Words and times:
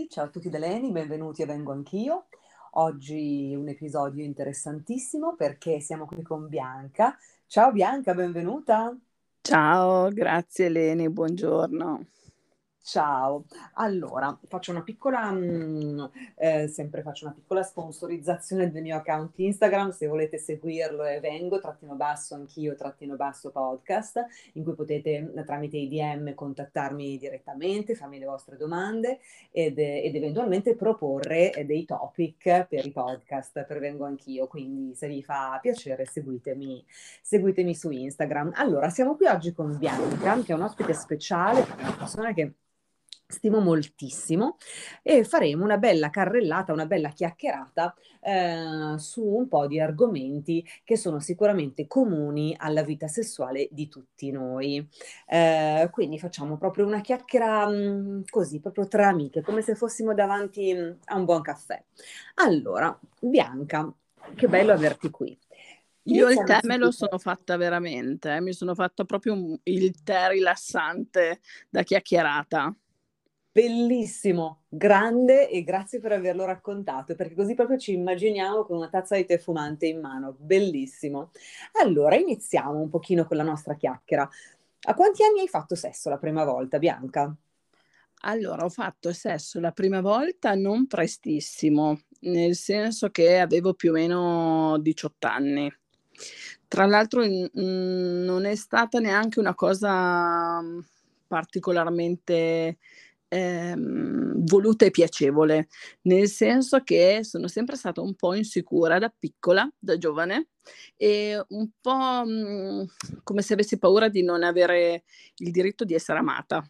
tutti, 0.00 0.08
ciao 0.08 0.24
a 0.24 0.28
tutti 0.28 0.48
da 0.48 0.58
Leni, 0.58 0.92
benvenuti 0.92 1.42
e 1.42 1.46
vengo 1.46 1.72
anch'io. 1.72 2.26
Oggi 2.72 3.54
un 3.54 3.68
episodio 3.68 4.24
interessantissimo 4.24 5.34
perché 5.34 5.80
siamo 5.80 6.06
qui 6.06 6.22
con 6.22 6.48
Bianca. 6.48 7.16
Ciao 7.46 7.72
Bianca, 7.72 8.14
benvenuta. 8.14 8.96
Ciao, 9.42 10.08
grazie 10.10 10.68
Leni, 10.68 11.10
buongiorno. 11.10 12.06
Ciao, 12.82 13.44
allora 13.74 14.36
faccio 14.48 14.70
una 14.72 14.82
piccola, 14.82 15.30
mh, 15.30 16.10
eh, 16.36 16.66
sempre 16.66 17.02
faccio 17.02 17.26
una 17.26 17.34
piccola 17.34 17.62
sponsorizzazione 17.62 18.70
del 18.70 18.82
mio 18.82 18.96
account 18.96 19.38
Instagram, 19.38 19.90
se 19.90 20.06
volete 20.08 20.38
seguirlo 20.38 21.04
è 21.04 21.20
vengo, 21.20 21.60
trattino 21.60 21.94
basso 21.94 22.34
anch'io, 22.34 22.74
trattino 22.74 23.16
basso 23.16 23.50
podcast, 23.50 24.24
in 24.54 24.64
cui 24.64 24.74
potete 24.74 25.30
tramite 25.44 25.76
i 25.76 25.88
DM 25.88 26.34
contattarmi 26.34 27.18
direttamente, 27.18 27.94
farmi 27.94 28.18
le 28.18 28.24
vostre 28.26 28.56
domande 28.56 29.20
ed, 29.52 29.78
ed 29.78 30.14
eventualmente 30.16 30.74
proporre 30.74 31.52
dei 31.66 31.84
topic 31.84 32.66
per 32.66 32.86
i 32.86 32.90
podcast, 32.90 33.64
per 33.66 33.78
vengo 33.78 34.06
anch'io, 34.06 34.46
quindi 34.48 34.94
se 34.96 35.06
vi 35.06 35.22
fa 35.22 35.58
piacere 35.60 36.06
seguitemi, 36.06 36.84
seguitemi 37.22 37.74
su 37.74 37.90
Instagram. 37.90 38.52
Allora, 38.54 38.88
siamo 38.88 39.14
qui 39.16 39.26
oggi 39.26 39.52
con 39.52 39.76
Bianca, 39.78 40.42
che 40.42 40.52
è 40.52 40.56
un 40.56 40.62
ospite 40.62 40.94
speciale, 40.94 41.64
una 41.78 41.96
persona 41.96 42.32
che 42.32 42.54
stimo 43.30 43.60
moltissimo 43.60 44.56
e 45.02 45.24
faremo 45.24 45.64
una 45.64 45.78
bella 45.78 46.10
carrellata, 46.10 46.72
una 46.72 46.86
bella 46.86 47.10
chiacchierata 47.10 47.94
eh, 48.20 48.94
su 48.98 49.24
un 49.24 49.48
po' 49.48 49.66
di 49.66 49.80
argomenti 49.80 50.66
che 50.84 50.96
sono 50.96 51.20
sicuramente 51.20 51.86
comuni 51.86 52.54
alla 52.58 52.82
vita 52.82 53.08
sessuale 53.08 53.68
di 53.70 53.88
tutti 53.88 54.30
noi. 54.30 54.86
Eh, 55.26 55.88
quindi 55.90 56.18
facciamo 56.18 56.58
proprio 56.58 56.86
una 56.86 57.00
chiacchiera 57.00 57.66
mh, 57.68 57.74
mm, 57.74 58.20
così, 58.28 58.60
proprio 58.60 58.86
tra 58.88 59.08
amiche, 59.08 59.42
come 59.42 59.62
se 59.62 59.74
fossimo 59.74 60.14
davanti 60.14 60.74
mm, 60.74 60.90
a 61.06 61.16
un 61.16 61.24
buon 61.24 61.42
caffè. 61.42 61.82
Allora, 62.34 62.98
Bianca, 63.20 63.92
che 64.34 64.48
bello 64.48 64.72
averti 64.72 65.10
qui. 65.10 65.38
Io 66.04 66.30
il 66.30 66.42
tè 66.44 66.60
me 66.62 66.76
lo 66.76 66.90
sono 66.90 67.18
fatta 67.18 67.56
veramente, 67.56 68.34
eh? 68.34 68.40
mi 68.40 68.52
sono 68.52 68.74
fatta 68.74 69.04
proprio 69.04 69.58
il 69.64 70.02
tè 70.02 70.28
rilassante 70.28 71.40
da 71.68 71.82
chiacchierata. 71.82 72.74
Bellissimo, 73.52 74.62
grande 74.68 75.50
e 75.50 75.64
grazie 75.64 75.98
per 75.98 76.12
averlo 76.12 76.44
raccontato, 76.44 77.16
perché 77.16 77.34
così 77.34 77.54
proprio 77.54 77.78
ci 77.78 77.92
immaginiamo 77.92 78.64
con 78.64 78.76
una 78.76 78.88
tazza 78.88 79.16
di 79.16 79.24
tè 79.24 79.38
fumante 79.38 79.86
in 79.86 80.00
mano. 80.00 80.36
Bellissimo. 80.38 81.32
Allora, 81.82 82.14
iniziamo 82.14 82.78
un 82.78 82.88
pochino 82.88 83.24
con 83.24 83.36
la 83.36 83.42
nostra 83.42 83.74
chiacchiera. 83.74 84.28
A 84.82 84.94
quanti 84.94 85.24
anni 85.24 85.40
hai 85.40 85.48
fatto 85.48 85.74
sesso 85.74 86.08
la 86.08 86.18
prima 86.18 86.44
volta, 86.44 86.78
Bianca? 86.78 87.34
Allora, 88.22 88.64
ho 88.64 88.68
fatto 88.68 89.12
sesso 89.12 89.58
la 89.58 89.72
prima 89.72 90.00
volta 90.00 90.54
non 90.54 90.86
prestissimo, 90.86 92.02
nel 92.20 92.54
senso 92.54 93.10
che 93.10 93.40
avevo 93.40 93.74
più 93.74 93.90
o 93.90 93.94
meno 93.94 94.78
18 94.78 95.26
anni. 95.26 95.74
Tra 96.68 96.86
l'altro, 96.86 97.24
non 97.24 98.44
è 98.44 98.54
stata 98.54 99.00
neanche 99.00 99.40
una 99.40 99.56
cosa 99.56 100.62
particolarmente 101.26 102.78
ehm, 103.30 104.44
voluta 104.44 104.84
e 104.84 104.90
piacevole, 104.90 105.68
nel 106.02 106.28
senso 106.28 106.82
che 106.82 107.20
sono 107.22 107.48
sempre 107.48 107.76
stata 107.76 108.00
un 108.00 108.14
po' 108.14 108.34
insicura 108.34 108.98
da 108.98 109.12
piccola, 109.16 109.70
da 109.78 109.96
giovane, 109.96 110.48
e 110.96 111.42
un 111.48 111.68
po' 111.80 112.22
mh, 112.24 112.30
mhmm, 112.30 112.84
come 113.22 113.42
se 113.42 113.54
avessi 113.54 113.78
paura 113.78 114.08
di 114.08 114.22
non 114.22 114.42
avere 114.42 115.04
il 115.36 115.50
diritto 115.50 115.84
di 115.84 115.94
essere 115.94 116.18
amata. 116.18 116.62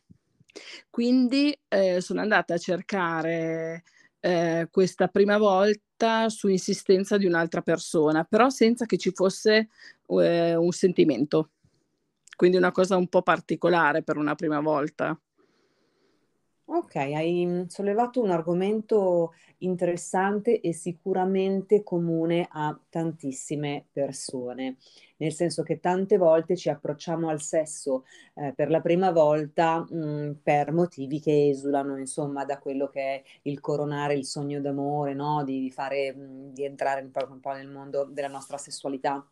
Quindi 0.91 1.57
eh, 1.69 2.01
sono 2.01 2.21
andata 2.21 2.55
a 2.55 2.59
cercare 2.59 3.85
eh, 4.21 4.69
questa 4.71 5.09
prima 5.09 5.39
volta 5.39 6.29
su 6.29 6.49
insistenza 6.49 7.17
di 7.17 7.27
un'altra 7.27 7.63
persona, 7.63 8.25
però 8.25 8.49
senza 8.51 8.87
che 8.87 8.99
ci 8.99 9.13
fosse 9.13 9.69
eh, 10.07 10.57
un 10.57 10.73
sentimento. 10.73 11.51
Quindi 12.37 12.57
una 12.57 12.73
cosa 12.73 12.97
un 12.97 13.09
po' 13.09 13.23
particolare 13.23 14.03
per 14.03 14.17
una 14.17 14.35
prima 14.35 14.61
volta. 14.61 15.19
Ok, 16.73 16.95
hai 16.95 17.45
mm, 17.47 17.65
sollevato 17.67 18.23
un 18.23 18.31
argomento 18.31 19.33
interessante 19.59 20.61
e 20.61 20.73
sicuramente 20.73 21.83
comune 21.83 22.47
a 22.49 22.79
tantissime 22.89 23.87
persone, 23.91 24.77
nel 25.17 25.33
senso 25.33 25.65
che 25.65 25.81
tante 25.81 26.17
volte 26.17 26.57
ci 26.57 26.69
approcciamo 26.69 27.29
al 27.29 27.41
sesso 27.41 28.05
eh, 28.35 28.53
per 28.55 28.71
la 28.71 28.81
prima 28.81 29.11
volta 29.11 29.81
mh, 29.81 30.29
mm, 30.29 30.33
per 30.45 30.71
motivi 30.73 31.19
che 31.19 31.49
esulano, 31.49 31.99
insomma, 31.99 32.45
da 32.45 32.61
quello 32.61 32.89
che 32.89 33.01
è 33.01 33.23
il 33.43 33.59
coronare 33.59 34.15
il 34.15 34.25
sogno 34.25 34.61
d'amore, 34.61 35.13
no? 35.13 35.43
Di, 35.43 35.73
fare, 35.73 36.15
mh, 36.15 36.21
mm, 36.23 36.49
di 36.53 36.65
entrare 36.65 37.01
un 37.01 37.41
po' 37.41 37.53
nel 37.53 37.69
mondo 37.69 38.05
della 38.05 38.29
nostra 38.29 38.59
sessualità 38.59 39.27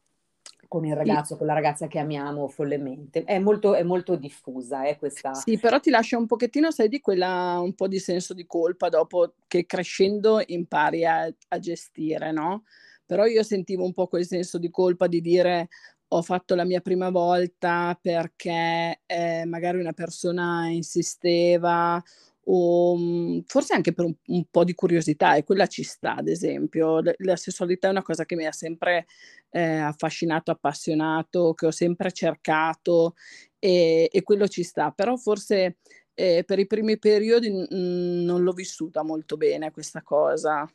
con 0.69 0.85
il 0.85 0.95
ragazzo, 0.95 1.33
sì. 1.33 1.39
con 1.39 1.47
la 1.47 1.55
ragazza 1.55 1.87
che 1.87 1.99
amiamo 1.99 2.47
follemente. 2.47 3.25
È 3.25 3.39
molto, 3.39 3.75
è 3.75 3.83
molto 3.83 4.17
diffusa 4.17 4.85
eh, 4.85 4.99
questa... 4.99 5.33
Sì, 5.33 5.59
però 5.59 5.81
ti 5.81 5.89
lascia 5.89 6.19
un 6.19 6.27
pochettino, 6.27 6.71
sai, 6.71 6.89
di 6.89 7.01
quella, 7.01 7.59
un 7.59 7.75
po' 7.75 7.89
di 7.89 7.99
senso 7.99 8.35
di 8.35 8.47
colpa 8.47 8.91
dopo 8.91 9.33
che 9.47 9.65
crescendo 9.65 10.43
impari 10.45 11.07
a, 11.07 11.25
a 11.49 11.59
gestire, 11.59 12.31
no? 12.33 12.65
Però 13.07 13.25
io 13.25 13.43
sentivo 13.43 13.85
un 13.85 13.95
po' 13.95 14.07
quel 14.07 14.27
senso 14.27 14.59
di 14.59 14.69
colpa 14.69 15.07
di 15.07 15.23
dire 15.23 15.69
ho 16.11 16.23
fatto 16.23 16.55
la 16.55 16.65
mia 16.65 16.81
prima 16.81 17.11
volta 17.11 17.99
perché 18.01 19.01
eh, 19.05 19.45
magari 19.47 19.79
una 19.79 19.93
persona 19.93 20.69
insisteva 20.69 22.03
o 22.51 22.97
mhmm, 22.97 23.43
forse 23.47 23.75
anche 23.75 23.93
per 23.93 24.05
un, 24.07 24.15
un, 24.27 24.45
po' 24.51 24.65
di 24.65 24.75
curiosità 24.75 25.35
e 25.35 25.45
quella 25.45 25.67
ci 25.67 25.83
sta, 25.83 26.17
ad 26.17 26.29
esempio. 26.29 27.01
La, 27.01 27.13
la 27.19 27.37
sessualità 27.37 27.89
è 27.89 27.91
una 27.91 28.03
cosa 28.03 28.25
che 28.25 28.37
mi 28.37 28.47
ha 28.47 28.53
sempre 28.53 29.07
eh, 29.51 29.79
affascinato, 29.79 30.51
appassionato, 30.51 31.55
che 31.55 31.67
ho 31.67 31.71
sempre 31.71 32.13
cercato 32.13 33.15
e, 33.59 34.09
e 34.11 34.23
quello 34.23 34.49
ci 34.49 34.63
sta, 34.63 34.91
però 34.91 35.17
forse 35.17 35.79
eh, 36.15 36.43
per 36.47 36.59
i 36.59 36.67
primi 36.67 36.99
periodi 36.99 37.51
mh, 37.51 38.25
non 38.25 38.43
l'ho 38.43 38.53
vissuta 38.53 39.03
molto 39.03 39.37
bene 39.37 39.71
questa 39.71 40.03
cosa. 40.03 40.67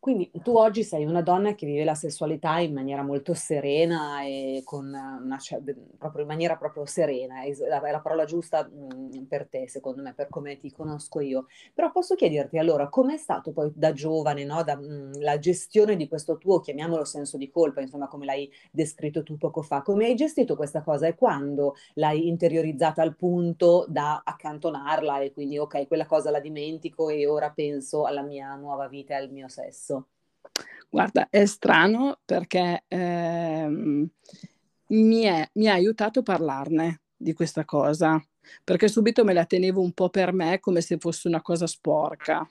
Quindi 0.00 0.30
tu 0.42 0.56
oggi 0.56 0.82
sei 0.82 1.04
una 1.04 1.20
donna 1.20 1.54
che 1.54 1.66
vive 1.66 1.84
la 1.84 1.94
sessualità 1.94 2.58
in 2.58 2.72
maniera 2.72 3.02
molto 3.02 3.34
serena 3.34 4.22
e 4.24 4.62
con 4.64 4.86
una, 4.86 5.38
proprio 5.98 6.22
in 6.22 6.26
maniera 6.26 6.56
proprio 6.56 6.86
serena, 6.86 7.42
è 7.42 7.52
la, 7.68 8.00
parola 8.00 8.24
giusta 8.24 8.66
mm, 8.66 9.24
per 9.28 9.46
te, 9.48 9.68
secondo 9.68 10.00
me, 10.00 10.14
per 10.14 10.28
come 10.30 10.56
ti 10.58 10.72
conosco 10.72 11.20
io. 11.20 11.48
Però 11.74 11.92
posso 11.92 12.14
chiederti 12.14 12.56
allora, 12.56 12.88
com'è 12.88 13.18
stato 13.18 13.52
poi 13.52 13.70
da 13.74 13.92
giovane, 13.92 14.42
no, 14.44 14.62
da, 14.64 14.74
mm, 14.74 15.20
la 15.20 15.38
gestione 15.38 15.96
di 15.96 16.08
questo 16.08 16.38
tuo, 16.38 16.60
chiamiamolo 16.60 17.04
senso 17.04 17.36
di 17.36 17.50
colpa, 17.50 17.82
insomma, 17.82 18.08
come 18.08 18.24
l'hai 18.24 18.50
descritto 18.70 19.22
tu 19.22 19.36
poco 19.36 19.60
fa, 19.60 19.82
come 19.82 20.06
hai 20.06 20.14
gestito 20.14 20.56
questa 20.56 20.80
cosa 20.82 21.08
e 21.08 21.14
quando 21.14 21.74
l'hai 21.94 22.26
interiorizzata 22.26 23.02
al 23.02 23.16
punto 23.16 23.84
da 23.86 24.22
accantonarla 24.24 25.20
e 25.20 25.32
quindi 25.32 25.58
ok, 25.58 25.86
quella 25.86 26.06
cosa 26.06 26.30
la 26.30 26.40
dimentico 26.40 27.10
e 27.10 27.26
ora 27.26 27.50
penso 27.50 28.04
alla 28.06 28.22
mia 28.22 28.54
nuova 28.54 28.88
vita 28.88 29.12
e 29.12 29.16
al 29.18 29.30
mio 29.30 29.48
sesso? 29.48 29.89
Guarda, 30.92 31.28
è 31.30 31.44
strano 31.46 32.18
perché 32.24 32.82
ehm, 32.88 34.10
mi, 34.88 35.22
è, 35.22 35.48
mi 35.54 35.68
ha 35.68 35.74
aiutato 35.74 36.18
a 36.18 36.22
parlarne 36.24 37.02
di 37.16 37.32
questa 37.32 37.64
cosa, 37.64 38.20
perché 38.64 38.88
subito 38.88 39.22
me 39.22 39.32
la 39.32 39.44
tenevo 39.44 39.80
un 39.80 39.92
po' 39.92 40.08
per 40.08 40.32
me 40.32 40.58
come 40.58 40.80
se 40.80 40.98
fosse 40.98 41.28
una 41.28 41.42
cosa 41.42 41.68
sporca. 41.68 42.44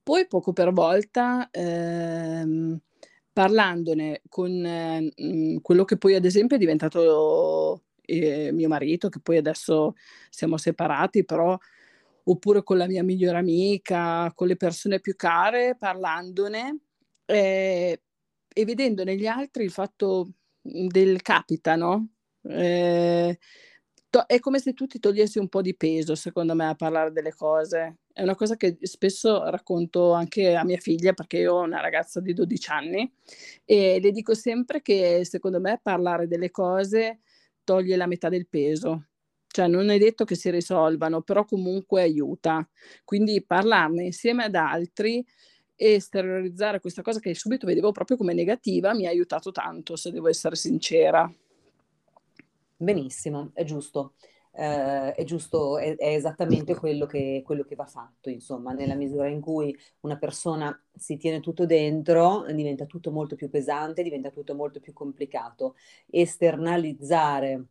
Poi 0.00 0.28
poco 0.28 0.52
per 0.52 0.72
volta, 0.72 1.48
ehm, 1.50 2.78
parlandone 3.32 4.22
con 4.28 4.64
eh, 4.64 5.58
quello 5.60 5.84
che 5.84 5.96
poi 5.96 6.14
ad 6.14 6.24
esempio 6.24 6.56
è 6.56 6.60
diventato 6.60 7.82
eh, 8.02 8.52
mio 8.52 8.68
marito, 8.68 9.08
che 9.08 9.18
poi 9.20 9.38
adesso 9.38 9.94
siamo 10.30 10.56
separati, 10.56 11.24
però 11.24 11.58
oppure 12.24 12.62
con 12.62 12.76
la 12.78 12.86
mia 12.86 13.02
migliore 13.02 13.38
amica, 13.38 14.30
con 14.36 14.46
le 14.46 14.56
persone 14.56 15.00
più 15.00 15.16
care, 15.16 15.74
parlandone 15.76 16.78
eh, 17.34 18.02
e 18.54 18.64
vedendo 18.64 19.04
negli 19.04 19.26
altri 19.26 19.64
il 19.64 19.70
fatto 19.70 20.28
mhmm, 20.62 20.86
del 20.88 21.22
capita, 21.22 21.76
no? 21.76 22.08
Eh, 22.42 23.38
to- 24.10 24.26
è 24.26 24.38
come 24.40 24.58
se 24.58 24.72
tu 24.74 24.86
ti 24.86 24.98
togliessi 24.98 25.38
un 25.38 25.48
po' 25.48 25.62
di 25.62 25.74
peso, 25.76 26.14
secondo 26.14 26.54
me, 26.54 26.66
a 26.68 26.74
parlare 26.74 27.12
delle 27.12 27.34
cose. 27.34 27.98
È 28.12 28.22
una 28.22 28.34
cosa 28.34 28.56
che 28.56 28.76
spesso 28.82 29.48
racconto 29.50 30.12
anche 30.12 30.54
a 30.54 30.64
mia 30.64 30.78
figlia, 30.78 31.12
perché 31.14 31.38
io 31.38 31.54
ho 31.54 31.62
una 31.62 31.80
ragazza 31.80 32.20
di 32.20 32.34
12 32.34 32.70
anni, 32.70 33.10
e 33.64 33.98
le 34.00 34.10
dico 34.10 34.34
sempre 34.34 34.82
che 34.82 35.24
secondo 35.24 35.60
me 35.60 35.80
parlare 35.82 36.26
delle 36.28 36.50
cose 36.50 37.20
toglie 37.64 37.96
la 37.96 38.06
metà 38.06 38.28
del 38.28 38.46
peso. 38.48 39.06
Cioè 39.46 39.66
non 39.68 39.90
è 39.90 39.98
detto 39.98 40.24
che 40.24 40.34
si 40.34 40.50
risolvano, 40.50 41.22
però 41.22 41.44
comunque 41.44 42.02
aiuta. 42.02 42.66
Quindi 43.04 43.44
parlarne 43.44 44.04
insieme 44.04 44.44
ad 44.44 44.54
altri 44.54 45.24
esteriorizzare 45.76 46.80
questa 46.80 47.02
cosa 47.02 47.20
che 47.20 47.34
subito 47.34 47.66
vedevo 47.66 47.92
proprio 47.92 48.16
come 48.16 48.34
negativa 48.34 48.94
mi 48.94 49.06
ha 49.06 49.10
aiutato 49.10 49.52
tanto, 49.52 49.96
se 49.96 50.10
devo 50.10 50.28
essere 50.28 50.56
sincera. 50.56 51.32
Benissimo, 52.76 53.50
è 53.54 53.64
giusto. 53.64 54.14
eh, 54.54 55.14
è 55.14 55.24
giusto, 55.24 55.78
è, 55.78 55.96
è 55.96 56.14
esattamente 56.14 56.74
quello 56.74 57.06
che, 57.06 57.42
quello 57.44 57.64
che, 57.64 57.74
va 57.74 57.86
fatto, 57.86 58.28
insomma, 58.28 58.72
nella 58.72 58.94
misura 58.94 59.28
in 59.28 59.40
cui 59.40 59.76
una 60.00 60.18
persona 60.18 60.78
si 60.94 61.16
tiene 61.16 61.40
tutto 61.40 61.64
dentro, 61.64 62.44
diventa 62.52 62.84
tutto 62.86 63.10
molto 63.10 63.34
più 63.36 63.48
pesante, 63.48 64.02
diventa 64.02 64.30
tutto 64.30 64.54
molto 64.54 64.80
più 64.80 64.92
complicato. 64.92 65.76
Esternalizzare 66.10 67.66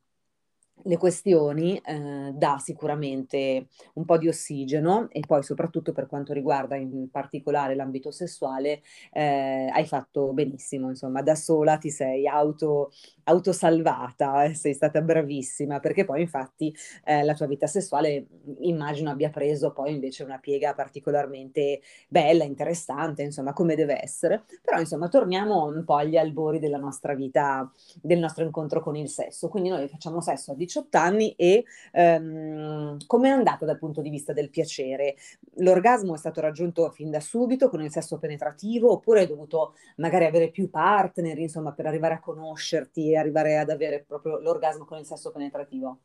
le 0.84 0.98
questioni 0.98 1.78
eh, 1.78 2.32
dà 2.34 2.58
sicuramente 2.58 3.68
un 3.94 4.06
po' 4.06 4.18
di 4.18 4.28
ossigeno 4.28 5.10
e 5.12 5.22
poi 5.26 5.44
soprattutto 5.44 5.92
per 5.92 6.08
quanto 6.08 6.34
riguarda 6.34 6.76
in 6.76 7.10
particolare 7.12 7.76
l'ambito 7.76 8.12
sessuale 8.12 8.82
eh, 9.12 9.70
hai 9.72 9.86
fatto 9.86 10.34
benissimo, 10.34 10.90
insomma 10.90 11.22
da 11.22 11.36
sola 11.36 11.78
ti 11.78 11.90
sei 11.90 12.28
auto, 12.28 12.92
autosalvata, 13.26 14.46
eh, 14.46 14.54
sei 14.54 14.74
stata 14.74 15.02
bravissima 15.02 15.80
perché 15.80 16.06
poi 16.06 16.22
infatti 16.22 16.76
eh, 17.04 17.24
la 17.24 17.34
tua 17.34 17.46
vita 17.48 17.68
sessuale 17.68 18.26
immagino 18.62 19.12
abbia 19.12 19.30
preso 19.30 19.72
poi 19.72 19.94
invece 19.94 20.24
una 20.24 20.40
piega 20.40 20.74
particolarmente 20.74 21.82
bella, 22.08 22.44
interessante, 22.44 23.22
insomma 23.22 23.54
come 23.54 23.76
deve 23.76 24.02
essere, 24.02 24.44
però 24.62 24.80
insomma 24.80 25.08
torniamo 25.10 25.66
un 25.66 25.84
po' 25.84 25.96
agli 25.96 26.18
albori 26.18 26.60
della 26.60 26.78
nostra 26.78 27.14
vita, 27.14 27.70
del 28.02 28.20
nostro 28.20 28.44
incontro 28.44 28.82
con 28.82 28.96
il 28.96 29.10
sesso, 29.10 29.48
quindi 29.48 29.70
noi 29.70 29.88
facciamo 29.88 30.22
sesso 30.22 30.52
a 30.52 30.56
18 30.56 30.71
anni 30.92 31.34
e 31.36 31.64
um, 31.94 32.98
come 33.06 33.30
è 33.30 33.32
andata 33.32 33.66
dal 33.66 33.78
punto 33.78 34.02
di 34.02 34.10
vista 34.10 34.34
del 34.34 34.50
piacere? 34.50 35.16
L'orgasmo 35.58 36.16
è 36.16 36.18
stato 36.18 36.42
raggiunto 36.42 36.90
fin 36.92 37.10
da 37.10 37.20
subito 37.20 37.70
con 37.70 37.82
il 37.82 37.92
sesso 37.92 38.18
penetrativo 38.18 38.92
oppure 38.92 39.22
hai 39.22 39.28
dovuto 39.28 39.76
magari 39.98 40.26
avere 40.26 40.50
più 40.50 40.70
partner, 40.70 41.38
insomma, 41.40 41.74
per 41.74 41.86
arrivare 41.86 42.16
a 42.16 42.20
conoscerti 42.20 43.12
e 43.12 43.18
arrivare 43.18 43.58
ad 43.58 43.70
avere 43.70 44.04
proprio 44.06 44.40
l'orgasmo 44.40 44.86
con 44.86 44.98
il 44.98 45.06
sesso 45.06 45.32
penetrativo? 45.32 46.00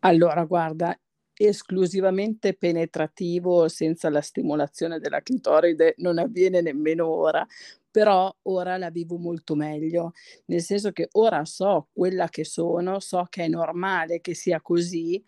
Allora, 0.00 0.44
guarda, 0.44 0.96
esclusivamente 1.36 2.54
penetrativo 2.54 3.68
senza 3.68 4.10
la 4.10 4.20
stimolazione 4.20 4.98
della 5.00 5.20
clitoride 5.22 5.94
non 5.98 6.18
avviene 6.18 6.60
nemmeno 6.60 7.06
ora, 7.08 7.46
però 7.90 8.34
ora 8.42 8.76
la 8.76 8.90
vivo 8.90 9.16
molto 9.18 9.54
meglio, 9.54 10.12
nel 10.46 10.62
senso 10.62 10.90
che 10.92 11.08
ora 11.12 11.44
so 11.44 11.88
quella 11.92 12.28
che 12.28 12.44
sono, 12.44 12.98
so 13.00 13.26
che 13.30 13.44
è 13.44 13.48
normale 13.48 14.20
che 14.20 14.34
sia 14.34 14.60
così 14.60 15.24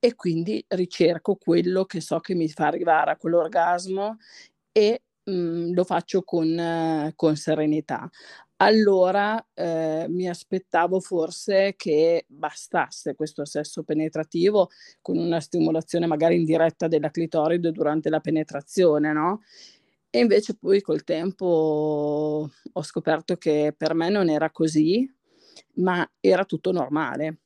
e 0.00 0.14
quindi 0.14 0.64
ricerco 0.68 1.36
quello 1.36 1.84
che 1.84 2.00
so 2.00 2.20
che 2.20 2.34
mi 2.34 2.48
fa 2.48 2.66
arrivare 2.68 3.10
a 3.12 3.16
quell'orgasmo 3.16 4.16
e 4.72 5.02
mh, 5.24 5.32
mhmm, 5.32 5.72
lo 5.74 5.84
faccio 5.84 6.22
con, 6.22 7.12
con 7.16 7.36
serenità. 7.36 8.08
Allora 8.60 9.44
eh, 9.54 10.06
mi 10.08 10.28
aspettavo 10.28 10.98
forse 10.98 11.74
che 11.76 12.24
bastasse 12.26 13.14
questo 13.14 13.44
sesso 13.44 13.84
penetrativo 13.84 14.70
con 15.00 15.16
una 15.16 15.38
stimolazione 15.38 16.06
magari 16.06 16.36
indiretta 16.36 16.88
della 16.88 17.10
clitoride 17.10 17.70
durante 17.70 18.10
la 18.10 18.18
penetrazione, 18.18 19.12
no? 19.12 19.42
E 20.10 20.18
invece 20.18 20.56
poi 20.56 20.80
col 20.80 21.04
tempo 21.04 22.50
ho 22.72 22.82
scoperto 22.82 23.36
che 23.36 23.72
per 23.76 23.94
me 23.94 24.08
non 24.08 24.28
era 24.28 24.50
così, 24.50 25.08
ma 25.74 26.08
era 26.18 26.44
tutto 26.44 26.72
normale. 26.72 27.38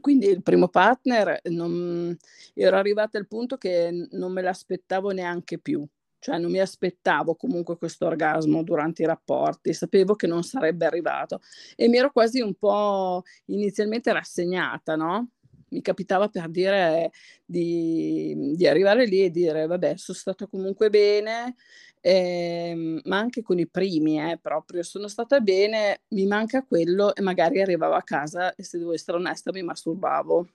Quindi 0.00 0.26
il 0.28 0.42
primo 0.42 0.68
partner 0.68 1.40
non, 1.44 2.16
ero 2.54 2.76
arrivata 2.76 3.18
al 3.18 3.26
punto 3.26 3.56
che 3.56 4.06
non 4.12 4.32
me 4.32 4.42
l'aspettavo 4.42 5.10
neanche 5.10 5.58
più, 5.58 5.84
cioè 6.18 6.38
non 6.38 6.50
mi 6.50 6.58
aspettavo 6.60 7.34
comunque 7.34 7.76
questo 7.76 8.06
orgasmo 8.06 8.62
durante 8.62 9.02
i 9.02 9.06
rapporti, 9.06 9.72
sapevo 9.72 10.14
che 10.14 10.26
non 10.26 10.42
sarebbe 10.42 10.86
arrivato 10.86 11.40
e 11.76 11.88
mi 11.88 11.98
ero 11.98 12.10
quasi 12.10 12.40
un 12.40 12.54
po' 12.54 13.22
inizialmente 13.46 14.12
rassegnata, 14.12 14.96
no? 14.96 15.30
mi 15.70 15.82
capitava 15.82 16.28
per 16.28 16.48
dire 16.48 17.12
di, 17.44 18.54
di, 18.56 18.66
arrivare 18.66 19.06
lì 19.06 19.24
e 19.24 19.30
dire 19.30 19.66
vabbè 19.66 19.96
sono 19.96 20.16
stata 20.16 20.46
comunque 20.46 20.88
bene 20.90 21.56
eh, 22.00 23.00
ma 23.04 23.18
anche 23.18 23.42
con 23.42 23.58
i 23.58 23.68
primi 23.68 24.18
eh, 24.18 24.38
proprio 24.40 24.82
sono 24.82 25.08
stata 25.08 25.40
bene 25.40 26.02
mi 26.08 26.26
manca 26.26 26.64
quello 26.64 27.14
e 27.14 27.22
magari 27.22 27.60
arrivavo 27.60 27.94
a 27.94 28.02
casa 28.02 28.54
e 28.54 28.62
se 28.62 28.78
devo 28.78 28.94
essere 28.94 29.18
onesta 29.18 29.52
mi 29.52 29.62
masturbavo 29.62 30.48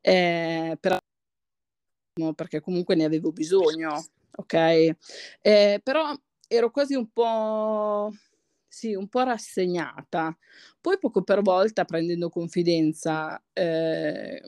eh, 0.00 0.76
però, 0.78 0.98
perché 2.34 2.60
comunque 2.60 2.94
ne 2.94 3.04
avevo 3.04 3.32
bisogno 3.32 4.04
ok 4.36 4.54
eh, 5.42 5.80
però 5.82 6.14
ero 6.48 6.70
quasi 6.70 6.94
un 6.94 7.08
po' 7.12 8.12
sì, 8.76 8.94
un 8.94 9.08
po' 9.08 9.22
rassegnata. 9.22 10.36
Poi 10.82 10.98
poco 10.98 11.22
per 11.22 11.40
volta 11.40 11.86
prendendo 11.86 12.28
confidenza 12.28 13.42
eh, 13.54 14.42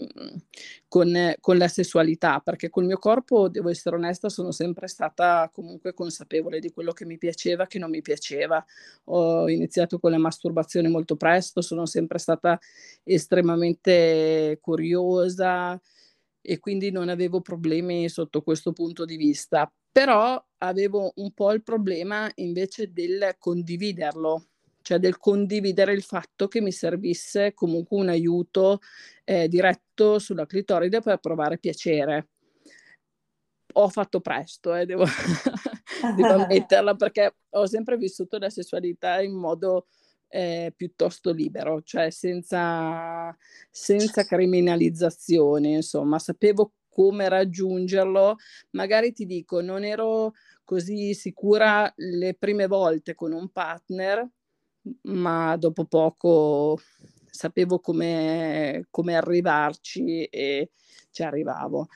con, 0.86 1.34
con, 1.40 1.56
la 1.56 1.68
sessualità, 1.68 2.40
perché 2.40 2.68
col 2.68 2.84
mio 2.84 2.98
corpo, 2.98 3.48
devo 3.48 3.70
essere 3.70 3.96
onesta, 3.96 4.28
sono 4.28 4.50
sempre 4.52 4.86
stata 4.86 5.48
comunque 5.50 5.94
consapevole 5.94 6.60
di 6.60 6.70
quello 6.70 6.92
che 6.92 7.06
mi 7.06 7.16
piaceva 7.16 7.64
e 7.64 7.66
che 7.68 7.78
non 7.78 7.88
mi 7.88 8.02
piaceva. 8.02 8.62
Ho 9.04 9.48
iniziato 9.48 9.98
con 9.98 10.10
la 10.10 10.18
masturbazione 10.18 10.88
molto 10.88 11.16
presto, 11.16 11.62
sono 11.62 11.86
sempre 11.86 12.18
stata 12.18 12.58
estremamente 13.04 14.58
curiosa 14.60 15.80
e 16.48 16.58
quindi 16.58 16.90
non 16.90 17.08
avevo 17.08 17.40
problemi 17.40 18.08
sotto 18.08 18.42
questo 18.42 18.72
punto 18.72 19.04
di 19.04 19.16
vista 19.16 19.70
però 19.98 20.40
avevo 20.58 21.12
un 21.16 21.32
po' 21.32 21.52
il 21.52 21.64
problema 21.64 22.30
invece 22.36 22.92
del 22.92 23.34
condividerlo, 23.36 24.46
cioè 24.80 24.98
del 24.98 25.18
condividere 25.18 25.92
il 25.92 26.02
fatto 26.02 26.46
che 26.46 26.60
mi 26.60 26.70
servisse 26.70 27.52
comunque 27.52 27.98
un 27.98 28.08
aiuto 28.08 28.78
eh, 29.24 29.48
diretto 29.48 30.20
sulla 30.20 30.46
clitoride 30.46 31.00
per 31.00 31.18
provare 31.18 31.58
piacere. 31.58 32.28
Ho 33.74 33.88
fatto 33.88 34.20
presto, 34.20 34.72
eh, 34.72 34.86
devo, 34.86 35.04
devo 36.16 36.32
ammetterla, 36.44 36.94
perché 36.94 37.34
ho 37.50 37.66
sempre 37.66 37.96
vissuto 37.96 38.38
la 38.38 38.50
sessualità 38.50 39.20
in 39.20 39.32
modo 39.32 39.88
eh, 40.28 40.72
piuttosto 40.76 41.32
libero, 41.32 41.82
cioè 41.82 42.10
senza, 42.10 43.36
senza 43.70 44.24
criminalizzazione, 44.24 45.70
insomma, 45.70 46.18
sapevo 46.18 46.72
come 46.88 47.28
raggiungerlo, 47.28 48.36
magari 48.70 49.12
ti 49.12 49.24
dico, 49.24 49.60
non 49.60 49.84
ero 49.84 50.32
così 50.64 51.14
sicura 51.14 51.90
le 51.96 52.34
prime 52.34 52.66
volte 52.66 53.14
con 53.14 53.32
un 53.32 53.48
partner, 53.50 54.28
ma 55.02 55.56
dopo 55.56 55.84
poco 55.84 56.78
sapevo 57.30 57.78
come, 57.78 58.86
come 58.90 59.14
arrivarci 59.14 60.24
e 60.24 60.70
ci 61.10 61.22
arrivavo. 61.22 61.88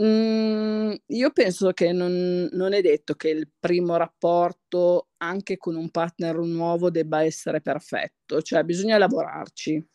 Mm, 0.00 0.92
io 1.06 1.30
penso 1.30 1.72
che 1.72 1.90
non, 1.90 2.48
non, 2.52 2.74
è 2.74 2.82
detto 2.82 3.14
che 3.14 3.30
il 3.30 3.50
primo 3.58 3.96
rapporto 3.96 5.08
anche 5.18 5.56
con 5.56 5.74
un 5.74 5.90
partner 5.90 6.36
nuovo 6.36 6.90
debba 6.90 7.22
essere 7.22 7.62
perfetto, 7.62 8.42
cioè 8.42 8.62
bisogna 8.62 8.98
lavorarci. 8.98 9.88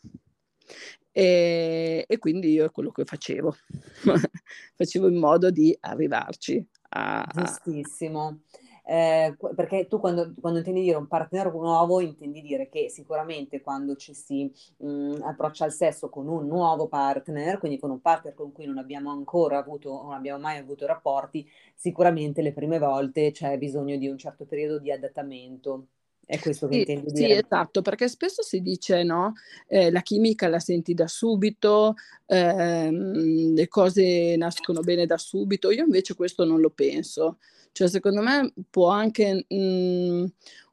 E, 1.12 2.04
e 2.08 2.18
quindi 2.18 2.50
io 2.52 2.64
è 2.64 2.70
quello 2.70 2.90
che 2.90 3.04
facevo, 3.04 3.54
facevo 4.74 5.08
in 5.08 5.18
modo 5.18 5.50
di 5.50 5.76
arrivarci. 5.80 6.66
A, 6.94 7.24
Giustissimo. 7.32 8.40
Eh, 8.84 9.36
perché 9.54 9.86
tu 9.86 10.00
quando, 10.00 10.34
quando, 10.40 10.58
intendi 10.58 10.82
dire 10.82 10.96
un 10.96 11.06
partner 11.06 11.52
nuovo 11.52 12.00
intendi 12.00 12.40
dire 12.42 12.68
che 12.68 12.88
sicuramente 12.90 13.60
quando 13.60 13.94
ci 13.94 14.12
si 14.12 14.52
mh, 14.78 14.86
mm, 14.86 15.22
approccia 15.22 15.64
al 15.64 15.72
sesso 15.72 16.08
con 16.08 16.26
un 16.28 16.46
nuovo 16.46 16.88
partner, 16.88 17.58
quindi 17.58 17.78
con 17.78 17.90
un 17.90 18.00
partner 18.00 18.34
con 18.34 18.50
cui 18.52 18.66
non 18.66 18.78
abbiamo 18.78 19.10
ancora 19.10 19.58
avuto, 19.58 20.02
non 20.02 20.12
abbiamo 20.12 20.40
mai 20.40 20.58
avuto 20.58 20.86
rapporti, 20.86 21.48
sicuramente 21.74 22.42
le 22.42 22.52
prime 22.52 22.78
volte 22.78 23.30
c'è 23.30 23.56
bisogno 23.58 23.96
di 23.96 24.08
un 24.08 24.18
certo 24.18 24.44
periodo 24.46 24.78
di 24.78 24.90
adattamento. 24.90 25.86
È 26.24 26.38
questo 26.38 26.68
che 26.68 26.74
sì, 26.74 26.78
intendi 26.80 27.12
dire? 27.12 27.26
Sì, 27.26 27.44
esatto, 27.44 27.82
perché 27.82 28.08
spesso 28.08 28.42
si 28.42 28.62
dice 28.62 29.02
no, 29.02 29.34
eh, 29.66 29.90
la 29.90 30.02
chimica 30.02 30.48
la 30.48 30.60
senti 30.60 30.94
da 30.94 31.06
subito, 31.08 31.94
ehm, 32.26 33.54
le 33.54 33.68
cose 33.68 34.36
nascono 34.36 34.80
bene 34.80 35.04
da 35.04 35.18
subito. 35.18 35.70
Io 35.70 35.84
invece 35.84 36.14
questo 36.14 36.44
non 36.44 36.60
lo 36.60 36.70
penso. 36.70 37.38
Cioè, 37.72 37.88
secondo 37.88 38.22
me 38.22 38.52
può 38.70 38.88
anche 38.88 39.44
mh, 39.48 39.54
mm, 39.54 40.24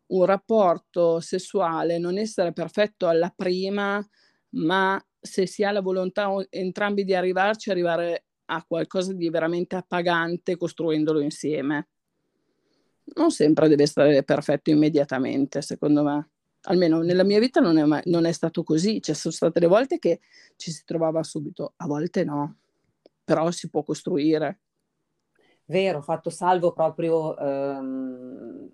un 0.08 0.25
rapporto 0.25 1.20
sessuale 1.20 1.98
non 1.98 2.18
essere 2.18 2.53
perfetto 2.53 3.08
alla 3.08 3.34
prima, 3.36 4.06
ma 4.51 5.03
se 5.20 5.46
si 5.46 5.63
ha 5.63 5.72
la 5.72 5.82
volontà 5.82 6.29
entrambi 6.50 7.03
di 7.03 7.13
arrivarci, 7.13 7.70
arrivare 7.70 8.25
a 8.46 8.63
qualcosa 8.65 9.13
di 9.13 9.29
veramente 9.29 9.75
appagante 9.75 10.58
costruendolo 10.58 11.20
insieme 11.20 11.88
non 13.16 13.32
sempre 13.32 13.68
deve 13.68 13.84
essere 13.84 14.24
perfetto 14.24 14.70
immediatamente, 14.70 15.62
secondo 15.62 16.04
me. 16.04 16.30
Almeno 16.63 17.01
nella 17.01 17.24
mia 17.24 17.39
vita 17.39 17.62
non 17.62 17.78
è, 17.78 17.84
mai, 17.86 18.01
non 18.06 18.25
è 18.25 18.32
stato 18.32 18.63
così. 18.63 19.01
Ci 19.01 19.13
sono 19.13 19.34
state 19.34 19.60
le 19.60 19.68
volte 19.68 19.98
che 20.00 20.20
ci 20.58 20.72
si 20.72 20.84
trovava 20.86 21.24
subito, 21.24 21.74
a 21.78 21.88
volte 21.88 22.24
no, 22.24 22.58
però 23.24 23.50
si 23.51 23.70
può 23.70 23.84
costruire. 23.84 24.60
Vero, 25.66 26.01
fatto 26.01 26.30
salvo 26.32 26.74
proprio 26.74 27.38
ehm, 27.38 28.70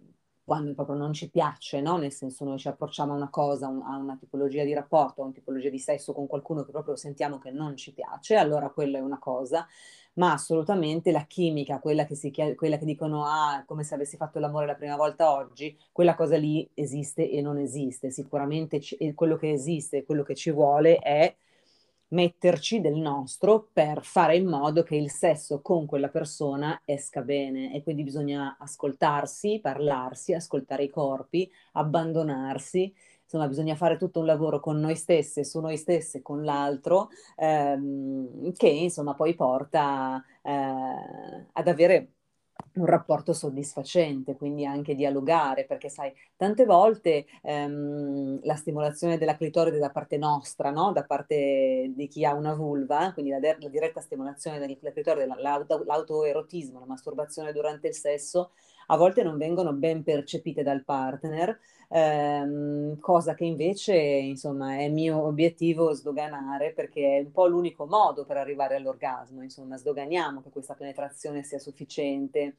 quando 0.46 0.74
proprio 0.76 0.96
non 0.96 1.12
ci 1.12 1.30
piace, 1.30 1.82
no? 1.82 1.98
Nel 1.98 2.12
senso 2.14 2.46
noi 2.46 2.60
ci 2.60 2.68
approcciamo 2.68 3.12
a 3.14 3.16
una 3.16 3.30
cosa, 3.30 3.68
un, 3.68 3.82
a 3.82 3.98
una 3.98 4.16
tipologia 4.16 4.64
di 4.64 4.74
rapporto, 4.74 5.22
a 5.22 5.26
una 5.26 5.34
tipologia 5.34 5.70
di 5.70 5.80
sesso 5.80 6.14
con 6.14 6.28
qualcuno 6.28 6.64
che 6.64 6.72
proprio 6.72 6.96
sentiamo 6.96 7.40
che 7.40 7.52
non 7.52 7.76
ci 7.76 7.94
piace, 7.94 8.36
allora 8.36 8.70
quello 8.70 8.98
è 8.98 9.02
una 9.02 9.18
cosa, 9.20 9.68
ma 10.16 10.32
assolutamente 10.34 11.12
la 11.12 11.26
chimica, 11.26 11.80
quella 11.80 12.06
che, 12.06 12.16
si, 12.16 12.32
quella 12.56 12.78
che 12.78 12.86
dicono 12.86 13.26
ah, 13.26 13.64
come 13.66 13.84
se 13.84 13.96
avessi 13.96 14.18
fatto 14.18 14.40
l'amore 14.40 14.66
la 14.66 14.76
prima 14.76 14.96
volta 14.96 15.32
oggi, 15.34 15.78
quella 15.92 16.16
cosa 16.16 16.38
lì 16.38 16.70
esiste 16.74 17.30
e 17.30 17.42
non 17.42 17.58
esiste. 17.58 18.12
Sicuramente 18.12 18.80
ci, 18.80 18.98
quello 19.14 19.36
che 19.38 19.52
esiste, 19.52 20.04
quello 20.06 20.24
che 20.24 20.36
ci 20.36 20.52
vuole 20.52 20.98
è 20.98 21.36
metterci 22.10 22.82
del 22.82 22.96
nostro 22.96 23.70
per 23.74 24.04
fare 24.04 24.36
in 24.38 24.46
modo 24.48 24.84
che 24.84 24.96
il 24.96 25.10
sesso 25.12 25.62
con 25.62 25.86
quella 25.86 26.10
persona 26.10 26.82
esca 26.86 27.22
bene 27.22 27.74
e 27.76 27.84
quindi 27.84 28.04
bisogna 28.04 28.56
ascoltarsi, 28.60 29.60
parlarsi, 29.62 30.34
ascoltare 30.34 30.84
i 30.84 30.90
corpi, 30.90 31.52
abbandonarsi. 31.74 32.94
Insomma, 33.26 33.48
bisogna 33.48 33.76
fare 33.76 33.98
tutto 33.98 34.20
un 34.20 34.26
lavoro 34.28 34.60
con 34.60 34.80
noi 34.80 34.96
stesse, 34.96 35.44
su 35.44 35.60
noi 35.60 35.78
stesse, 35.78 36.22
con 36.22 36.44
l'altro, 36.44 37.10
ehm, 37.38 38.52
che 38.54 38.68
insomma 38.70 39.14
poi 39.16 39.34
porta 39.36 40.24
eh, 40.44 40.52
ad 41.52 41.68
avere 41.68 42.12
un 42.76 42.86
rapporto 42.86 43.34
soddisfacente, 43.34 44.36
quindi 44.36 44.66
anche 44.66 44.96
dialogare, 44.96 45.66
perché 45.66 45.90
sai, 45.90 46.14
tante 46.36 46.66
volte 46.66 47.26
ehm, 47.42 48.40
la 48.44 48.56
stimolazione 48.56 49.18
della 49.18 49.36
clitoride 49.36 49.78
da 49.80 49.90
parte 49.92 50.18
nostra, 50.18 50.72
no? 50.72 50.92
da 50.92 51.04
parte 51.04 51.92
di 51.96 52.08
chi 52.08 52.26
ha 52.26 52.34
una 52.34 52.54
vulva, 52.54 53.12
quindi 53.14 53.32
la, 53.32 53.40
de- 53.40 53.58
la 53.60 53.70
diretta 53.70 54.02
stimolazione 54.02 54.60
della 54.60 54.92
clitoride, 54.92 55.26
l'auto- 55.42 55.84
l'autoerotismo, 55.86 56.80
la 56.80 56.86
masturbazione 56.86 57.52
durante 57.54 57.88
il 57.88 57.96
sesso, 57.96 58.52
a 58.88 58.98
volte 58.98 59.24
non 59.24 59.38
vengono 59.38 59.74
ben 59.74 60.04
percepite 60.04 60.64
dal 60.64 60.84
partner, 60.84 61.60
ehm, 61.90 63.00
cosa 63.00 63.34
che 63.34 63.46
invece 63.46 63.96
insomma 63.96 64.78
è 64.78 64.90
mio 64.90 65.24
obiettivo 65.24 65.94
sdoganare 65.94 66.74
perché 66.74 67.18
è 67.18 67.20
un 67.20 67.32
po' 67.32 67.48
l'unico 67.48 67.86
modo 67.86 68.26
per 68.26 68.38
arrivare 68.38 68.76
all'orgasmo, 68.76 69.42
insomma 69.42 69.78
sdoganiamo 69.78 70.42
che 70.42 70.50
questa 70.50 70.74
penetrazione 70.74 71.44
sia 71.44 71.60
sufficiente. 71.60 72.58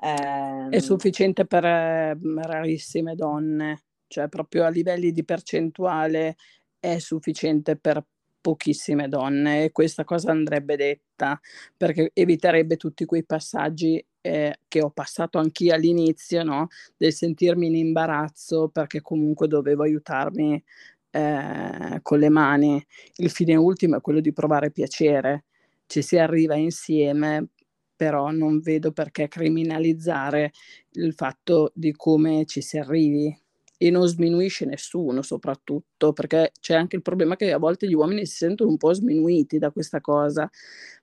Eh, 0.00 0.68
è 0.70 0.78
sufficiente 0.80 1.46
per 1.46 1.64
eh, 1.64 2.18
rarissime 2.42 3.14
donne, 3.14 3.82
cioè 4.08 4.28
proprio 4.28 4.64
a 4.64 4.68
livelli 4.68 5.12
di 5.12 5.24
percentuale 5.24 6.36
è 6.78 6.98
sufficiente 6.98 7.76
per 7.76 8.04
pochissime 8.42 9.08
donne 9.08 9.64
e 9.64 9.70
questa 9.70 10.04
cosa 10.04 10.32
andrebbe 10.32 10.76
detta 10.76 11.40
perché 11.76 12.10
eviterebbe 12.12 12.76
tutti 12.76 13.04
quei 13.04 13.24
passaggi 13.24 14.04
eh, 14.22 14.60
che 14.68 14.82
ho 14.82 14.90
passato 14.90 15.38
anch'io 15.38 15.74
all'inizio, 15.74 16.42
no? 16.42 16.68
del 16.96 17.12
sentirmi 17.12 17.66
in 17.66 17.76
imbarazzo 17.76 18.68
perché 18.68 19.02
comunque 19.02 19.48
dovevo 19.48 19.82
aiutarmi 19.82 20.62
eh, 21.10 21.98
con 22.02 22.18
le 22.18 22.28
mani. 22.30 22.82
Il 23.16 23.30
fine 23.30 23.54
ultimo 23.56 23.96
è 23.96 24.00
quello 24.00 24.20
di 24.20 24.32
provare 24.32 24.70
piacere, 24.70 25.44
ci 25.86 26.00
si 26.02 26.16
arriva 26.16 26.54
insieme, 26.54 27.48
però 27.94 28.30
non 28.30 28.60
vedo 28.60 28.92
perché 28.92 29.28
criminalizzare 29.28 30.52
il 30.92 31.12
fatto 31.14 31.70
di 31.74 31.92
come 31.92 32.44
ci 32.46 32.60
si 32.62 32.78
arrivi 32.78 33.36
e 33.76 33.90
non 33.90 34.06
sminuisce 34.06 34.64
nessuno 34.64 35.22
soprattutto 35.22 36.12
perché 36.12 36.52
c'è 36.60 36.74
anche 36.74 36.96
il 36.96 37.02
problema 37.02 37.36
che 37.36 37.52
a 37.52 37.58
volte 37.58 37.88
gli 37.88 37.94
uomini 37.94 38.26
si 38.26 38.36
sentono 38.36 38.70
un 38.70 38.76
po' 38.76 38.92
sminuiti 38.92 39.58
da 39.58 39.72
questa 39.72 40.00
cosa 40.00 40.48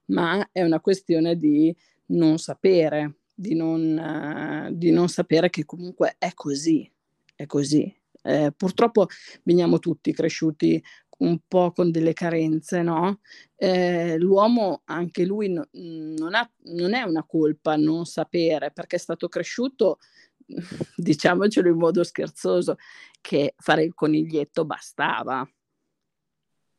ma 0.06 0.48
è 0.52 0.64
una 0.64 0.80
questione 0.80 1.36
di 1.36 1.76
non 2.10 2.38
sapere, 2.38 3.20
di 3.34 3.56
non, 3.56 4.68
uh, 4.70 4.76
di 4.76 4.92
non 4.92 5.08
sapere 5.10 5.50
che 5.50 5.66
comunque 5.66 6.16
è 6.18 6.34
così, 6.34 6.90
è 7.36 7.46
così. 7.46 7.94
Eh, 8.22 8.52
purtroppo 8.56 9.08
veniamo 9.44 9.80
tutti 9.80 10.12
cresciuti 10.12 10.84
un 11.20 11.40
po' 11.48 11.72
con 11.72 11.92
delle 11.92 12.14
carenze, 12.14 12.82
no? 12.82 13.20
Eh, 13.56 14.18
l'uomo, 14.18 14.82
anche 14.86 15.26
lui, 15.26 15.50
no, 15.50 15.68
non, 15.72 16.34
ha, 16.34 16.50
non 16.66 16.94
è 16.94 17.02
una 17.04 17.24
colpa 17.24 17.76
non 17.76 18.06
sapere, 18.06 18.72
perché 18.72 18.98
è 18.98 19.00
stato 19.00 19.28
cresciuto, 19.28 20.00
diciamocelo 20.96 21.70
in 21.70 21.78
modo 21.78 22.04
scherzoso, 22.04 22.78
che 23.22 23.54
fare 23.58 23.84
il 23.84 23.94
coniglietto 23.94 24.66
bastava, 24.66 25.50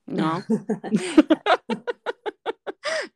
no? 0.05 0.45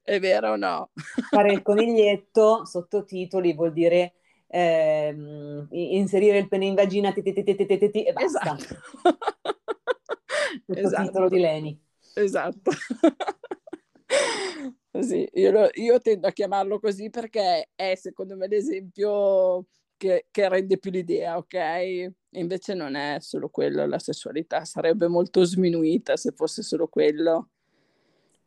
È 0.06 0.20
vero 0.20 0.50
o 0.50 0.56
no? 0.56 0.90
Fare 1.30 1.50
il 1.50 1.62
coniglietto, 1.64 2.66
sottotitoli, 2.66 3.54
vuol 3.54 3.72
dire 3.72 4.16
ehm, 4.48 5.66
inserire 5.70 6.36
il 6.36 6.48
pene 6.48 6.66
in 6.66 6.74
vagina 6.74 7.10
ti, 7.10 7.22
ti, 7.22 7.32
ti, 7.32 7.42
e 7.42 8.12
basta. 8.12 8.54
Esatto. 8.54 8.76
esatto. 10.66 11.28
di 11.28 11.38
Leni. 11.38 11.80
Esatto. 12.16 12.70
sì, 15.00 15.26
io, 15.32 15.70
io, 15.72 16.00
tendo 16.00 16.26
a 16.26 16.32
chiamarlo 16.32 16.78
così 16.80 17.08
perché 17.08 17.70
è 17.74 17.94
secondo 17.94 18.36
me 18.36 18.46
l'esempio 18.46 19.68
che, 19.96 20.26
che 20.30 20.48
rende 20.50 20.76
più 20.76 20.90
l'idea, 20.90 21.38
ok? 21.38 22.12
Invece 22.32 22.74
non 22.74 22.94
è 22.94 23.16
solo 23.20 23.48
quello, 23.48 23.86
la 23.86 23.98
sessualità 23.98 24.66
sarebbe 24.66 25.08
molto 25.08 25.44
sminuita 25.44 26.18
se 26.18 26.32
fosse 26.36 26.60
solo 26.60 26.88
quello. 26.88 27.48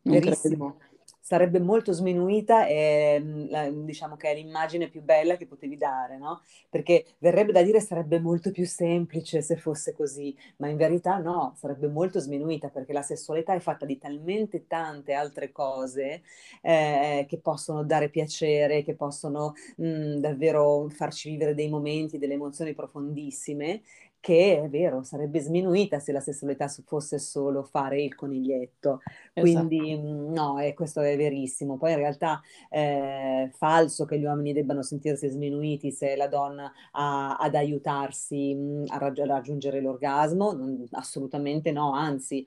Non 0.02 0.20
Verissimo. 0.20 0.76
Credo 0.76 0.86
sarebbe 1.28 1.60
molto 1.60 1.92
sminuita 1.92 2.66
e 2.66 3.20
mm, 3.22 3.50
la, 3.50 3.68
diciamo 3.68 4.16
che 4.16 4.30
è 4.30 4.34
l'immagine 4.34 4.88
più 4.88 5.02
bella 5.02 5.36
che 5.36 5.44
potevi 5.46 5.76
dare, 5.76 6.16
no? 6.16 6.40
Perché 6.70 7.04
verrebbe 7.18 7.52
da 7.52 7.60
dire 7.62 7.80
sarebbe 7.80 8.18
molto 8.18 8.50
più 8.50 8.64
semplice 8.64 9.42
se 9.42 9.56
fosse 9.56 9.92
così, 9.92 10.34
ma 10.56 10.68
in 10.68 10.78
verità 10.78 11.18
no, 11.18 11.52
sarebbe 11.58 11.86
molto 11.88 12.18
sminuita 12.18 12.70
perché 12.70 12.94
la 12.94 13.02
sessualità 13.02 13.52
è 13.52 13.60
fatta 13.60 13.84
di 13.84 13.98
talmente 13.98 14.66
tante 14.66 15.12
altre 15.12 15.52
cose 15.52 16.22
eh, 16.62 17.26
che 17.28 17.36
possono 17.36 17.84
dare 17.84 18.08
piacere, 18.08 18.82
che 18.82 18.94
possono 18.94 19.52
mh, 19.76 19.86
mm, 19.86 20.16
davvero 20.20 20.88
farci 20.88 21.28
vivere 21.28 21.54
dei 21.54 21.68
momenti, 21.68 22.16
delle 22.16 22.34
emozioni 22.34 22.72
profondissime 22.72 23.82
che 24.20 24.62
è 24.62 24.68
vero, 24.68 25.02
sarebbe 25.02 25.40
sminuita 25.40 25.98
se 25.98 26.12
la 26.12 26.20
sessualità 26.20 26.68
fosse 26.84 27.18
solo 27.18 27.62
fare 27.62 28.02
il 28.02 28.14
coniglietto. 28.14 29.00
Quindi 29.32 29.92
esatto. 29.92 30.08
Mm, 30.08 30.32
no, 30.32 30.58
e 30.58 30.74
questo 30.74 31.00
è 31.00 31.16
verissimo. 31.16 31.76
Poi 31.76 31.92
in 31.92 31.98
realtà 31.98 32.40
è 32.68 33.48
falso 33.54 34.04
che 34.04 34.18
gli 34.18 34.24
uomini 34.24 34.52
debbano 34.52 34.82
sentirsi 34.82 35.28
sminuiti 35.28 35.92
se 35.92 36.16
la 36.16 36.28
donna 36.28 36.72
ha 36.92 37.36
ad 37.36 37.54
aiutarsi 37.54 38.54
mm, 38.54 38.84
a, 38.88 38.98
raggi- 38.98 39.20
a 39.22 39.26
raggiungere 39.26 39.80
l'orgasmo, 39.80 40.52
non, 40.52 40.86
assolutamente 40.92 41.70
no, 41.72 41.92
anzi 41.92 42.46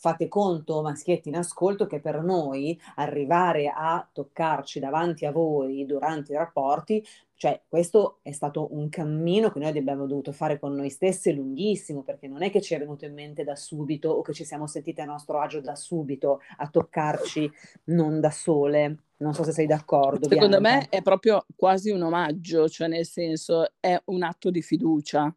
fate 0.00 0.28
conto, 0.28 0.80
maschietti 0.80 1.28
in 1.28 1.36
ascolto, 1.36 1.86
che 1.86 2.00
per 2.00 2.22
noi 2.22 2.80
arrivare 2.96 3.72
a 3.74 4.08
toccarci 4.10 4.78
davanti 4.78 5.26
a 5.26 5.32
voi 5.32 5.84
durante 5.86 6.32
i 6.32 6.36
rapporti 6.36 7.04
cioè, 7.38 7.62
questo 7.68 8.18
è 8.22 8.32
stato 8.32 8.74
un 8.74 8.88
cammino 8.88 9.52
che 9.52 9.60
noi 9.60 9.68
abbiamo 9.68 10.08
dovuto 10.08 10.32
fare 10.32 10.58
con 10.58 10.74
noi 10.74 10.90
stessi, 10.90 11.32
lunghissimo, 11.32 12.02
perché 12.02 12.26
non 12.26 12.42
è 12.42 12.50
che 12.50 12.60
ci 12.60 12.74
è 12.74 12.80
venuto 12.80 13.04
in 13.04 13.14
mente 13.14 13.44
da 13.44 13.54
subito 13.54 14.10
o 14.10 14.22
che 14.22 14.32
ci 14.32 14.44
siamo 14.44 14.66
sentite 14.66 15.02
a 15.02 15.04
nostro 15.04 15.38
agio 15.38 15.60
da 15.60 15.76
subito 15.76 16.40
a 16.56 16.68
toccarci 16.68 17.48
non 17.84 18.18
da 18.18 18.32
sole. 18.32 19.04
Non 19.18 19.34
so 19.34 19.44
se 19.44 19.52
sei 19.52 19.66
d'accordo. 19.66 20.28
Secondo 20.28 20.58
Bianca. 20.58 20.78
me 20.80 20.86
è 20.88 21.00
proprio 21.00 21.46
quasi 21.54 21.90
un 21.90 22.02
omaggio, 22.02 22.68
cioè 22.68 22.88
nel 22.88 23.06
senso 23.06 23.70
è 23.78 23.96
un 24.06 24.24
atto 24.24 24.50
di 24.50 24.60
fiducia, 24.60 25.32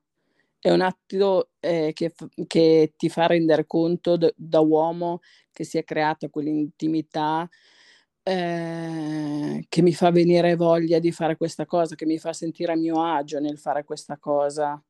è 0.57 0.71
un 0.71 0.81
atto 0.81 1.51
eh, 1.59 1.91
che, 1.93 2.15
che, 2.47 2.93
ti 2.97 3.09
fa 3.09 3.27
rendere 3.27 3.67
conto 3.67 4.17
d- 4.17 4.33
da 4.35 4.59
uomo 4.59 5.19
che 5.51 5.63
si 5.63 5.77
è 5.77 5.83
creata 5.83 6.29
quell'intimità 6.29 7.47
eh, 8.23 9.65
che 9.67 9.81
mi 9.81 9.93
fa 9.93 10.11
venire 10.11 10.55
voglia 10.55 10.99
di 10.99 11.11
fare 11.11 11.37
questa 11.37 11.65
cosa, 11.65 11.95
che 11.95 12.05
mi 12.05 12.17
fa 12.19 12.33
sentire 12.33 12.73
a 12.73 12.75
mio 12.75 13.03
agio 13.03 13.39
nel 13.39 13.57
fare 13.57 13.83
questa 13.83 14.17
cosa. 14.17 14.81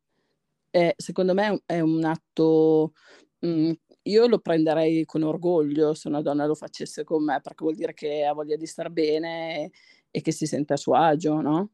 Eh, 0.69 0.93
secondo 0.97 1.33
me 1.33 1.61
è 1.65 1.79
un 1.79 2.03
atto, 2.03 2.93
mh, 3.39 3.47
mm, 3.47 3.71
io 4.03 4.27
lo 4.27 4.39
prenderei 4.39 5.05
con 5.05 5.23
orgoglio 5.23 5.93
se 5.93 6.07
una 6.07 6.21
donna 6.21 6.45
lo 6.45 6.55
facesse 6.55 7.03
con 7.03 7.23
me, 7.23 7.39
perché 7.41 7.63
vuol 7.63 7.75
dire 7.75 7.93
che 7.93 8.25
ha 8.25 8.33
voglia 8.33 8.55
di 8.55 8.65
star 8.65 8.89
bene 8.89 9.65
e, 9.65 9.71
e 10.11 10.21
che 10.21 10.31
si 10.31 10.45
sente 10.45 10.73
a 10.73 10.77
suo 10.77 10.93
agio, 10.95 11.41
no? 11.41 11.69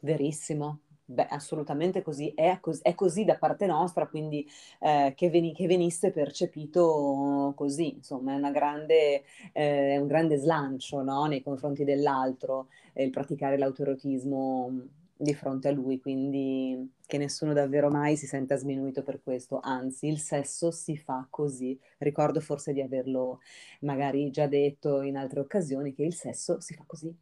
Verissimo, 0.00 0.80
Beh, 1.06 1.26
assolutamente 1.28 2.00
così, 2.02 2.32
è, 2.34 2.58
cos- 2.60 2.80
è 2.80 2.94
così 2.94 3.24
da 3.24 3.36
parte 3.36 3.66
nostra, 3.66 4.06
quindi 4.06 4.46
eh, 4.80 5.12
che, 5.14 5.28
veni- 5.28 5.52
che 5.52 5.66
venisse 5.66 6.10
percepito 6.10 7.52
così, 7.54 7.96
insomma, 7.96 8.32
è, 8.32 8.50
grande, 8.50 9.22
eh, 9.52 9.98
un 9.98 10.06
grande 10.06 10.36
slancio 10.38 11.02
no? 11.02 11.26
nei 11.26 11.42
confronti 11.42 11.84
dell'altro, 11.84 12.68
eh, 12.94 13.04
il 13.04 13.10
praticare 13.10 13.58
l'autoerotismo 13.58 14.70
di 15.16 15.34
fronte 15.34 15.68
a 15.68 15.70
lui, 15.70 16.00
quindi 16.00 16.92
che 17.06 17.18
nessuno 17.18 17.52
davvero 17.52 17.88
mai 17.88 18.16
si 18.16 18.26
senta 18.26 18.56
sminuito 18.56 19.02
per 19.02 19.20
questo, 19.22 19.60
anzi 19.62 20.08
il 20.08 20.18
sesso 20.18 20.70
si 20.70 20.96
fa 20.96 21.26
così. 21.30 21.78
Ricordo 21.98 22.40
forse 22.40 22.72
di 22.72 22.80
averlo 22.80 23.40
magari 23.80 24.30
già 24.30 24.46
detto 24.46 25.02
in 25.02 25.16
altre 25.16 25.40
occasioni 25.40 25.92
che 25.94 26.02
il 26.02 26.14
sesso 26.14 26.60
si 26.60 26.74
fa 26.74 26.84
così. 26.86 27.14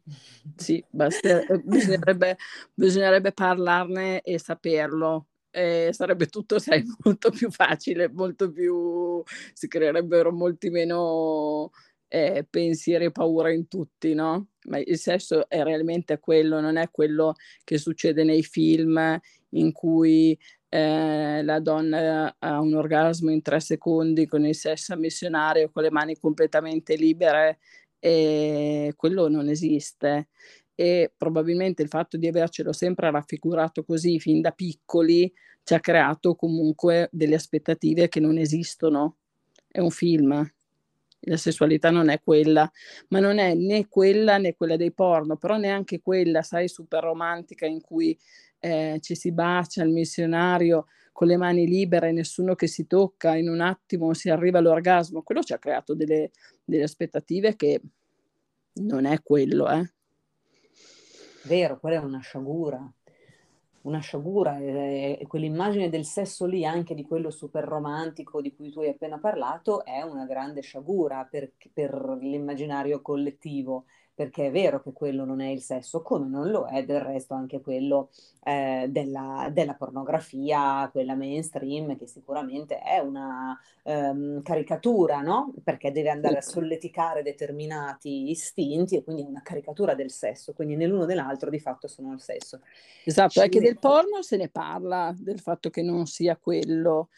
Sì, 0.55 0.83
basta, 0.89 1.45
eh, 1.45 1.59
bisognerebbe, 1.59 2.37
bisognerebbe 2.73 3.31
parlarne 3.31 4.21
e 4.21 4.39
saperlo. 4.39 5.27
Eh, 5.55 5.89
sarebbe 5.91 6.25
tutto 6.27 6.57
sai, 6.57 6.83
molto 7.03 7.29
più 7.29 7.51
facile, 7.51 8.09
molto 8.09 8.51
più 8.51 9.21
si 9.53 9.67
creerebbero 9.67 10.31
molti 10.31 10.71
meno 10.71 11.69
eh, 12.13 12.45
pensieri 12.47 13.05
e 13.05 13.11
paura 13.11 13.51
in 13.51 13.67
tutti, 13.67 14.13
no? 14.13 14.49
Ma 14.65 14.77
il 14.77 14.99
sesso 14.99 15.49
è 15.49 15.63
realmente 15.63 16.19
quello, 16.19 16.59
non 16.59 16.77
è 16.77 16.91
quello 16.91 17.33
che 17.63 17.79
succede 17.79 18.23
nei 18.23 18.43
film 18.43 19.19
in 19.49 19.71
cui 19.71 20.37
eh, 20.69 21.41
la 21.41 21.59
donna 21.59 22.35
ha 22.37 22.59
un 22.61 22.75
orgasmo 22.75 23.31
in 23.31 23.41
tre 23.41 23.59
secondi 23.59 24.27
con 24.27 24.45
il 24.45 24.53
sesso 24.53 24.95
missionario, 24.95 25.71
con 25.71 25.81
le 25.81 25.89
mani 25.89 26.15
completamente 26.19 26.95
libere, 26.95 27.57
e 27.97 28.93
quello 28.95 29.27
non 29.27 29.49
esiste. 29.49 30.29
E 30.75 31.11
probabilmente 31.17 31.81
il 31.81 31.89
fatto 31.89 32.17
di 32.17 32.27
avercelo 32.27 32.73
sempre 32.73 33.09
raffigurato 33.09 33.83
così 33.83 34.19
fin 34.19 34.39
da 34.39 34.51
piccoli 34.51 35.31
ci 35.63 35.73
ha 35.73 35.79
creato 35.79 36.35
comunque 36.35 37.09
delle 37.11 37.35
aspettative 37.35 38.07
che 38.07 38.19
non 38.19 38.37
esistono. 38.37 39.17
È 39.67 39.79
un 39.79 39.89
film 39.89 40.47
la 41.25 41.37
sessualità 41.37 41.89
non 41.89 42.09
è 42.09 42.21
quella, 42.21 42.69
ma 43.09 43.19
non 43.19 43.37
è 43.37 43.53
né 43.53 43.87
quella 43.87 44.37
né 44.37 44.55
quella 44.55 44.75
dei 44.75 44.91
porno, 44.91 45.37
però 45.37 45.57
neanche 45.57 46.01
quella, 46.01 46.41
sai, 46.41 46.67
super 46.67 47.03
romantica 47.03 47.65
in 47.65 47.81
cui 47.81 48.17
eh, 48.59 48.97
ci 49.01 49.15
si 49.15 49.31
bacia 49.31 49.83
il 49.83 49.91
missionario 49.91 50.87
con 51.11 51.27
le 51.27 51.37
mani 51.37 51.67
libere, 51.67 52.11
nessuno 52.11 52.55
che 52.55 52.67
si 52.67 52.87
tocca, 52.87 53.35
in 53.35 53.49
un 53.49 53.61
attimo 53.61 54.13
si 54.13 54.29
arriva 54.29 54.59
all'orgasmo. 54.59 55.21
Quello 55.21 55.43
ci 55.43 55.53
ha 55.53 55.59
creato 55.59 55.93
delle, 55.93 56.31
delle 56.63 56.83
aspettative 56.83 57.55
che 57.55 57.81
non 58.75 59.05
è 59.05 59.21
quello, 59.21 59.69
eh. 59.69 59.91
Vero, 61.43 61.77
quella 61.77 61.97
è 61.97 62.03
una 62.03 62.19
sciagura 62.19 62.91
una 63.83 63.99
sciagura 63.99 64.57
e, 64.59 65.17
e, 65.19 65.27
quell'immagine 65.27 65.89
del 65.89 66.05
sesso 66.05 66.45
lì, 66.45 66.65
anche 66.65 66.93
di 66.95 67.03
quello 67.03 67.31
super 67.31 67.63
romantico 67.63 68.41
di 68.41 68.53
cui 68.55 68.69
tu 68.69 68.81
hai 68.81 68.89
appena 68.89 69.19
parlato, 69.19 69.83
è 69.85 70.01
una 70.01 70.25
grande 70.25 70.61
sciagura 70.61 71.27
per, 71.29 71.53
per 71.71 72.17
l'immaginario 72.19 73.01
collettivo 73.01 73.85
perché 74.15 74.47
è 74.47 74.51
vero 74.51 74.81
che 74.81 74.93
quello 74.93 75.25
non 75.25 75.41
è 75.41 75.47
il 75.47 75.61
sesso, 75.61 76.01
come 76.01 76.27
non 76.27 76.51
lo 76.51 76.67
è 76.67 76.85
del 76.85 77.01
resto 77.01 77.33
anche 77.33 77.61
quello 77.61 78.09
eh, 78.43 78.85
della, 78.89 79.49
della, 79.51 79.73
pornografia, 79.73 80.87
quella 80.91 81.15
mainstream, 81.15 81.97
che 81.97 82.05
sicuramente 82.05 82.79
è 82.79 82.99
una 82.99 83.57
um, 83.83 84.41
caricatura, 84.43 85.21
no? 85.21 85.53
Perché 85.63 85.91
deve 85.91 86.09
andare 86.09 86.37
a 86.37 86.41
solleticare 86.41 87.23
determinati 87.23 88.29
istinti 88.29 88.97
e 88.97 89.03
quindi 89.03 89.23
è 89.23 89.27
una 89.27 89.41
caricatura 89.41 89.95
del 89.95 90.11
sesso, 90.11 90.53
quindi 90.53 90.75
né 90.75 90.85
l'uno 90.85 91.05
né 91.05 91.15
l'altro 91.15 91.49
di 91.49 91.59
fatto 91.59 91.87
sono 91.87 92.13
il 92.13 92.21
sesso. 92.21 92.59
Esatto, 93.05 93.41
anche 93.41 93.59
del 93.59 93.79
porno 93.79 94.21
se 94.21 94.37
ne 94.37 94.49
parla, 94.49 95.13
del 95.17 95.39
fatto 95.39 95.69
che 95.69 95.81
non 95.81 96.05
sia 96.05 96.37
quello. 96.37 97.09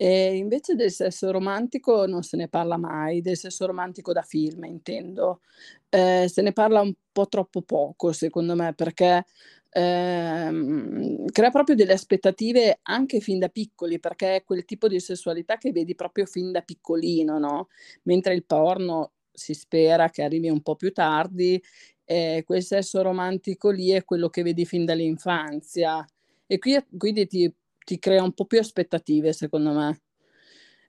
E 0.00 0.34
invece 0.36 0.74
del 0.74 0.90
sesso 0.90 1.30
romantico 1.30 2.06
non 2.06 2.22
se 2.24 2.36
ne 2.36 2.48
parla 2.48 2.76
mai, 2.76 3.20
del 3.20 3.36
sesso 3.36 3.64
romantico 3.66 4.12
da 4.12 4.22
film 4.22 4.64
intendo. 4.64 5.40
Eh, 5.88 6.26
se 6.28 6.42
ne 6.42 6.52
parla 6.52 6.80
un 6.80 6.92
po' 7.12 7.28
troppo 7.28 7.62
poco 7.62 8.12
secondo 8.12 8.56
me 8.56 8.74
perché 8.74 9.24
ehm, 9.70 11.26
crea 11.30 11.50
proprio 11.50 11.76
delle 11.76 11.92
aspettative 11.92 12.80
anche 12.82 13.20
fin 13.20 13.38
da 13.38 13.48
piccoli 13.48 14.00
perché 14.00 14.36
è 14.36 14.44
quel 14.44 14.64
tipo 14.64 14.88
di 14.88 14.98
sessualità 14.98 15.58
che 15.58 15.70
vedi 15.70 15.94
proprio 15.94 16.26
fin 16.26 16.50
da 16.50 16.60
piccolino, 16.62 17.38
no? 17.38 17.68
Mentre 18.04 18.34
il 18.34 18.44
porno 18.44 19.12
si 19.32 19.54
spera 19.54 20.10
che 20.10 20.22
arrivi 20.24 20.48
un 20.48 20.60
po' 20.62 20.74
più 20.76 20.92
tardi, 20.92 21.62
eh, 22.04 22.42
quel 22.44 22.62
sesso 22.64 23.00
romantico 23.02 23.70
lì 23.70 23.90
è 23.90 24.04
quello 24.04 24.28
che 24.28 24.42
vedi 24.42 24.64
fin 24.66 24.84
dall'infanzia. 24.84 26.04
E 26.46 26.58
qui, 26.58 26.76
quindi 26.98 27.26
ti 27.26 27.52
ti 27.84 27.98
crea 27.98 28.22
un 28.22 28.32
po' 28.32 28.46
più 28.46 28.58
aspettative, 28.58 29.32
secondo 29.32 29.72
me. 29.72 30.00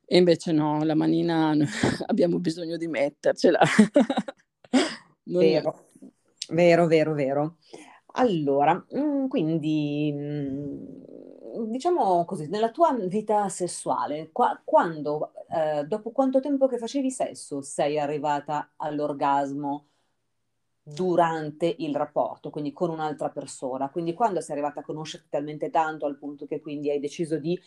E 0.05 0.17
invece 0.17 0.51
no, 0.51 0.83
la 0.83 0.95
manina 0.95 1.53
abbiamo 2.07 2.39
bisogno 2.39 2.77
di 2.77 2.87
mettercela. 2.87 3.59
vero, 5.23 5.89
vero, 6.49 6.87
vero, 6.87 7.13
vero. 7.13 7.57
Allora, 8.17 8.73
mm, 8.97 9.27
quindi 9.27 10.11
mm, 10.13 11.69
diciamo 11.69 12.23
così, 12.25 12.47
nella 12.47 12.71
tua 12.71 12.93
vita 12.93 13.49
sessuale, 13.49 14.29
qua, 14.31 14.59
quando, 14.63 15.33
eh, 15.49 15.83
dopo 15.85 16.11
quanto 16.11 16.39
tempo 16.39 16.67
che 16.67 16.77
facevi 16.77 17.11
sesso, 17.11 17.61
sei 17.61 17.99
arrivata 17.99 18.73
all'orgasmo? 18.77 19.87
Durante 20.87 21.73
il 21.79 21.95
rapporto, 21.95 22.51
quindi 22.51 22.71
con 22.71 22.91
un'altra 22.91 23.29
persona. 23.29 23.89
Quindi 23.89 24.13
quando 24.13 24.39
sei 24.39 24.55
arrivata 24.55 24.81
a 24.81 24.83
conoscerti 24.83 25.29
talmente 25.29 25.71
tanto 25.71 26.05
al 26.05 26.15
punto 26.15 26.45
che 26.45 26.61
quindi 26.61 26.91
hai 26.91 26.99
deciso 26.99 27.39
di 27.39 27.59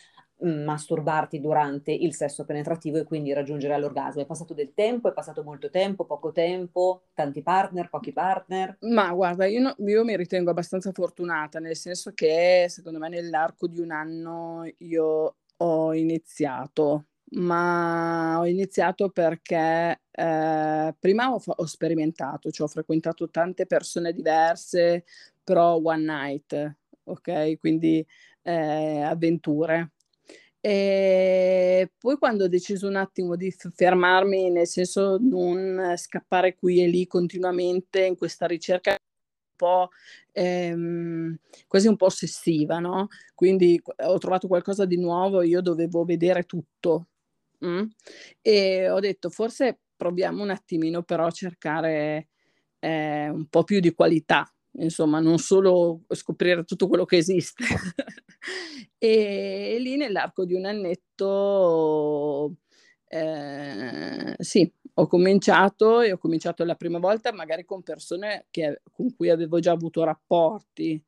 mm, 0.45 0.63
masturbarti 0.63 1.41
durante 1.41 1.91
il 1.91 2.15
sesso 2.15 2.45
penetrativo 2.45 2.99
e 2.99 3.03
quindi 3.03 3.33
raggiungere 3.33 3.77
l'orgasmo. 3.77 4.23
È 4.23 4.27
passato 4.27 4.55
del 4.55 4.73
tempo, 4.73 5.09
è 5.09 5.13
passato 5.13 5.43
molto 5.43 5.69
tempo, 5.69 6.05
poco 6.05 6.31
tempo, 6.31 7.03
tanti 7.13 7.43
partner, 7.43 7.89
pochi 7.89 8.13
partner? 8.13 8.77
Ma 8.83 9.13
guarda, 9.13 9.47
io, 9.47 9.63
no, 9.63 9.75
io 9.79 10.05
mi 10.05 10.17
ritengo 10.17 10.51
abbastanza 10.51 10.93
fortunata, 10.93 11.59
nel 11.59 11.77
senso 11.77 12.13
che 12.15 12.67
secondo 12.69 13.01
me 13.01 13.09
nell'arco 13.09 13.67
di 13.67 13.81
un 13.81 13.91
anno 13.91 14.63
io 14.79 15.37
ho 15.57 15.93
iniziato 15.93 17.07
ma 17.31 18.39
ho 18.39 18.47
iniziato 18.47 19.11
perché 19.11 20.01
eh, 20.11 20.95
prima 20.99 21.33
ho, 21.33 21.41
ho, 21.45 21.67
sperimentato, 21.67 22.51
cioè 22.51 22.67
ho 22.67 22.71
frequentato 22.71 23.29
tante 23.31 23.67
persone 23.67 24.13
diverse, 24.13 25.05
però 25.45 25.77
one 25.83 26.05
night, 26.05 26.77
ok? 27.05 27.59
Quindi 27.59 28.05
eh, 28.43 29.03
avventure. 29.03 29.93
E 30.61 31.93
poi 31.99 32.17
quando 32.19 32.45
ho 32.45 32.49
deciso 32.49 32.89
un 32.89 32.97
attimo 32.97 33.37
di 33.37 33.51
fermarmi, 33.51 34.51
nel 34.51 34.67
senso 34.67 35.19
non 35.21 35.95
scappare 35.97 36.57
qui 36.57 36.83
e 36.83 36.89
lì 36.89 37.07
continuamente 37.07 38.05
in 38.05 38.17
questa 38.17 38.47
ricerca 38.47 38.91
un 38.91 38.97
po' 39.57 39.89
ehm, 40.33 41.39
quasi 41.67 41.89
un 41.89 41.97
po' 41.97 42.07
ossessiva, 42.07 42.79
no? 42.81 43.09
Quindi 43.35 43.81
ho 44.05 44.19
trovato 44.19 44.49
qualcosa 44.49 44.85
di 44.85 44.99
nuovo, 44.99 45.43
io 45.43 45.61
dovevo 45.61 46.05
vedere 46.05 46.43
tutto, 46.45 47.07
Mm? 47.65 47.85
E 48.41 48.89
ho 48.91 49.01
detto 49.01 49.31
forse 49.31 49.81
proviamo 49.97 50.43
un 50.43 50.51
attimino 50.51 51.03
però 51.03 51.27
a 51.27 51.31
cercare 51.31 52.29
eh, 52.79 53.29
un 53.29 53.47
po' 53.49 53.65
più 53.65 53.81
di 53.81 53.93
qualità, 53.93 54.51
insomma, 54.79 55.21
non 55.21 55.39
solo 55.39 56.03
scoprire 56.11 56.65
tutto 56.65 56.87
quello 56.89 57.05
che 57.05 57.17
esiste. 57.17 57.65
e, 58.99 59.75
e, 59.75 59.79
lì 59.81 59.97
nell'arco 59.97 60.45
di 60.45 60.55
un 60.55 60.67
annetto, 60.67 62.57
eh, 63.09 64.35
sì, 64.39 64.73
ho 64.95 65.07
cominciato 65.07 66.01
e 66.01 66.13
ho 66.13 66.19
cominciato 66.19 66.65
la 66.65 66.75
prima 66.77 66.99
volta 66.99 67.33
magari 67.33 67.65
con 67.65 67.83
persone 67.83 68.47
che, 68.51 68.83
con 68.93 69.15
cui 69.15 69.31
avevo 69.31 69.59
già 69.61 69.73
avuto 69.73 70.05
rapporti 70.05 71.03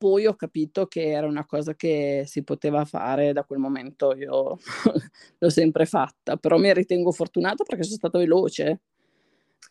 poi 0.00 0.24
ho 0.24 0.34
capito 0.34 0.86
che 0.86 1.10
era 1.10 1.26
una 1.26 1.44
cosa 1.44 1.74
che 1.74 2.24
si 2.26 2.42
poteva 2.42 2.86
fare 2.86 3.34
da 3.34 3.44
quel 3.44 3.58
momento 3.58 4.14
io 4.16 4.56
l'ho 5.38 5.50
sempre 5.50 5.84
fatta, 5.84 6.38
però 6.38 6.56
mi 6.56 6.72
ritengo 6.72 7.12
fortunata 7.12 7.64
perché 7.64 7.82
sono 7.82 7.96
stata 7.96 8.16
veloce. 8.16 8.80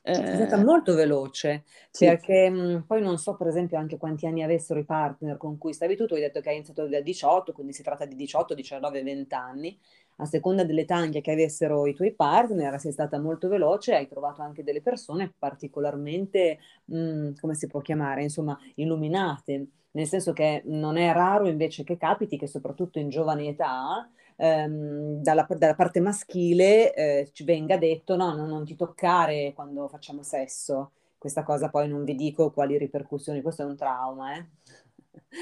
Eh, 0.04 0.12
è 0.12 0.36
stata 0.36 0.64
molto 0.64 0.94
veloce, 0.94 1.64
sì. 1.90 2.06
perché 2.06 2.48
mh, 2.48 2.84
poi 2.86 3.02
non 3.02 3.18
so 3.18 3.36
per 3.36 3.48
esempio 3.48 3.80
anche 3.80 3.98
quanti 3.98 4.28
anni 4.28 4.44
avessero 4.44 4.80
i 4.80 4.86
partner 4.86 5.36
con 5.38 5.58
cui 5.58 5.74
stavi 5.74 5.96
tu, 5.96 6.06
tu 6.06 6.14
hai 6.14 6.22
detto 6.22 6.42
che 6.42 6.50
hai 6.50 6.56
iniziato 6.58 6.88
da 6.88 7.02
18, 7.02 7.52
quindi 7.52 7.74
si 7.74 7.82
tratta 7.82 8.06
di 8.06 8.16
18, 8.16 8.54
19, 8.54 9.02
20 9.02 9.34
anni, 9.34 9.80
a 10.20 10.26
seconda 10.26 10.64
dell'età 10.64 10.96
anche 10.96 11.22
che 11.22 11.32
avessero 11.32 11.86
i 11.88 11.94
tuoi 11.94 12.14
partner, 12.14 12.80
sei 12.80 12.92
stata 12.92 13.20
molto 13.20 13.48
veloce, 13.48 13.96
hai 13.96 14.08
trovato 14.08 14.42
anche 14.42 14.64
delle 14.64 14.82
persone 14.82 15.34
particolarmente, 15.38 16.60
mh, 16.86 17.34
come 17.40 17.56
si 17.56 17.68
può 17.68 17.82
chiamare, 17.82 18.24
insomma, 18.24 18.58
illuminate 18.76 19.68
nel 19.92 20.08
senso 20.08 20.34
che 20.34 20.62
non 20.66 20.98
è 20.98 21.12
raro 21.12 21.48
invece 21.48 21.84
che 21.84 21.98
capiti 21.98 22.38
che 22.38 22.48
soprattutto 22.48 23.00
in 23.00 23.10
giovane 23.10 23.48
età 23.48 24.08
ehm, 24.36 25.22
dalla, 25.22 25.48
dalla, 25.58 25.76
parte 25.76 26.00
maschile 26.00 26.94
eh, 26.94 27.30
ci 27.34 27.44
venga 27.44 27.78
detto 27.78 28.16
no, 28.16 28.34
no, 28.36 28.46
non 28.46 28.66
ti 28.66 28.76
toccare 28.76 29.54
quando 29.54 29.88
facciamo 29.88 30.24
sesso. 30.24 30.92
Questa 31.18 31.44
cosa 31.44 31.70
poi 31.70 31.88
non 31.90 32.04
vi 32.06 32.16
dico 32.16 32.52
quali 32.52 32.78
ripercussioni, 32.78 33.42
questo 33.42 33.64
è 33.64 33.66
un 33.66 33.76
trauma, 33.76 34.38
eh? 34.38 34.46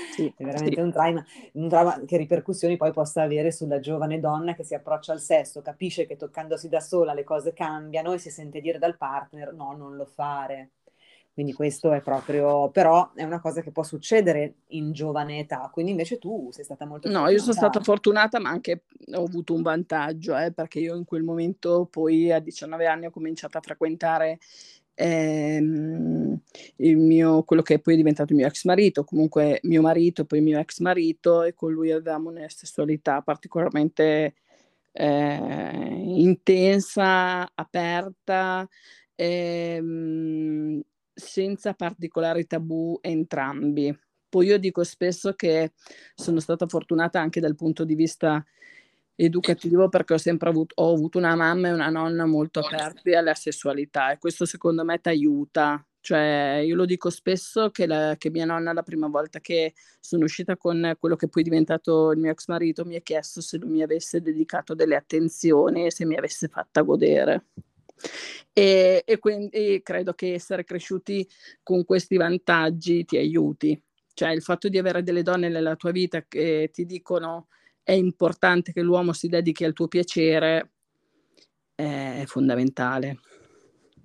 Sì, 0.10 0.34
è 0.36 0.44
veramente 0.44 0.80
sì. 0.80 0.86
un, 0.86 0.92
trauma, 0.92 1.26
un 1.54 1.70
trauma 1.70 2.02
che 2.06 2.18
ripercussioni 2.18 2.78
poi 2.78 2.92
possa 2.92 3.22
avere 3.24 3.52
sulla 3.52 3.80
giovane 3.80 4.20
donna 4.20 4.54
che 4.56 4.64
si 4.64 4.74
approccia 4.74 5.14
al 5.14 5.22
sesso, 5.22 5.62
capisce 5.62 6.06
che 6.06 6.16
toccandosi 6.16 6.70
da 6.70 6.80
sola 6.80 7.14
le 7.14 7.24
cose 7.24 7.54
cambiano 7.54 8.14
e 8.14 8.18
si 8.18 8.30
sente 8.30 8.62
dire 8.62 8.80
dal 8.80 8.98
partner 8.98 9.54
no, 9.54 9.76
non 9.76 9.96
lo 9.96 10.06
fare 10.06 10.72
Quindi 11.34 11.54
questo 11.54 11.92
è 11.94 12.02
proprio, 12.02 12.70
però 12.72 13.12
è 13.14 13.24
una 13.24 13.40
cosa 13.40 13.62
che 13.62 13.72
può 13.72 13.84
succedere 13.84 14.56
in 14.70 14.92
giovane 14.92 15.40
età, 15.40 15.70
quindi 15.72 15.92
invece 15.92 16.18
tu 16.18 16.50
sei 16.52 16.64
stata 16.64 16.86
molto 16.86 17.08
fortunata. 17.08 17.30
No, 17.30 17.32
io 17.32 17.40
sono 17.40 17.54
stata 17.54 17.80
fortunata, 17.82 18.40
ma 18.40 18.50
anche 18.50 18.86
ho 19.14 19.24
avuto 19.24 19.54
un 19.54 19.62
vantaggio, 19.62 20.36
eh, 20.36 20.52
perché 20.52 20.80
io 20.80 20.96
in 20.96 21.06
quel 21.06 21.24
momento 21.24 21.86
poi 21.86 22.32
a 22.32 22.40
19 22.40 22.88
anni 22.88 23.06
ho 23.06 23.12
cominciato 23.12 23.58
a 23.58 23.62
frequentare 23.62 24.40
ehm, 24.98 26.40
mio, 26.78 27.44
quello 27.44 27.62
che 27.62 27.80
poi 27.80 27.94
è 27.94 27.98
diventato 27.98 28.34
il 28.34 28.40
mio 28.40 28.48
ex 28.48 28.66
marito, 28.66 29.04
comunque 29.04 29.60
mio 29.64 29.82
marito, 29.82 30.26
poi 30.26 30.42
mio 30.42 30.60
ex 30.60 30.80
marito, 30.80 31.44
e 31.44 31.54
con 31.54 31.72
lui 31.72 31.92
avevamo 31.92 32.30
una 32.30 32.50
sessualità 32.50 33.22
particolarmente 33.22 34.36
eh, 34.92 36.02
intensa, 36.18 37.50
aperta, 37.54 38.68
ehm, 39.16 40.82
senza 41.14 41.74
particolari 41.74 42.46
tabù 42.48 42.98
entrambi. 43.02 43.96
Poi 44.30 44.48
io 44.48 44.58
dico 44.58 44.84
spesso 44.84 45.34
che 45.34 45.74
sono 46.16 46.40
stata 46.40 46.68
fortunata 46.68 47.22
anche 47.22 47.40
dal 47.40 47.56
punto 47.56 47.86
di 47.86 47.96
vista 47.96 48.44
educativo 49.20 49.90
perché 49.90 50.14
ho 50.14 50.18
sempre 50.18 50.50
avuto, 50.50 50.76
ho 50.82 50.94
avuto 50.94 51.18
una 51.18 51.36
mamma 51.36 51.70
e 51.70 51.74
una 51.74 51.90
nonna 51.90 52.26
molto 52.26 52.60
aperte 52.60 53.16
alla 53.16 53.34
sessualità 53.34 54.12
e 54.12 54.20
questo 54.20 54.46
secondo 54.46 54.86
me 54.86 55.02
ti 55.02 55.10
aiuta. 55.10 55.84
Cioè, 56.00 56.62
io 56.64 56.76
lo 56.76 56.86
dico 56.86 57.10
spesso 57.10 57.70
che, 57.70 57.86
la, 57.86 58.16
che, 58.18 58.30
mia 58.30 58.46
nonna 58.46 58.72
la 58.72 58.84
prima 58.84 59.08
volta 59.08 59.42
che 59.42 59.74
sono 60.00 60.24
uscita 60.24 60.56
con 60.56 60.96
quello 61.00 61.18
che 61.18 61.28
poi 61.28 61.42
è 61.42 61.46
diventato 61.46 62.12
il 62.12 62.20
mio 62.20 62.32
ex 62.32 62.48
marito 62.48 62.86
mi 62.86 62.96
ha 62.96 63.02
chiesto 63.02 63.42
se 63.42 63.58
lui 63.58 63.72
mi 63.72 63.82
avesse 63.82 64.22
dedicato 64.22 64.74
delle 64.74 64.96
attenzioni 64.96 65.88
e 65.88 65.92
se 65.92 66.06
mi 66.06 66.16
avesse 66.16 66.48
fatta 66.48 66.82
godere. 66.84 67.48
E, 68.54 69.04
e 69.06 69.18
quindi 69.18 69.82
credo 69.84 70.14
che 70.14 70.34
essere 70.34 70.64
cresciuti 70.64 71.28
con 71.64 71.84
questi 71.84 72.16
vantaggi 72.16 73.04
ti 73.04 73.18
aiuti. 73.18 73.82
Cioè 74.14 74.30
il 74.30 74.42
fatto 74.42 74.70
di 74.70 74.78
avere 74.78 75.04
delle 75.04 75.24
donne 75.24 75.50
nella 75.50 75.76
tua 75.76 75.92
vita 75.92 76.24
che 76.26 76.70
ti 76.72 76.86
dicono 76.86 77.48
è 77.88 77.94
importante 77.94 78.74
che 78.74 78.82
l'uomo 78.82 79.14
si 79.14 79.30
dedichi 79.30 79.64
al 79.64 79.72
tuo 79.72 79.88
piacere 79.88 80.72
è 81.74 82.24
fondamentale. 82.26 83.22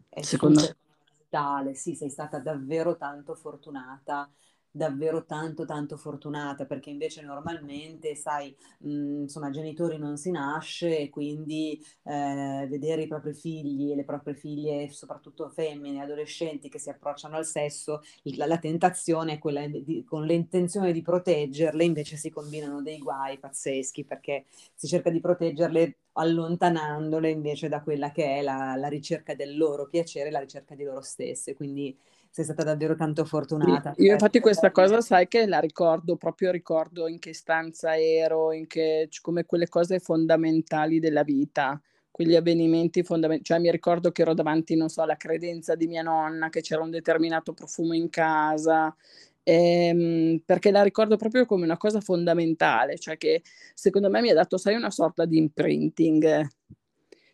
È 0.08 0.22
secondo 0.22 0.60
me. 0.60 1.74
Sì, 1.74 1.96
sei 1.96 2.08
stata 2.08 2.38
davvero 2.38 2.96
tanto 2.96 3.34
fortunata 3.34 4.30
davvero 4.74 5.24
tanto 5.26 5.64
tanto 5.66 5.96
fortunata 5.96 6.64
perché 6.64 6.90
invece 6.90 7.22
normalmente 7.22 8.14
sai 8.14 8.54
mh, 8.80 8.88
mhmm, 8.88 9.20
insomma 9.22 9.50
genitori 9.50 9.98
non 9.98 10.16
si 10.16 10.30
nasce 10.30 10.98
e 10.98 11.10
quindi 11.10 11.78
eh, 12.04 12.66
vedere 12.68 13.02
i 13.02 13.06
propri 13.06 13.34
figli 13.34 13.92
e 13.92 13.94
le 13.96 14.04
proprie 14.04 14.34
figlie 14.34 14.88
soprattutto 14.90 15.48
femmine 15.50 16.02
adolescenti 16.02 16.68
che 16.68 16.78
si 16.78 16.90
approcciano 16.90 17.36
al 17.36 17.44
sesso 17.46 18.00
la, 18.36 18.46
la 18.46 18.58
tentazione 18.58 19.34
è 19.34 19.38
quella 19.38 19.66
di, 19.66 20.04
con 20.06 20.24
l'intenzione 20.24 20.92
di 20.92 21.02
proteggerle 21.02 21.84
invece 21.84 22.16
si 22.16 22.30
combinano 22.30 22.82
dei 22.82 22.98
guai 22.98 23.38
pazzeschi 23.38 24.04
perché 24.04 24.46
si 24.74 24.86
cerca 24.86 25.10
di 25.10 25.20
proteggerle 25.20 25.96
allontanandole 26.12 27.30
invece 27.30 27.68
da 27.68 27.82
quella 27.82 28.10
che 28.10 28.36
è 28.38 28.42
la, 28.42 28.74
la 28.76 28.88
ricerca 28.88 29.34
del 29.34 29.56
loro 29.56 29.88
piacere 29.88 30.30
la 30.30 30.40
ricerca 30.40 30.74
di 30.74 30.84
loro 30.84 31.00
stesse. 31.00 31.54
Quindi 31.54 31.96
sei 32.32 32.44
stata 32.44 32.64
davvero 32.64 32.96
tanto 32.96 33.26
fortunata. 33.26 33.92
Io 33.98 34.10
infatti 34.10 34.40
questa 34.40 34.70
cosa 34.70 35.02
sai 35.02 35.28
che 35.28 35.46
la 35.46 35.58
ricordo, 35.58 36.16
proprio 36.16 36.50
ricordo 36.50 37.06
in 37.06 37.18
che 37.18 37.34
stanza 37.34 37.94
ero, 37.94 38.52
in 38.52 38.66
che, 38.66 39.10
come 39.20 39.44
quelle 39.44 39.68
cose 39.68 39.98
fondamentali 39.98 40.98
della 40.98 41.24
vita, 41.24 41.78
quegli 42.10 42.34
avvenimenti 42.34 43.02
fondamentali, 43.02 43.44
cioè 43.44 43.58
mi 43.58 43.70
ricordo 43.70 44.12
che 44.12 44.22
ero 44.22 44.32
davanti, 44.32 44.76
non 44.76 44.88
so, 44.88 45.02
alla 45.02 45.18
credenza 45.18 45.74
di 45.74 45.86
mia 45.86 46.00
nonna, 46.00 46.48
che 46.48 46.62
c'era 46.62 46.82
un 46.82 46.90
determinato 46.90 47.52
profumo 47.52 47.92
in 47.92 48.08
casa, 48.08 48.96
ehm, 49.42 50.40
perché 50.42 50.70
la 50.70 50.82
ricordo 50.82 51.18
proprio 51.18 51.44
come 51.44 51.64
una 51.64 51.76
cosa 51.76 52.00
fondamentale, 52.00 52.98
cioè 52.98 53.18
che 53.18 53.42
secondo 53.74 54.08
me 54.08 54.22
mi 54.22 54.30
ha 54.30 54.34
dato, 54.34 54.56
sai, 54.56 54.74
una 54.74 54.90
sorta 54.90 55.26
di 55.26 55.36
imprinting 55.36 56.48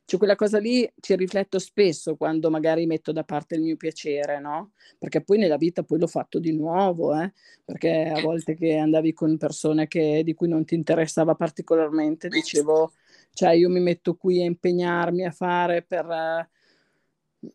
cioè 0.09 0.19
quella 0.19 0.37
cosa 0.37 0.59
lì 0.59 0.91
ci 1.01 1.15
rifletto 1.17 1.59
spesso 1.59 2.17
quando 2.17 2.49
magari 2.49 2.87
metto 2.87 3.13
da 3.13 3.25
parte 3.25 3.57
il 3.57 3.61
mio 3.61 3.77
piacere, 3.77 4.41
no? 4.41 4.71
Perché 4.99 5.21
poi 5.21 5.37
nella 5.37 5.59
vita 5.59 5.83
poi 5.83 5.99
l'ho 5.99 6.07
fatto 6.07 6.39
di 6.39 6.57
nuovo, 6.57 7.15
eh? 7.15 7.31
Perché 7.63 8.11
a 8.17 8.23
volte 8.23 8.55
che 8.55 8.79
andavi 8.79 9.13
con 9.13 9.37
persone 9.37 9.87
che, 9.87 10.23
di 10.25 10.33
cui 10.33 10.49
non 10.49 10.65
ti 10.65 10.75
interessava 10.75 11.35
particolarmente, 11.35 12.29
dicevo, 12.29 12.93
cioè 13.35 13.51
io 13.51 13.69
mi 13.69 13.81
metto 13.81 14.15
qui 14.15 14.41
a 14.41 14.47
impegnarmi 14.47 15.27
a 15.27 15.31
fare 15.31 15.83
per... 15.83 16.49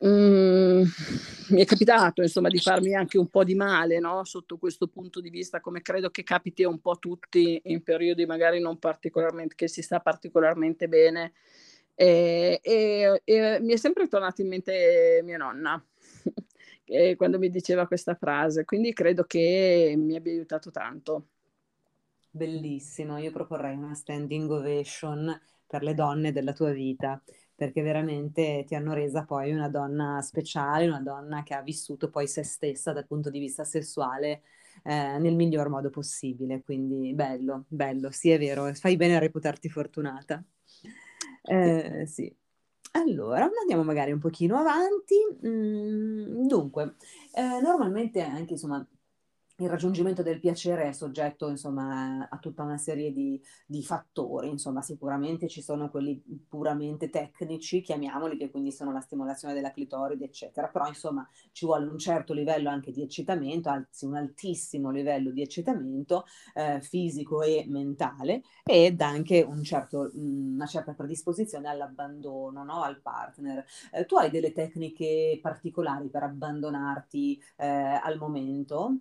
Mm, 0.05 0.83
mi 1.49 1.61
è 1.61 1.65
capitato 1.65 2.21
insomma 2.21 2.49
di 2.49 2.59
farmi 2.59 2.93
anche 2.93 3.17
un 3.17 3.27
po' 3.27 3.43
di 3.43 3.53
male 3.53 3.99
no? 3.99 4.23
sotto 4.23 4.57
questo 4.57 4.87
punto 4.87 5.19
di 5.19 5.29
vista 5.29 5.59
come 5.59 5.81
credo 5.81 6.09
che 6.09 6.23
capiti 6.23 6.63
un 6.63 6.79
po' 6.79 6.91
a 6.91 6.95
tutti 6.95 7.59
in 7.65 7.83
periodi 7.83 8.25
magari 8.25 8.61
non 8.61 8.79
particolarmente 8.79 9.55
che 9.55 9.67
si 9.67 9.81
sta 9.81 9.99
particolarmente 9.99 10.87
bene 10.87 11.33
e, 11.95 12.59
e, 12.63 13.21
e 13.23 13.59
mi 13.61 13.73
è 13.73 13.77
sempre 13.77 14.07
tornata 14.07 14.41
in 14.41 14.47
mente 14.49 15.21
mia 15.23 15.37
nonna 15.37 15.83
quando 17.15 17.39
mi 17.39 17.49
diceva 17.49 17.87
questa 17.87 18.15
frase, 18.15 18.65
quindi 18.65 18.93
credo 18.93 19.23
che 19.23 19.93
mi 19.97 20.15
abbia 20.15 20.31
aiutato 20.33 20.71
tanto. 20.71 21.27
Bellissimo, 22.35 23.17
io 23.17 23.31
proporrei 23.31 23.75
una 23.77 23.93
standing 23.93 24.49
ovation 24.49 25.39
per 25.67 25.83
le 25.83 25.93
donne 25.93 26.31
della 26.31 26.51
tua 26.53 26.71
vita, 26.71 27.21
perché 27.55 27.81
veramente 27.83 28.63
ti 28.65 28.73
hanno 28.75 28.93
resa 28.93 29.23
poi 29.23 29.51
una 29.51 29.69
donna 29.69 30.19
speciale, 30.21 30.87
una 30.87 30.99
donna 31.01 31.43
che 31.43 31.53
ha 31.53 31.61
vissuto 31.61 32.09
poi 32.09 32.27
se 32.27 32.43
stessa 32.43 32.91
dal 32.91 33.05
punto 33.05 33.29
di 33.29 33.39
vista 33.39 33.63
sessuale 33.63 34.41
eh, 34.83 35.17
nel 35.19 35.35
miglior 35.35 35.69
modo 35.69 35.89
possibile. 35.91 36.63
Quindi 36.63 37.13
bello, 37.13 37.65
bello, 37.67 38.09
sì 38.11 38.31
è 38.31 38.39
vero, 38.39 38.73
fai 38.73 38.95
bene 38.97 39.15
a 39.15 39.19
reputarti 39.19 39.69
fortunata. 39.69 40.43
Eh, 41.45 42.05
sì. 42.07 42.33
Allora, 42.93 43.49
andiamo 43.61 43.83
magari 43.83 44.11
un 44.11 44.19
pochino 44.19 44.57
avanti. 44.57 45.15
Mm, 45.47 46.47
dunque, 46.47 46.95
eh, 47.33 47.59
normalmente 47.61 48.21
anche 48.21 48.53
insomma 48.53 48.85
il 49.63 49.69
raggiungimento 49.69 50.21
del 50.23 50.39
piacere 50.39 50.89
è 50.89 50.91
soggetto 50.91 51.49
insomma, 51.49 52.27
a 52.29 52.37
tutta 52.37 52.63
una 52.63 52.77
serie 52.77 53.11
di, 53.11 53.41
di, 53.65 53.83
fattori, 53.83 54.49
insomma 54.49 54.81
sicuramente 54.81 55.47
ci 55.47 55.61
sono 55.61 55.89
quelli 55.89 56.21
puramente 56.47 57.09
tecnici, 57.09 57.81
chiamiamoli, 57.81 58.37
che 58.37 58.49
quindi 58.49 58.71
sono 58.71 58.91
la 58.91 58.99
stimolazione 58.99 59.53
della 59.53 59.71
clitoride, 59.71 60.25
eccetera, 60.25 60.67
però 60.67 60.87
insomma 60.87 61.27
ci 61.51 61.65
vuole 61.65 61.85
un 61.85 61.97
certo 61.97 62.33
livello 62.33 62.69
anche 62.69 62.91
di 62.91 63.01
eccitamento, 63.01 63.69
anzi 63.69 64.05
un 64.05 64.15
altissimo 64.15 64.91
livello 64.91 65.31
di 65.31 65.41
eccitamento 65.41 66.25
eh, 66.53 66.81
fisico 66.81 67.41
e 67.41 67.65
mentale 67.67 68.41
ed 68.65 69.01
anche 69.01 69.41
un 69.41 69.63
certo, 69.63 70.11
una 70.13 70.65
certa 70.65 70.93
predisposizione 70.93 71.69
all'abbandono, 71.69 72.63
no? 72.63 72.81
al 72.81 73.01
partner. 73.01 73.65
Eh, 73.91 74.05
tu 74.05 74.15
hai 74.17 74.29
delle 74.29 74.51
tecniche 74.51 75.39
particolari 75.41 76.09
per 76.09 76.23
abbandonarti 76.23 77.41
eh, 77.57 77.65
al 77.67 78.17
momento? 78.17 78.97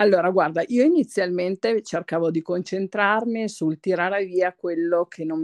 Allora, 0.00 0.30
guarda, 0.30 0.62
io 0.66 0.82
inizialmente 0.82 1.82
cercavo 1.82 2.30
di 2.30 2.42
concentrarmi 2.42 3.48
sul 3.48 3.78
tirare 3.78 4.24
via 4.24 4.52
quello 4.54 5.06
che 5.06 5.24
non 5.24 5.42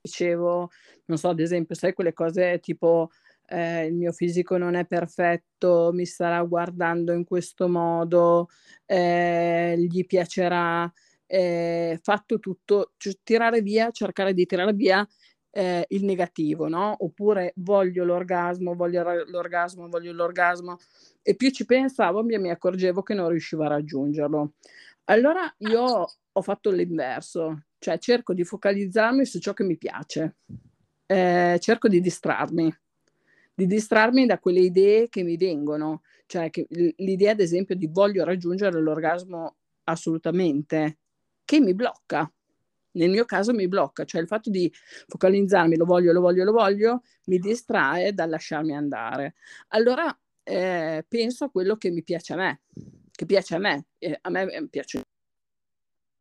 dicevo, 0.00 0.70
non 1.06 1.18
so, 1.18 1.28
ad 1.30 1.40
esempio, 1.40 1.74
sai 1.74 1.92
quelle 1.94 2.12
cose 2.12 2.60
tipo 2.60 3.10
eh, 3.46 3.86
il 3.86 3.94
mio 3.94 4.12
fisico 4.12 4.56
non 4.58 4.74
è 4.74 4.84
perfetto, 4.86 5.90
mi 5.92 6.04
starà 6.06 6.42
guardando 6.42 7.12
in 7.12 7.24
questo 7.24 7.68
modo, 7.68 8.48
eh, 8.86 9.74
gli 9.78 10.04
piacerà, 10.06 10.90
eh, 11.26 11.98
fatto 12.02 12.38
tutto, 12.38 12.92
cioè, 12.98 13.14
tirare 13.22 13.62
via, 13.62 13.90
cercare 13.90 14.34
di 14.34 14.44
tirare 14.46 14.72
via 14.74 15.06
eh, 15.56 15.84
il 15.90 16.04
negativo, 16.04 16.66
no? 16.66 16.96
Oppure 16.98 17.52
voglio 17.58 18.04
l'orgasmo, 18.04 18.74
voglio 18.74 19.24
l'orgasmo, 19.24 19.88
voglio 19.88 20.12
l'orgasmo. 20.12 20.78
E 21.22 21.36
più 21.36 21.50
ci 21.50 21.64
pensavo, 21.64 22.24
mi, 22.24 22.36
mi 22.38 22.50
accorgevo 22.50 23.02
che 23.02 23.14
non 23.14 23.28
riuscivo 23.28 23.62
a 23.62 23.68
raggiungerlo. 23.68 24.54
Allora 25.04 25.42
io 25.58 26.06
ho 26.32 26.42
fatto 26.42 26.70
l'inverso, 26.70 27.66
cioè 27.78 27.98
cerco 27.98 28.34
di 28.34 28.42
focalizzarmi 28.42 29.24
su 29.24 29.38
ciò 29.38 29.52
che 29.52 29.62
mi 29.62 29.76
piace, 29.76 30.38
eh, 31.06 31.56
cerco 31.60 31.86
di 31.86 32.00
distrarmi, 32.00 32.76
di 33.54 33.66
distrarmi 33.66 34.26
da 34.26 34.40
quelle 34.40 34.60
idee 34.60 35.08
che 35.08 35.22
mi 35.22 35.36
vengono, 35.36 36.02
cioè 36.26 36.50
che, 36.50 36.66
l'idea 36.96 37.30
ad 37.30 37.40
esempio 37.40 37.76
di 37.76 37.86
voglio 37.86 38.24
raggiungere 38.24 38.80
l'orgasmo 38.80 39.54
assolutamente, 39.84 40.98
che 41.44 41.60
mi 41.60 41.74
blocca, 41.74 42.28
nel 42.94 43.10
mio 43.10 43.24
caso 43.24 43.52
mi 43.52 43.68
blocca, 43.68 44.04
cioè 44.04 44.20
il 44.20 44.26
fatto 44.26 44.50
di 44.50 44.72
focalizzarmi, 45.06 45.76
lo 45.76 45.84
voglio, 45.84 46.12
lo 46.12 46.20
voglio, 46.20 46.44
lo 46.44 46.52
voglio, 46.52 47.02
mi 47.26 47.38
distrae 47.38 48.12
dal 48.12 48.30
lasciarmi 48.30 48.74
andare. 48.74 49.34
Allora 49.68 50.16
eh, 50.42 51.04
penso 51.08 51.44
a 51.44 51.50
quello 51.50 51.76
che 51.76 51.90
mi 51.90 52.02
piace 52.02 52.32
a 52.34 52.36
me, 52.36 52.60
che 53.10 53.26
piace 53.26 53.54
a 53.54 53.58
me, 53.58 53.86
eh, 53.98 54.18
a 54.20 54.30
me 54.30 54.68
piace 54.68 55.02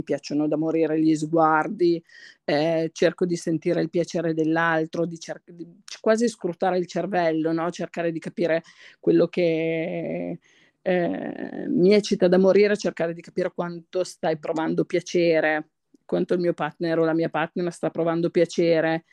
piacciono 0.04 0.48
da 0.48 0.58
morire 0.58 1.00
gli 1.00 1.16
sguardi, 1.16 2.04
eh, 2.44 2.90
cerco 2.94 3.26
di 3.26 3.36
sentire 3.36 3.82
il 3.82 3.90
piacere 3.90 4.34
dell'altro, 4.34 5.06
di, 5.06 5.18
cer- 5.18 5.50
di 5.50 5.66
quasi 6.00 6.28
scrutare 6.28 6.78
il 6.78 6.86
cervello, 6.86 7.52
no? 7.52 7.72
cercare 7.72 8.12
di 8.12 8.20
capire 8.20 8.64
quello 9.00 9.28
che 9.28 10.40
eh, 10.82 11.66
mi 11.70 11.94
eccita 11.94 12.28
da 12.28 12.38
morire, 12.38 12.78
cercare 12.78 13.14
di 13.14 13.22
capire 13.22 13.52
quanto 13.54 14.04
stai 14.04 14.38
provando 14.38 14.86
piacere, 14.86 15.70
quanto 16.06 16.34
il 16.34 16.40
mio 16.40 16.54
partner 16.54 17.00
o 17.00 17.06
la 17.06 17.14
mia 17.14 17.30
partner 17.30 17.72
sta 17.72 17.90
provando 17.90 18.30
piacere, 18.30 19.06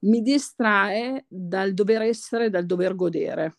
mi 0.00 0.22
distrae 0.22 1.24
dal 1.28 1.74
dover 1.74 2.02
essere, 2.02 2.50
dal 2.50 2.66
dover 2.66 2.94
godere. 2.94 3.56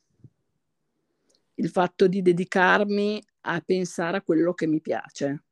Il 1.56 1.70
fatto 1.70 2.08
di 2.08 2.22
dedicarmi 2.22 3.22
a 3.42 3.62
pensare 3.66 4.18
a 4.18 4.22
quello 4.22 4.54
che 4.54 4.68
mi 4.68 4.82
piace. 4.82 5.44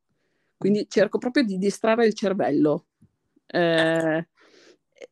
Quindi 0.58 0.88
cerco 0.89 1.17
proprio 1.17 1.43
di 1.43 1.58
distrarre 1.58 2.06
il 2.06 2.13
cervello, 2.13 2.88
eh, 3.45 4.28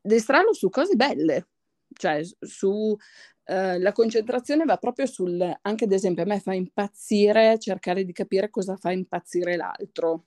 distrarlo 0.02 0.54
su 0.54 0.70
cose 0.70 0.96
belle, 0.96 1.48
cioè 1.94 2.22
su 2.40 2.98
eh, 3.44 3.80
la 3.80 3.92
concentrazione 3.92 4.66
va 4.66 4.78
proprio 4.78 5.06
sul, 5.06 5.56
anche 5.62 5.84
ad 5.84 5.92
esempio 5.92 6.24
a 6.24 6.26
me 6.26 6.40
fa 6.40 6.54
impazzire 6.54 7.60
cercare 7.60 8.04
di 8.04 8.12
capire 8.12 8.50
cosa 8.50 8.76
fa 8.76 8.92
impazzire 8.92 9.56
l'altro. 9.56 10.26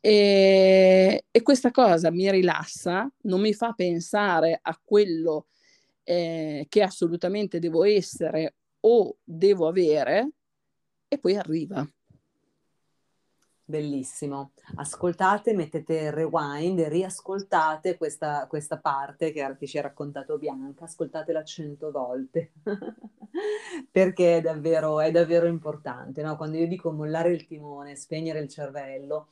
E, 0.00 1.24
e 1.30 1.42
questa 1.42 1.70
cosa 1.70 2.10
mi 2.10 2.30
rilassa, 2.30 3.10
non 3.22 3.40
mi 3.40 3.52
fa 3.52 3.72
pensare 3.72 4.58
a 4.60 4.80
quello 4.82 5.46
eh, 6.04 6.66
che 6.68 6.82
assolutamente 6.82 7.58
devo 7.58 7.84
essere 7.84 8.54
o 8.80 9.16
devo 9.22 9.68
avere 9.68 10.30
e 11.06 11.18
poi 11.18 11.36
arriva. 11.36 11.86
Bellissimo. 13.70 14.50
Ascoltate, 14.76 15.54
mettete 15.54 16.10
rewind 16.10 16.80
e 16.80 16.88
riascoltate 16.88 17.96
questa, 17.96 18.48
questa 18.48 18.78
parte 18.78 19.30
che 19.30 19.56
ci 19.64 19.78
ha 19.78 19.82
raccontato 19.82 20.38
Bianca, 20.38 20.86
ascoltatela 20.86 21.44
cento 21.44 21.92
volte, 21.92 22.50
perché 23.92 24.38
è 24.38 24.40
davvero, 24.40 24.98
è 24.98 25.12
davvero 25.12 25.46
importante. 25.46 26.20
No? 26.20 26.36
Quando 26.36 26.56
io 26.56 26.66
dico 26.66 26.90
mollare 26.90 27.32
il 27.32 27.46
timone, 27.46 27.94
spegnere 27.94 28.40
il 28.40 28.48
cervello, 28.48 29.28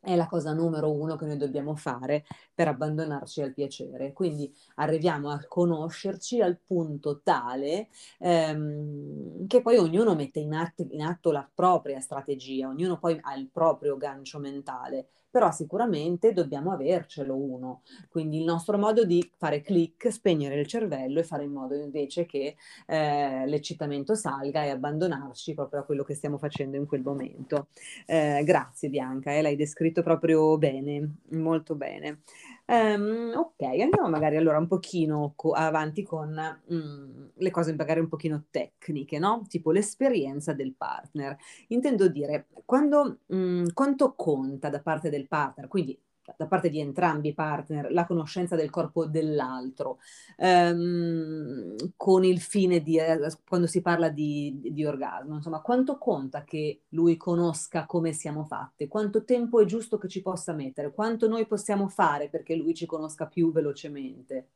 è 0.00 0.14
la 0.16 0.26
cosa 0.26 0.52
numero 0.52 0.92
uno 0.92 1.16
che 1.16 1.26
noi 1.26 1.36
dobbiamo 1.36 1.74
fare 1.74 2.24
per 2.54 2.68
abbandonarci 2.68 3.42
al 3.42 3.52
piacere. 3.52 4.12
Quindi 4.12 4.52
arriviamo 4.76 5.30
a 5.30 5.44
conoscerci 5.46 6.40
al 6.40 6.58
punto 6.58 7.20
tale 7.22 7.88
ehm, 8.18 9.46
che 9.46 9.60
poi 9.62 9.76
ognuno 9.76 10.14
mette 10.14 10.40
in 10.40 10.54
atto, 10.54 10.86
in 10.90 11.02
atto 11.02 11.30
la 11.32 11.48
propria 11.52 12.00
strategia, 12.00 12.68
ognuno 12.68 12.98
poi 12.98 13.18
ha 13.20 13.34
il 13.34 13.48
proprio 13.50 13.96
gancio 13.96 14.38
mentale 14.38 15.08
però 15.38 15.52
sicuramente 15.52 16.32
dobbiamo 16.32 16.72
avercelo 16.72 17.36
uno. 17.36 17.82
Quindi 18.08 18.38
il 18.38 18.44
nostro 18.44 18.76
modo 18.76 19.04
di 19.04 19.30
fare 19.36 19.60
click, 19.60 20.10
spegnere 20.10 20.58
il 20.58 20.66
cervello 20.66 21.20
e 21.20 21.22
fare 21.22 21.44
in 21.44 21.52
modo 21.52 21.76
invece 21.76 22.26
che 22.26 22.56
eh, 22.86 23.46
l'eccitamento 23.46 24.16
salga 24.16 24.64
e 24.64 24.70
abbandonarci 24.70 25.54
proprio 25.54 25.78
a 25.78 25.84
quello 25.84 26.02
che 26.02 26.14
stiamo 26.14 26.38
facendo 26.38 26.76
in 26.76 26.86
quel 26.86 27.02
momento. 27.02 27.68
Eh, 28.04 28.42
grazie 28.44 28.88
Bianca, 28.88 29.30
eh, 29.32 29.40
l'hai 29.40 29.54
descritto 29.54 30.02
proprio 30.02 30.58
bene, 30.58 31.18
molto 31.28 31.76
bene. 31.76 32.22
Um, 32.70 33.32
ok, 33.34 33.62
andiamo 33.62 34.10
magari 34.10 34.36
allora 34.36 34.58
un 34.58 34.66
pochino 34.66 35.32
co- 35.36 35.52
avanti 35.52 36.02
con 36.02 36.30
mm, 36.70 37.26
le 37.36 37.50
cose 37.50 37.74
magari 37.74 38.00
un 38.00 38.08
pochino 38.08 38.44
tecniche, 38.50 39.18
no? 39.18 39.42
Tipo 39.48 39.70
l'esperienza 39.72 40.52
del 40.52 40.74
partner. 40.74 41.34
Intendo 41.68 42.08
dire, 42.08 42.48
quando, 42.66 43.20
mm, 43.32 43.68
quanto 43.72 44.14
conta 44.14 44.68
da 44.68 44.80
parte 44.82 45.08
del 45.08 45.26
partner, 45.28 45.66
quindi 45.68 45.98
da 46.36 46.46
parte 46.46 46.68
di 46.68 46.80
entrambi 46.80 47.28
i 47.28 47.34
partner 47.34 47.90
la 47.92 48.06
conoscenza 48.06 48.56
del 48.56 48.70
corpo 48.70 49.06
dell'altro, 49.06 49.98
ehm, 50.36 51.74
con 51.96 52.24
il 52.24 52.40
fine 52.40 52.82
di, 52.82 52.98
eh, 52.98 53.18
quando 53.46 53.66
si 53.66 53.80
parla 53.80 54.08
di, 54.08 54.58
di, 54.60 54.84
orgasmo, 54.84 55.36
insomma, 55.36 55.60
quanto 55.60 55.98
conta 55.98 56.44
che 56.44 56.82
lui 56.90 57.16
conosca 57.16 57.86
come 57.86 58.12
siamo 58.12 58.44
fatte, 58.44 58.88
quanto 58.88 59.24
tempo 59.24 59.60
è 59.60 59.64
giusto 59.64 59.98
che 59.98 60.08
ci 60.08 60.22
possa 60.22 60.52
mettere, 60.52 60.92
quanto 60.92 61.28
noi 61.28 61.46
possiamo 61.46 61.88
fare 61.88 62.28
perché 62.28 62.54
lui 62.54 62.74
ci 62.74 62.86
conosca 62.86 63.26
più 63.26 63.52
velocemente? 63.52 64.48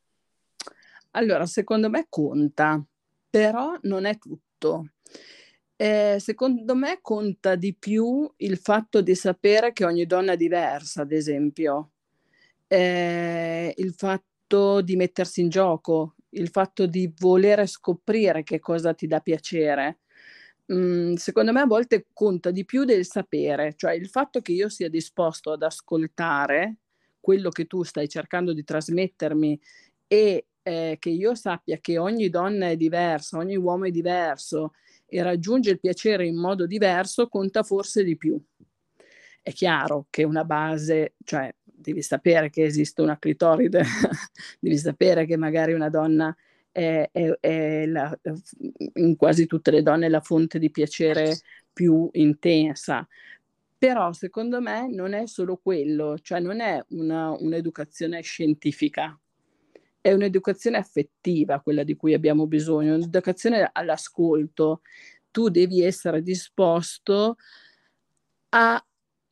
Allora, 1.13 1.45
secondo 1.47 1.91
me 1.91 2.07
conta, 2.09 2.83
però 3.29 3.77
non 3.83 4.05
è 4.05 4.19
tutto. 4.19 4.87
Eh, 5.83 6.19
secondo 6.21 6.77
me 6.77 7.01
conta 7.03 7.57
di 7.57 7.75
più 7.75 8.33
il 8.37 8.57
fatto 8.57 9.01
di 9.01 9.17
sapere 9.17 9.73
che 9.73 9.85
ogni 9.85 10.07
donna 10.07 10.35
è 10.35 10.37
diversa, 10.37 11.03
ad 11.03 11.11
esempio, 11.11 11.91
eh, 12.69 13.75
il 13.77 13.93
fatto 13.93 14.81
di 14.81 14.95
mettersi 14.95 15.41
in 15.41 15.49
gioco, 15.49 16.15
il 16.31 16.51
fatto 16.51 16.87
di 16.87 17.13
volere 17.19 17.67
scoprire 17.67 18.45
che 18.45 18.61
cosa 18.61 18.95
ti 18.95 19.09
dà 19.09 19.19
piacere. 19.19 20.03
Mm, 20.73 21.15
secondo 21.15 21.53
me 21.53 21.63
a 21.63 21.67
volte 21.67 22.07
conta 22.13 22.53
di 22.53 22.65
più 22.65 22.85
del 22.85 23.05
sapere, 23.05 23.75
cioè 23.75 23.95
il 23.95 24.09
fatto 24.09 24.41
che 24.41 24.53
io 24.53 24.69
sia 24.69 24.89
disposto 24.89 25.51
ad 25.51 25.65
ascoltare 25.65 26.77
quello 27.19 27.49
che 27.49 27.67
tu 27.67 27.83
stai 27.83 28.09
cercando 28.09 28.53
di 28.53 28.63
trasmettermi 28.63 29.61
e 30.07 30.47
eh, 30.63 30.97
che 31.01 31.11
io 31.11 31.35
sappia 31.35 31.79
che 31.79 31.99
ogni 31.99 32.29
donna 32.29 32.69
è 32.69 32.77
diversa, 32.77 33.39
ogni 33.39 33.57
uomo 33.57 33.87
è 33.87 33.91
diverso 33.91 34.75
e 35.15 35.23
raggiunge 35.23 35.71
il 35.71 35.79
piacere 35.79 36.27
in 36.27 36.37
modo 36.37 36.65
diverso 36.65 37.29
conta 37.29 37.63
forse 37.63 38.03
di 38.03 38.17
più. 38.17 38.43
È 39.43 39.53
chiaro 39.53 40.07
che 40.09 40.25
una 40.25 40.45
base, 40.45 41.17
cioè 41.23 41.55
devi 41.63 42.01
sapere 42.01 42.49
che 42.49 42.65
esiste 42.65 43.03
una 43.03 43.19
clitoride, 43.19 43.83
devi 44.59 44.79
sapere 44.79 45.27
che 45.27 45.37
magari 45.37 45.75
una 45.75 45.91
donna 45.91 46.35
è, 46.71 47.11
è, 47.13 47.31
è 47.41 47.85
la, 47.85 48.19
in 48.95 49.17
quasi 49.17 49.45
tutte 49.45 49.71
le 49.71 49.83
donne 49.83 50.09
la 50.09 50.23
fonte 50.23 50.59
di 50.59 50.71
piacere 50.71 51.41
più 51.71 52.09
intensa. 52.13 53.07
Però 53.77 54.13
secondo 54.15 54.63
me 54.63 54.89
non 54.89 55.13
è 55.13 55.27
solo 55.27 55.59
quello, 55.59 56.17
cioè 56.23 56.41
non 56.41 56.61
è 56.61 56.83
una, 56.91 57.33
un'educazione 57.33 58.23
scientifica, 58.23 59.21
è 60.03 60.13
un'educazione 60.13 60.77
affettiva 60.77 61.61
quella 61.61 61.85
di 61.85 61.97
cui 61.97 62.13
abbiamo 62.13 62.47
bisogno, 62.47 62.97
un'educazione 62.97 63.71
all'ascolto. 63.73 64.83
Tu 65.31 65.49
devi 65.49 65.83
essere 65.83 66.23
disposto 66.23 67.37
a, 68.51 68.85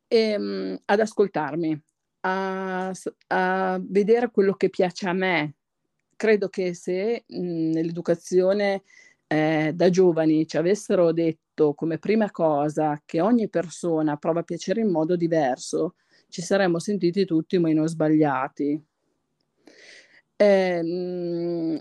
ehm, 0.08 0.80
ad 0.84 1.00
ascoltarmi, 1.00 1.82
a, 2.20 2.92
a, 3.26 3.80
vedere 3.82 4.30
quello 4.30 4.54
che 4.54 4.70
piace 4.70 5.08
a 5.08 5.12
me. 5.12 5.56
Credo 6.16 6.48
che 6.48 6.72
se 6.74 7.24
mh, 7.26 7.70
nell'educazione 7.72 8.82
eh, 9.26 9.72
da 9.74 9.90
giovani 9.90 10.46
ci 10.46 10.56
avessero 10.56 11.12
detto 11.12 11.74
come 11.74 11.98
prima 11.98 12.30
cosa 12.30 13.00
che 13.04 13.20
ogni 13.20 13.48
persona 13.48 14.16
prova 14.16 14.42
piacere 14.44 14.80
in 14.80 14.90
modo 14.90 15.16
diverso, 15.16 15.96
ci 16.28 16.42
saremmo 16.42 16.78
sentiti 16.78 17.24
tutti 17.24 17.58
meno 17.58 17.86
sbagliati 17.86 18.80
eh, 20.40 21.78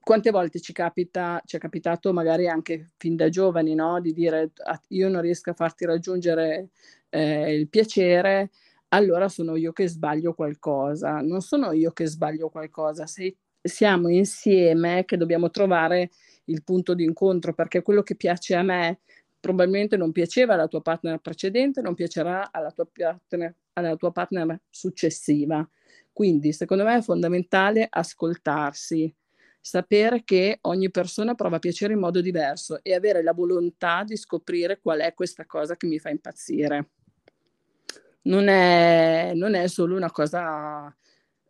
quante 0.00 0.30
volte 0.30 0.58
ci 0.58 0.72
capita, 0.72 1.40
ci 1.44 1.56
è 1.56 1.58
capitato 1.60 2.12
magari 2.12 2.48
anche 2.48 2.90
fin 2.96 3.14
da 3.14 3.28
giovani, 3.28 3.74
no? 3.76 4.00
di 4.00 4.12
dire 4.12 4.50
ah, 4.64 4.80
io 4.88 5.08
non 5.08 5.20
riesco 5.20 5.50
a 5.50 5.54
farti 5.54 5.84
raggiungere 5.84 6.70
eh, 7.08 7.54
il 7.54 7.68
piacere, 7.68 8.50
allora 8.88 9.28
sono 9.28 9.54
io 9.54 9.72
che 9.72 9.86
sbaglio 9.88 10.34
qualcosa. 10.34 11.20
Non 11.20 11.40
sono 11.40 11.70
io 11.70 11.92
che 11.92 12.06
sbaglio 12.06 12.48
qualcosa, 12.48 13.06
sei, 13.06 13.36
siamo 13.62 14.08
insieme 14.08 15.04
che 15.04 15.16
dobbiamo 15.16 15.50
trovare 15.50 16.10
il 16.46 16.64
punto 16.64 16.94
di 16.94 17.04
incontro 17.04 17.54
perché 17.54 17.82
quello 17.82 18.02
che 18.02 18.16
piace 18.16 18.56
a 18.56 18.62
me 18.62 19.00
probabilmente 19.38 19.96
non 19.96 20.10
piaceva 20.10 20.54
alla 20.54 20.66
tua 20.66 20.80
partner 20.80 21.18
precedente, 21.20 21.80
non 21.80 21.94
piacerà 21.94 22.50
alla 22.50 22.72
tua 22.72 22.88
partner, 22.92 23.54
alla 23.74 23.94
tua 23.94 24.10
partner 24.10 24.60
successiva. 24.68 25.64
Quindi 26.20 26.52
secondo 26.52 26.84
me 26.84 26.98
è 26.98 27.00
fondamentale 27.00 27.86
ascoltarsi, 27.88 29.10
sapere 29.58 30.22
che 30.22 30.58
ogni 30.60 30.90
persona 30.90 31.34
prova 31.34 31.58
piacere 31.58 31.94
in 31.94 31.98
modo 31.98 32.20
diverso 32.20 32.84
e 32.84 32.92
avere 32.92 33.22
la 33.22 33.32
volontà 33.32 34.04
di 34.04 34.18
scoprire 34.18 34.80
qual 34.82 35.00
è 35.00 35.14
questa 35.14 35.46
cosa 35.46 35.78
che 35.78 35.86
mi 35.86 35.98
fa 35.98 36.10
impazzire. 36.10 36.90
Non 38.24 38.48
è, 38.48 39.32
non 39.34 39.54
è 39.54 39.66
solo 39.66 39.96
una 39.96 40.10
cosa 40.10 40.94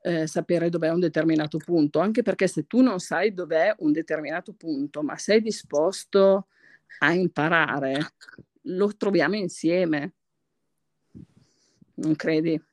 eh, 0.03 0.29
sapere 0.29 0.69
dov'è 0.69 0.91
un 0.91 1.01
determinato 1.01 1.59
punto, 1.59 1.99
anche 1.99 2.23
perché 2.23 2.47
se 2.47 2.69
tu 2.69 2.81
non 2.81 3.01
sai 3.01 3.35
dov'è 3.35 3.75
un 3.79 3.91
determinato 3.91 4.53
punto, 4.53 5.03
ma 5.03 5.17
sei 5.17 5.41
disposto 5.43 6.47
a 7.01 7.13
imparare, 7.13 8.13
lo 8.67 8.97
troviamo 8.97 9.35
insieme. 9.35 10.13
Non 11.95 12.15
credi? 12.15 12.69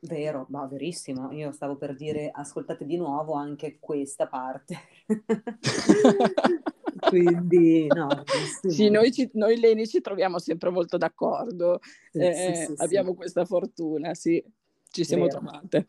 Vero, 0.00 0.46
ma 0.50 0.66
verissimo. 0.66 1.32
Io 1.32 1.52
stavo 1.52 1.76
per 1.76 1.94
dire, 1.94 2.30
ascoltate 2.32 2.84
di 2.84 2.96
nuovo 2.96 3.32
anche 3.34 3.78
questa 3.80 4.26
parte. 4.26 4.76
Quindi, 7.08 7.86
no, 7.88 8.24
sì, 8.66 8.88
noi, 8.88 9.12
ci, 9.12 9.28
noi 9.34 9.58
Leni 9.58 9.86
ci 9.86 10.00
troviamo 10.00 10.38
sempre 10.38 10.70
molto 10.70 10.96
d'accordo, 10.96 11.80
sì, 12.10 12.18
eh, 12.18 12.54
sì, 12.66 12.74
sì, 12.74 12.82
abbiamo 12.82 13.14
questa 13.14 13.44
fortuna, 13.44 14.14
sì, 14.14 14.42
ci 14.90 15.04
siamo 15.04 15.26
Vero. 15.26 15.38
trovate 15.38 15.86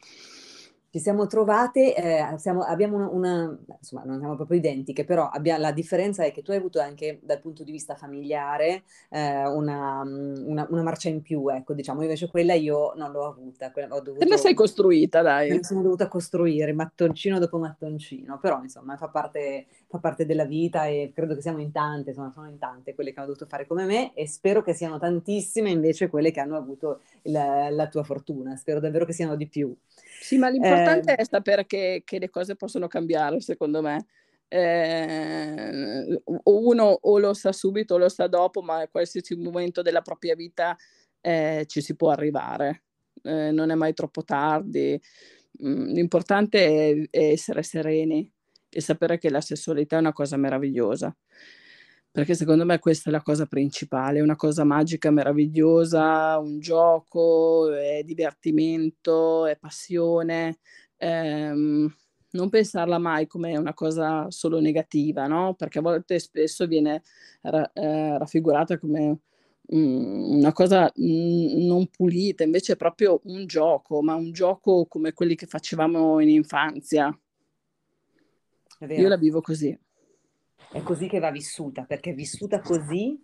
ci 0.89 0.99
siamo 0.99 1.27
trovate, 1.27 1.95
eh, 1.95 2.37
siamo, 2.37 2.61
abbiamo 2.61 2.95
una, 2.95 3.09
una, 3.09 3.57
insomma 3.77 4.03
non 4.05 4.19
siamo 4.19 4.35
proprio 4.35 4.57
identiche, 4.57 5.03
però 5.03 5.27
abbiamo, 5.29 5.59
la 5.59 5.73
differenza 5.73 6.23
è 6.23 6.31
che 6.31 6.41
tu 6.41 6.51
hai 6.51 6.57
avuto 6.57 6.79
anche 6.79 7.19
dal 7.21 7.41
punto 7.41 7.63
di 7.63 7.71
vista 7.71 7.95
familiare 7.95 8.83
eh, 9.09 9.45
una, 9.47 10.01
una, 10.01 10.65
una, 10.69 10.81
marcia 10.83 11.09
in 11.09 11.21
più, 11.21 11.49
ecco, 11.49 11.73
diciamo, 11.73 12.01
invece 12.03 12.29
quella 12.29 12.53
io 12.53 12.93
non 12.95 13.11
l'ho 13.11 13.25
avuta. 13.25 13.71
Ho 13.89 14.01
dovuto, 14.01 14.23
Te 14.23 14.29
la 14.29 14.37
sei 14.37 14.53
costruita, 14.53 15.21
dai. 15.21 15.49
Me 15.49 15.63
sono 15.63 15.81
dovuta 15.81 16.07
costruire 16.07 16.71
mattoncino 16.71 17.37
dopo 17.37 17.57
mattoncino, 17.57 18.39
però 18.39 18.61
insomma 18.63 18.95
fa 18.95 19.09
parte, 19.09 19.67
fa 19.87 19.97
parte 19.99 20.25
della 20.25 20.45
vita 20.45 20.85
e 20.85 21.11
credo 21.13 21.35
che 21.35 21.41
siamo 21.41 21.59
in 21.59 21.71
tante, 21.71 22.09
insomma 22.09 22.31
sono 22.31 22.47
in 22.47 22.57
tante 22.57 22.95
quelle 22.95 23.11
che 23.11 23.19
hanno 23.19 23.27
dovuto 23.27 23.45
fare 23.45 23.67
come 23.67 23.85
me 23.85 24.13
e 24.13 24.25
spero 24.27 24.63
che 24.63 24.73
siano 24.73 24.97
tantissime 24.97 25.69
invece 25.69 26.09
quelle 26.09 26.31
che 26.31 26.39
hanno 26.39 26.55
avuto 26.55 27.01
il, 27.23 27.33
la 27.33 27.87
tua 27.87 28.03
fortuna, 28.03 28.55
spero 28.55 28.79
davvero 28.79 29.03
che 29.03 29.13
siano 29.13 29.35
di 29.35 29.47
più. 29.47 29.75
Sì, 30.19 30.37
ma 30.37 30.49
l'importante 30.49 31.13
eh, 31.13 31.15
è 31.15 31.25
sapere 31.25 31.65
che, 31.65 32.01
che, 32.05 32.19
le 32.19 32.29
cose 32.29 32.55
possono 32.55 32.87
cambiare, 32.87 33.39
secondo 33.39 33.81
me. 33.81 34.07
Eh, 34.49 36.21
uno 36.43 36.83
o 36.83 37.19
lo 37.19 37.33
sa 37.33 37.51
subito 37.51 37.95
o 37.95 37.97
lo 37.97 38.09
sa 38.09 38.27
dopo, 38.27 38.61
ma 38.61 38.81
a 38.81 38.87
qualsiasi 38.87 39.35
momento 39.35 39.81
della 39.81 40.01
propria 40.01 40.35
vita 40.35 40.75
eh, 41.21 41.65
ci 41.67 41.81
si 41.81 41.95
può 41.95 42.09
arrivare. 42.09 42.83
Eh, 43.23 43.51
non 43.51 43.71
è 43.71 43.75
mai 43.75 43.93
troppo 43.93 44.23
tardi. 44.23 44.99
Mm, 45.63 45.93
l'importante 45.93 46.65
è, 46.65 47.09
è 47.09 47.23
essere 47.31 47.63
sereni 47.63 48.31
e 48.69 48.81
sapere 48.81 49.17
che 49.17 49.29
la 49.29 49.41
sessualità 49.41 49.97
è 49.97 49.99
una 49.99 50.13
cosa 50.13 50.37
meravigliosa 50.37 51.15
perché 52.17 52.33
secondo 52.33 52.65
me 52.65 52.79
questa 52.79 53.11
è 53.11 53.13
la 53.13 53.21
cosa 53.21 53.45
principale, 53.45 54.21
una 54.21 54.35
cosa 54.35 54.63
magica, 54.63 55.11
meravigliosa, 55.11 56.39
un 56.39 56.57
gioco, 56.57 57.71
è 57.71 58.01
divertimento, 58.03 59.45
è 59.45 59.55
passione. 59.55 60.57
Ehm, 60.97 61.95
non 62.31 62.49
pensarla 62.49 62.97
mai 62.97 63.27
come 63.27 63.55
una 63.55 63.75
cosa 63.75 64.31
solo 64.31 64.59
negativa, 64.59 65.27
no? 65.27 65.53
Perché 65.53 65.77
a 65.77 65.83
volte 65.83 66.17
spesso 66.17 66.65
viene 66.65 67.03
ra- 67.41 67.71
eh, 67.71 68.17
raffigurata 68.17 68.79
come 68.79 69.19
mm, 69.75 70.37
una 70.39 70.53
cosa 70.53 70.91
mm, 70.99 71.67
non 71.67 71.85
pulita, 71.85 72.43
invece 72.43 72.73
è 72.73 72.77
proprio 72.77 73.21
un 73.25 73.45
gioco, 73.45 74.01
ma 74.01 74.15
un 74.15 74.31
gioco 74.31 74.87
come 74.87 75.13
quelli 75.13 75.35
che 75.35 75.45
facevamo 75.45 76.19
in 76.19 76.29
infanzia. 76.29 77.15
Io 79.01 79.07
la 79.07 79.17
vivo 79.17 79.39
così 79.39 79.77
è 80.71 80.81
così 80.81 81.07
che 81.07 81.19
va 81.19 81.31
vissuta, 81.31 81.83
perché 81.83 82.13
vissuta 82.13 82.59
così 82.61 83.19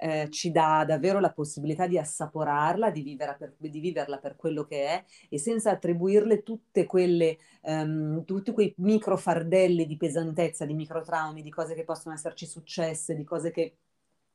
eh, 0.00 0.28
ci 0.30 0.50
dà 0.52 0.84
davvero 0.86 1.18
la 1.18 1.32
possibilità 1.32 1.86
di 1.86 1.98
assaporarla, 1.98 2.90
di, 2.90 3.16
per, 3.16 3.54
di, 3.58 3.80
viverla 3.80 4.18
per 4.18 4.36
quello 4.36 4.64
che 4.64 4.84
è 4.86 5.04
e 5.28 5.38
senza 5.38 5.72
attribuirle 5.72 6.42
quelle, 6.86 7.38
um, 7.62 8.24
tutti 8.24 8.52
quei 8.52 8.72
micro 8.78 9.16
fardelli 9.16 9.86
di 9.86 9.96
pesantezza, 9.96 10.64
di 10.64 10.74
microtraumi, 10.74 11.42
di 11.42 11.50
cose 11.50 11.74
che 11.74 11.84
possono 11.84 12.14
esserci 12.14 12.46
successe, 12.46 13.16
di 13.16 13.24
cose 13.24 13.50
che, 13.50 13.74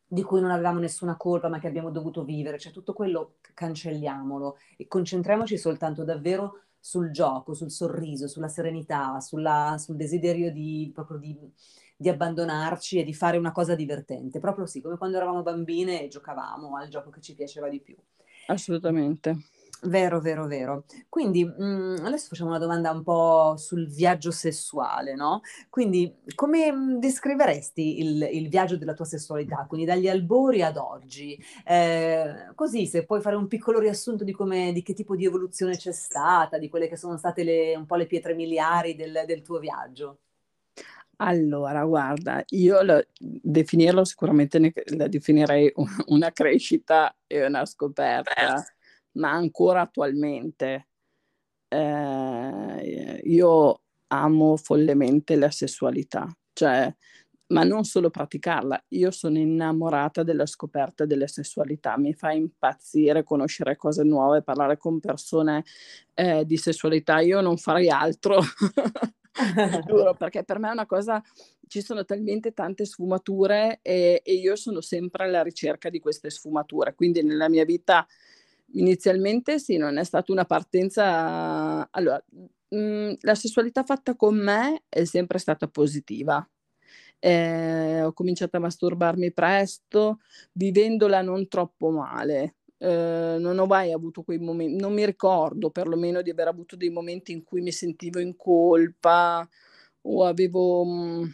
di 0.05 0.21
cui 0.21 0.41
non 0.41 0.51
avevamo 0.51 0.79
nessuna 0.79 1.15
colpa 1.15 1.47
ma 1.47 1.59
che 1.59 1.67
abbiamo 1.67 1.91
dovuto 1.91 2.23
vivere, 2.23 2.59
cioè 2.59 2.73
tutto 2.73 2.93
quello 2.93 3.35
cancelliamolo. 3.53 4.57
E 4.77 4.87
concentriamoci 4.87 5.57
soltanto 5.57 6.03
davvero 6.03 6.63
sul 6.77 7.11
gioco, 7.11 7.53
sul 7.53 7.71
sorriso, 7.71 8.27
sulla 8.27 8.49
serenità, 8.49 9.21
sulla, 9.21 9.77
sul 9.77 9.95
desiderio 9.95 10.51
di, 10.51 10.91
proprio 10.93 11.17
di 11.17 11.39
di 11.95 12.09
abbandonarci 12.09 12.99
e 12.99 13.03
di 13.03 13.13
fare 13.13 13.37
una 13.37 13.51
cosa 13.51 13.75
divertente, 13.75 14.39
proprio 14.39 14.65
sì, 14.65 14.81
come 14.81 14.97
quando 14.97 15.17
eravamo 15.17 15.41
bambine 15.41 16.03
e 16.03 16.07
giocavamo 16.07 16.75
al 16.75 16.89
gioco 16.89 17.09
che 17.09 17.21
ci 17.21 17.35
piaceva 17.35 17.69
di 17.69 17.79
più. 17.79 17.95
Assolutamente. 18.47 19.37
Vero, 19.85 20.21
vero, 20.21 20.47
vero. 20.47 20.85
Quindi 21.09 21.43
mh, 21.43 21.51
mm, 21.61 22.05
adesso 22.05 22.27
facciamo 22.29 22.49
una 22.49 22.59
domanda 22.59 22.91
un 22.91 23.03
po' 23.03 23.55
sul 23.57 23.89
viaggio 23.89 24.31
sessuale, 24.31 25.13
no? 25.13 25.41
Quindi 25.69 26.13
come 26.35 26.71
mm, 26.71 26.99
descriveresti 26.99 27.99
il, 27.99 28.29
il 28.31 28.47
viaggio 28.47 28.77
della 28.77 28.93
tua 28.93 29.03
sessualità? 29.05 29.65
Quindi 29.67 29.85
dagli 29.85 30.07
albori 30.07 30.61
ad 30.61 30.77
oggi? 30.77 31.37
Eh, 31.65 32.51
così, 32.55 32.87
se 32.87 33.05
puoi 33.05 33.19
fare 33.19 33.35
un 33.35 33.47
piccolo 33.47 33.79
riassunto 33.79 34.23
di, 34.23 34.31
come, 34.31 34.71
di 34.71 34.81
che 34.83 34.93
tipo 34.93 35.15
di 35.17 35.25
evoluzione 35.25 35.75
c'è 35.75 35.91
stata, 35.91 36.57
di 36.57 36.69
quelle 36.69 36.87
che 36.87 36.95
sono 36.95 37.17
state 37.17 37.43
le, 37.43 37.75
un 37.75 37.85
po' 37.85 37.95
le 37.95 38.07
pietre 38.07 38.33
miliari 38.35 38.95
del, 38.95 39.23
del 39.27 39.41
tuo 39.41 39.59
viaggio. 39.59 40.19
Allora, 41.25 41.85
guarda, 41.85 42.43
io 42.49 42.81
lo, 42.81 43.01
definirlo 43.17 44.03
sicuramente 44.03 44.59
ne, 44.59 44.73
la 44.97 45.07
definirei 45.07 45.71
una 46.07 46.31
crescita 46.31 47.15
e 47.25 47.45
una 47.45 47.65
scoperta, 47.65 48.61
ma 49.13 49.31
ancora 49.31 49.81
attualmente 49.81 50.89
eh, 51.69 53.21
io 53.23 53.81
amo 54.07 54.57
follemente 54.57 55.37
la 55.37 55.49
sessualità, 55.49 56.27
cioè, 56.51 56.93
ma 57.53 57.63
non 57.63 57.85
solo 57.85 58.09
praticarla, 58.09 58.83
io 58.89 59.09
sono 59.11 59.37
innamorata 59.37 60.23
della 60.23 60.45
scoperta 60.45 61.05
della 61.05 61.27
sessualità, 61.27 61.97
mi 61.97 62.13
fa 62.13 62.33
impazzire 62.33 63.23
conoscere 63.23 63.77
cose 63.77 64.03
nuove, 64.03 64.41
parlare 64.43 64.77
con 64.77 64.99
persone 64.99 65.63
eh, 66.15 66.45
di 66.45 66.57
sessualità, 66.57 67.21
io 67.21 67.39
non 67.39 67.57
farei 67.57 67.89
altro. 67.89 68.41
giuro, 69.87 70.13
perché 70.13 70.43
per 70.43 70.59
me 70.59 70.69
è 70.69 70.71
una 70.71 70.85
cosa, 70.85 71.21
ci 71.67 71.81
sono 71.81 72.05
talmente 72.05 72.53
tante 72.53 72.85
sfumature 72.85 73.79
e, 73.81 74.21
e, 74.23 74.33
io 74.33 74.55
sono 74.55 74.81
sempre 74.81 75.23
alla 75.25 75.41
ricerca 75.41 75.89
di 75.89 75.99
queste 75.99 76.29
sfumature, 76.29 76.93
quindi 76.93 77.23
nella 77.23 77.49
mia 77.49 77.65
vita 77.65 78.05
inizialmente 78.73 79.59
sì, 79.59 79.77
non 79.77 79.97
è 79.97 80.03
stata 80.03 80.31
una 80.31 80.45
partenza, 80.45 81.87
allora, 81.91 82.23
mh, 82.69 82.77
mhmm, 82.77 83.15
la 83.21 83.35
sessualità 83.35 83.83
fatta 83.83 84.15
con 84.15 84.35
me 84.35 84.83
è 84.89 85.03
sempre 85.05 85.39
stata 85.39 85.67
positiva. 85.67 86.47
Eh, 87.19 88.01
ho 88.03 88.11
cominciato 88.11 88.57
a 88.57 88.59
masturbarmi 88.59 89.31
presto, 89.31 90.19
vivendola 90.51 91.21
non 91.21 91.47
troppo 91.47 91.89
male, 91.89 92.55
eh, 92.83 93.37
non 93.39 93.57
ho 93.59 93.65
mai 93.65 93.93
avuto 93.93 94.23
quei 94.23 94.39
momenti, 94.39 94.75
non 94.81 94.93
mi 94.93 95.05
ricordo 95.05 95.69
perlomeno 95.69 96.21
di 96.21 96.29
aver 96.29 96.49
avuto 96.49 96.75
dei 96.75 96.89
momenti 96.89 97.31
in 97.31 97.43
cui 97.43 97.61
mi 97.61 97.71
sentivo 97.71 98.19
in 98.19 98.35
colpa 98.35 99.47
o 100.01 100.25
avevo 100.25 100.83
mh, 100.83 101.21
mm, 101.23 101.31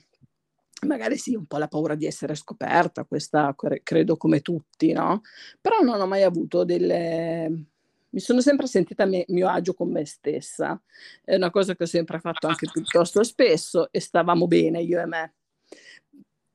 magari 0.88 1.18
sì 1.18 1.34
un 1.36 1.46
po' 1.48 1.58
la 1.58 1.68
paura 1.68 1.96
di 1.96 2.06
essere 2.06 2.36
scoperta, 2.36 3.04
questa 3.04 3.56
credo 3.84 4.16
come 4.16 4.42
tutti, 4.42 4.92
no? 4.92 5.22
Però 5.60 5.80
non 5.82 6.00
ho 6.00 6.08
mai 6.08 6.24
avuto 6.24 6.64
delle... 6.64 7.66
Mi 8.12 8.20
sono 8.20 8.42
sempre 8.42 8.68
sentita 8.68 9.04
a 9.04 9.08
mio 9.08 9.48
agio 9.50 9.74
con 9.74 9.92
me 9.92 10.06
stessa, 10.06 10.80
è 11.24 11.36
una 11.36 11.52
cosa 11.52 11.76
che 11.76 11.84
ho 11.84 11.88
sempre 11.88 12.20
fatto 12.20 12.48
anche 12.48 12.68
piuttosto 12.72 13.24
spesso 13.24 13.92
e 13.92 14.00
stavamo 14.00 14.48
bene 14.48 14.82
io 14.82 15.00
e 15.00 15.06
me. 15.06 15.34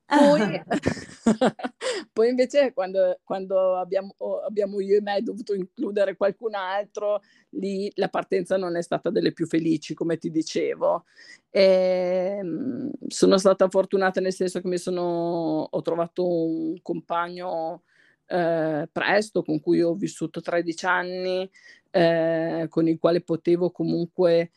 Poi, 0.05 0.61
poi 2.13 2.29
invece 2.29 2.73
quando, 2.73 3.19
quando 3.23 3.75
abbiamo, 3.75 4.13
abbiamo, 4.45 4.79
io 4.79 4.97
e 4.97 5.01
me 5.01 5.21
dovuto 5.21 5.55
includere 5.55 6.15
qualcun 6.15 6.53
altro, 6.53 7.21
lì 7.51 7.91
la 7.95 8.09
partenza 8.09 8.55
non 8.55 8.75
è 8.77 8.83
stata 8.83 9.09
delle 9.09 9.33
più 9.33 9.47
felici, 9.47 9.95
come 9.95 10.17
ti 10.17 10.29
dicevo. 10.29 11.05
E, 11.49 12.37
ehm, 12.39 12.91
sono 13.07 13.37
stata 13.37 13.67
fortunata 13.67 14.21
nel 14.21 14.33
senso 14.33 14.61
che 14.61 14.77
sono, 14.77 15.67
ho 15.69 15.81
trovato 15.81 16.27
un 16.27 16.79
compagno 16.83 17.83
eh, 18.27 18.87
presto, 18.91 19.43
con 19.43 19.59
cui 19.59 19.81
ho 19.81 19.95
vissuto 19.95 20.39
13 20.39 20.85
anni, 20.85 21.49
eh, 21.89 22.67
con 22.69 22.87
il 22.87 22.99
quale 22.99 23.21
potevo 23.21 23.71
comunque 23.71 24.51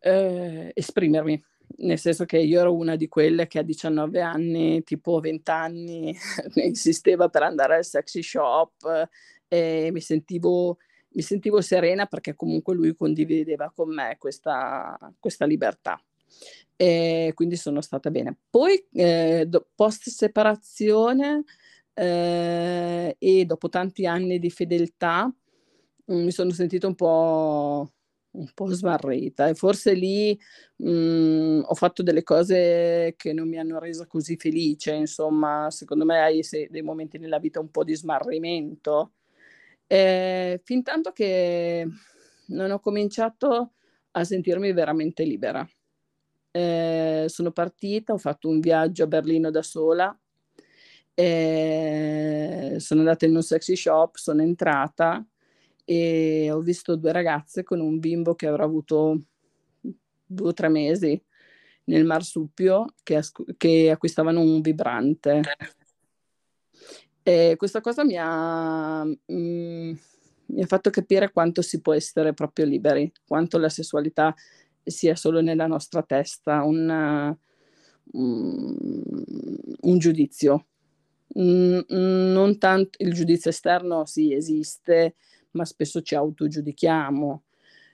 eh, 0.00 0.70
esprimermi 0.74 1.42
nel 1.78 1.98
senso 1.98 2.24
che 2.24 2.38
io 2.38 2.60
ero 2.60 2.74
una 2.74 2.96
di 2.96 3.08
quelle 3.08 3.46
che 3.46 3.58
a 3.58 3.62
19 3.62 4.20
anni, 4.20 4.82
tipo 4.82 5.20
20 5.20 5.50
anni, 5.50 6.14
insisteva 6.64 7.28
per 7.28 7.42
andare 7.42 7.76
al 7.76 7.84
sexy 7.84 8.22
shop 8.22 9.08
e 9.48 9.90
mi 9.92 10.00
sentivo, 10.00 10.78
mi 11.10 11.22
sentivo 11.22 11.60
serena 11.60 12.06
perché 12.06 12.34
comunque 12.34 12.74
lui 12.74 12.94
condivideva 12.94 13.72
con 13.74 13.92
me 13.92 14.16
questa, 14.18 14.96
questa 15.18 15.44
libertà. 15.46 16.02
E 16.76 17.32
quindi 17.34 17.56
sono 17.56 17.80
stata 17.80 18.10
bene. 18.10 18.36
Poi, 18.48 18.82
eh, 18.92 19.48
post 19.74 20.08
separazione 20.08 21.44
eh, 21.94 23.16
e 23.18 23.44
dopo 23.44 23.68
tanti 23.68 24.06
anni 24.06 24.38
di 24.38 24.50
fedeltà, 24.50 25.32
mm, 26.12 26.24
mi 26.24 26.30
sono 26.30 26.50
sentita 26.50 26.86
un 26.86 26.94
po' 26.94 27.92
un 28.32 28.46
po' 28.54 28.66
smarrita 28.72 29.48
e 29.48 29.54
forse 29.54 29.92
lì 29.94 30.38
mh, 30.76 30.88
mhmm, 30.90 31.62
ho 31.66 31.74
fatto 31.74 32.02
delle 32.02 32.22
cose 32.22 33.14
che 33.16 33.32
non 33.32 33.48
mi 33.48 33.58
hanno 33.58 33.78
resa 33.78 34.06
così 34.06 34.36
felice, 34.36 34.92
insomma, 34.94 35.68
secondo 35.70 36.04
me 36.04 36.20
hai 36.20 36.40
dei 36.70 36.82
momenti 36.82 37.18
nella 37.18 37.38
vita 37.38 37.60
un 37.60 37.70
po' 37.70 37.84
di 37.84 37.94
smarrimento. 37.94 39.12
E 39.86 40.60
fin 40.64 40.82
tanto 40.82 41.12
che 41.12 41.86
non 42.48 42.70
ho 42.70 42.78
cominciato 42.80 43.72
a 44.12 44.24
sentirmi 44.24 44.72
veramente 44.72 45.24
libera. 45.24 45.66
eh, 46.52 47.26
sono 47.28 47.52
partita, 47.52 48.12
ho 48.12 48.18
fatto 48.18 48.48
un 48.48 48.60
viaggio 48.60 49.04
a 49.04 49.06
Berlino 49.08 49.50
da 49.50 49.62
sola, 49.62 50.16
sono 52.78 53.00
andata 53.00 53.26
in 53.26 53.34
un 53.34 53.42
sexy 53.42 53.76
shop, 53.76 54.16
sono 54.16 54.42
entrata 54.42 55.24
e 55.84 56.50
ho 56.50 56.60
visto 56.60 56.96
due 56.96 57.12
ragazze 57.12 57.62
con 57.62 57.80
un 57.80 57.98
bimbo 57.98 58.34
che 58.34 58.46
avrà 58.46 58.64
avuto 58.64 59.20
due 60.26 60.48
o 60.48 60.52
tre 60.52 60.68
mesi 60.68 61.20
nel 61.84 62.04
marsupio 62.04 62.94
che, 63.02 63.20
che 63.56 63.90
acquistavano 63.90 64.40
un 64.40 64.60
vibrante. 64.60 65.42
E 67.22 67.54
questa 67.56 67.80
cosa 67.80 68.04
mi 68.04 68.16
ha, 68.18 69.04
mm, 69.04 69.92
mi 70.46 70.62
ha 70.62 70.66
fatto 70.66 70.90
capire 70.90 71.30
quanto 71.32 71.62
si 71.62 71.80
può 71.80 71.92
essere 71.92 72.32
proprio 72.32 72.64
liberi, 72.64 73.12
quanto 73.26 73.58
la 73.58 73.68
sessualità 73.68 74.34
sia 74.82 75.14
solo 75.14 75.40
nella 75.40 75.66
nostra 75.66 76.02
testa 76.02 76.62
un, 76.62 77.36
um, 78.12 79.24
un 79.80 79.98
giudizio. 79.98 80.66
Mm, 81.38 81.80
non 81.88 82.58
tanto 82.58 83.02
il 83.04 83.14
giudizio 83.14 83.50
esterno 83.50 84.04
sì 84.04 84.32
esiste, 84.32 85.14
ma 85.52 85.64
spesso 85.64 86.02
ci 86.02 86.14
autogiudichiamo. 86.14 87.42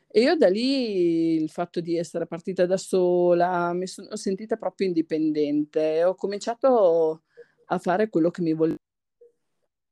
E 0.09 0.20
io 0.20 0.36
da 0.36 0.48
lì 0.48 1.34
il 1.34 1.50
fatto 1.50 1.80
di 1.80 1.96
essere 1.98 2.26
partita 2.26 2.64
da 2.64 2.76
sola, 2.76 3.72
mi 3.72 3.86
sono 3.86 4.16
sentita 4.16 4.57
proprio 4.57 4.86
indipendente. 4.86 6.04
Ho 6.04 6.14
cominciato 6.14 7.22
a 7.66 7.78
fare 7.78 8.09
quello 8.09 8.30
che 8.30 8.42
mi 8.42 8.54
voleva. 8.54 8.76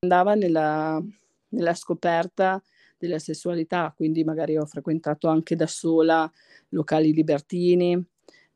Andava 0.01 0.35
nella, 0.35 1.03
nella 1.49 1.75
scoperta 1.75 2.63
della 2.97 3.19
sessualità, 3.19 3.93
quindi 3.95 4.25
magari 4.25 4.57
ho 4.57 4.65
frequentato 4.67 5.29
anche 5.29 5.57
da 5.57 5.67
sola 5.67 6.31
locali 6.71 7.13
libertini, 7.13 8.03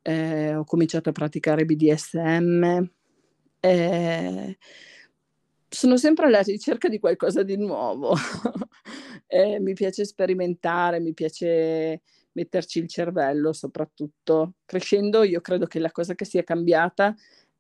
eh, 0.03 0.55
ho 0.55 0.65
cominciato 0.65 1.11
a 1.11 1.13
praticare 1.13 1.65
BDSM. 1.65 2.91
Eh, 3.61 4.59
sono 5.69 5.97
sempre 5.97 6.27
alla 6.27 6.41
ricerca 6.41 6.89
di 6.89 6.99
qualcosa 6.99 7.43
di 7.43 7.57
nuovo. 7.57 8.15
eh, 9.27 9.61
mi 9.61 9.75
piace 9.75 10.05
sperimentare, 10.05 11.01
mi 11.01 11.13
piace 11.13 12.03
metterci 12.33 12.79
il 12.79 12.89
cervello 12.89 13.53
soprattutto. 13.53 14.55
Crescendo 14.65 15.23
io 15.23 15.41
credo 15.41 15.67
che 15.67 15.79
la 15.79 15.93
cosa 15.93 16.15
che 16.15 16.25
sia 16.25 16.43
cambiata 16.43 17.15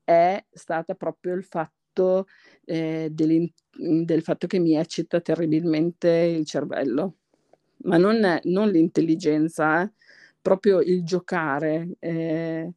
è 0.04 0.42
stata 0.50 0.94
proprio 0.94 1.34
il 1.34 1.44
fatto, 1.44 2.26
eh, 2.64 3.08
del 3.10 4.22
fatto 4.22 4.46
che 4.46 4.58
mi 4.58 4.76
eccita 4.76 5.20
terribilmente 5.20 6.08
il 6.08 6.46
cervello, 6.46 7.16
ma 7.84 7.98
non, 7.98 8.40
non 8.44 8.70
l'intelligenza, 8.70 9.82
eh, 9.82 9.92
proprio 10.40 10.80
il 10.80 11.04
giocare. 11.04 11.88
Eh, 11.98 12.72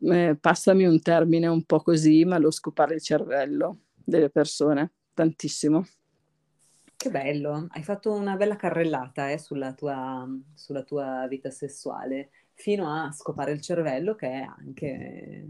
eh, 0.00 0.36
passami 0.40 0.84
un 0.84 1.00
termine 1.00 1.46
un 1.46 1.62
po' 1.64 1.80
così, 1.80 2.24
ma 2.24 2.38
lo 2.38 2.50
scopare 2.50 2.96
il 2.96 3.02
cervello 3.02 3.78
delle 4.04 4.30
persone, 4.30 4.92
tantissimo. 5.14 5.84
Che 6.96 7.10
bello, 7.10 7.66
hai 7.70 7.82
fatto 7.82 8.12
una 8.12 8.36
bella 8.36 8.56
carrellata 8.56 9.30
eh, 9.30 9.38
sulla, 9.38 9.74
tua, 9.74 10.26
sulla 10.54 10.82
tua 10.82 11.26
vita 11.28 11.50
sessuale, 11.50 12.30
fino 12.54 12.88
a 12.88 13.12
scopare 13.12 13.52
il 13.52 13.60
cervello, 13.60 14.14
che 14.14 14.28
è 14.30 14.46
anche 14.58 15.46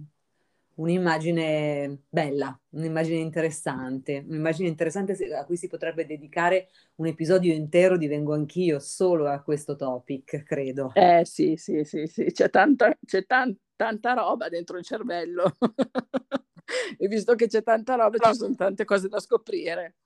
un'immagine 0.77 1.99
bella, 2.09 2.59
un'immagine 2.71 3.19
interessante, 3.19 4.25
un'immagine 4.27 4.69
interessante 4.69 5.13
a 5.35 5.45
cui 5.45 5.57
si 5.57 5.69
potrebbe 5.69 6.07
dedicare 6.07 6.71
un 6.97 7.07
episodio 7.07 7.53
intero 7.53 7.97
di 7.97 8.09
Vengo 8.09 8.35
Anch'io 8.35 8.81
solo 8.81 9.29
a 9.29 9.41
questo 9.41 9.77
topic, 9.77 10.43
credo. 10.43 10.93
Eh 10.95 11.25
sì, 11.25 11.57
sì, 11.57 11.85
sì, 11.85 12.07
sì, 12.07 12.25
c'è 12.33 12.51
tanta, 12.51 12.97
c'è 13.05 13.25
tan- 13.25 13.57
tanta 13.77 14.13
roba 14.13 14.49
dentro 14.49 14.79
il 14.79 14.85
cervello. 14.85 15.57
e 16.99 17.09
visto 17.09 17.35
che 17.35 17.47
c'è 17.47 17.63
tanta 17.63 17.95
roba, 17.95 18.19
ci 18.19 18.35
sono 18.35 18.55
tante 18.55 18.85
cose 18.85 19.09
da 19.09 19.21
scoprire. 19.21 19.97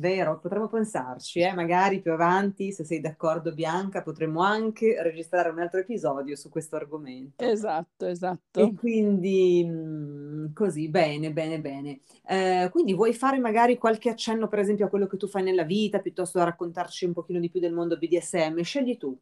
Vero, 0.00 0.38
potremmo 0.38 0.68
pensarci, 0.68 1.40
eh? 1.40 1.52
magari 1.52 2.00
più 2.00 2.12
avanti, 2.12 2.72
se 2.72 2.84
sei 2.84 3.00
d'accordo 3.00 3.52
Bianca, 3.52 4.02
potremmo 4.02 4.40
anche 4.40 5.02
registrare 5.02 5.50
un 5.50 5.58
altro 5.58 5.80
episodio 5.80 6.36
su 6.36 6.48
questo 6.48 6.76
argomento. 6.76 7.44
Esatto, 7.44 8.06
esatto. 8.06 8.60
E 8.60 8.72
quindi 8.74 9.62
mm, 9.66 10.54
così, 10.54 10.88
bene, 10.88 11.32
bene, 11.32 11.60
bene. 11.60 12.00
Eh, 12.26 12.68
quindi 12.70 12.94
vuoi 12.94 13.12
fare 13.12 13.38
magari 13.38 13.76
qualche 13.76 14.08
accenno, 14.08 14.48
per 14.48 14.60
esempio, 14.60 14.86
a 14.86 14.88
quello 14.88 15.06
che 15.06 15.18
tu 15.18 15.26
fai 15.26 15.42
nella 15.42 15.64
vita, 15.64 15.98
piuttosto 15.98 16.38
da 16.38 16.44
raccontarci 16.44 17.04
un 17.04 17.12
pochino 17.12 17.40
di 17.40 17.50
più 17.50 17.60
del 17.60 17.74
mondo 17.74 17.98
BDSM? 17.98 18.62
Scegli 18.62 18.96
tu. 18.96 19.14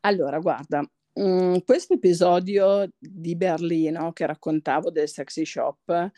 Allora, 0.00 0.38
guarda, 0.40 0.82
Mm, 1.20 1.56
questo 1.66 1.94
episodio 1.94 2.88
di 2.98 3.36
Berlino 3.36 4.12
che 4.12 4.24
raccontavo 4.24 4.90
del 4.90 5.08
sexy 5.08 5.44
shop 5.44 6.10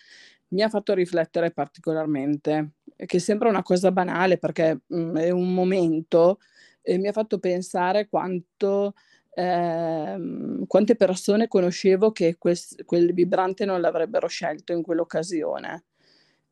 mi 0.49 0.63
ha 0.63 0.69
fatto 0.69 0.95
riflettere 0.95 1.51
particolarmente, 1.51 2.75
che 3.05 3.19
sembra 3.19 3.49
una 3.49 3.63
cosa 3.65 3.91
banale 3.91 4.39
perché 4.39 4.83
mm, 4.95 5.17
è 5.17 5.31
un 5.31 5.53
momento 5.53 6.39
e 6.81 6.99
mi 6.99 7.09
ha 7.09 7.13
fatto 7.13 7.41
pensare 7.41 8.09
quanto, 8.09 8.95
eh, 9.35 10.65
quante 10.69 10.95
persone 10.97 11.49
conoscevo 11.49 12.13
che 12.13 12.37
quest- 12.39 12.85
quel 12.85 13.13
vibrante 13.13 13.65
non 13.65 13.81
l'avrebbero 13.81 14.29
scelto 14.29 14.73
in 14.73 14.83
quell'occasione, 14.83 15.85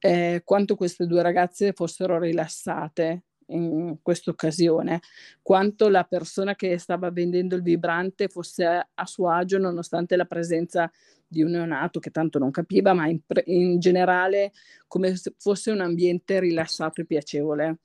eh, 0.00 0.42
quanto 0.44 0.74
queste 0.74 1.06
due 1.06 1.22
ragazze 1.22 1.72
fossero 1.72 2.18
rilassate 2.18 3.22
in 3.52 3.96
questa 4.02 4.30
occasione, 4.30 5.00
quanto 5.42 5.88
la 5.88 6.04
persona 6.04 6.54
che 6.54 6.78
stava 6.78 7.10
vendendo 7.10 7.56
il 7.56 7.62
vibrante 7.62 8.28
fosse 8.28 8.88
a 8.92 9.06
suo 9.06 9.30
agio 9.30 9.58
nonostante 9.58 10.16
la 10.16 10.24
presenza 10.24 10.90
di 11.26 11.42
un 11.42 11.50
neonato 11.52 11.98
che 11.98 12.10
tanto 12.10 12.38
non 12.38 12.50
capiva, 12.50 12.92
ma 12.92 13.06
in, 13.06 13.20
in 13.46 13.78
generale 13.78 14.52
come 14.86 15.16
se 15.16 15.34
fosse 15.38 15.70
un 15.70 15.80
ambiente 15.80 16.40
rilassato 16.40 17.00
e 17.00 17.06
piacevole. 17.06 17.78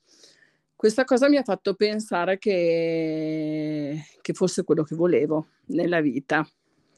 Questa 0.76 1.04
cosa 1.04 1.28
mi 1.28 1.36
ha 1.36 1.42
fatto 1.42 1.74
pensare 1.74 2.38
che, 2.38 4.00
che 4.20 4.32
fosse 4.32 4.64
quello 4.64 4.84
che 4.84 4.94
volevo 4.94 5.48
nella 5.66 6.00
vita 6.00 6.48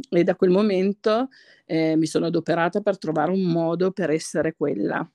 e 0.08 0.24
da 0.24 0.34
quel 0.34 0.50
momento 0.50 1.28
eh, 1.66 1.96
mi 1.96 2.06
sono 2.06 2.26
adoperata 2.26 2.80
per 2.80 2.98
trovare 2.98 3.30
un 3.30 3.42
modo 3.42 3.90
per 3.90 4.10
essere 4.10 4.54
quella 4.54 5.08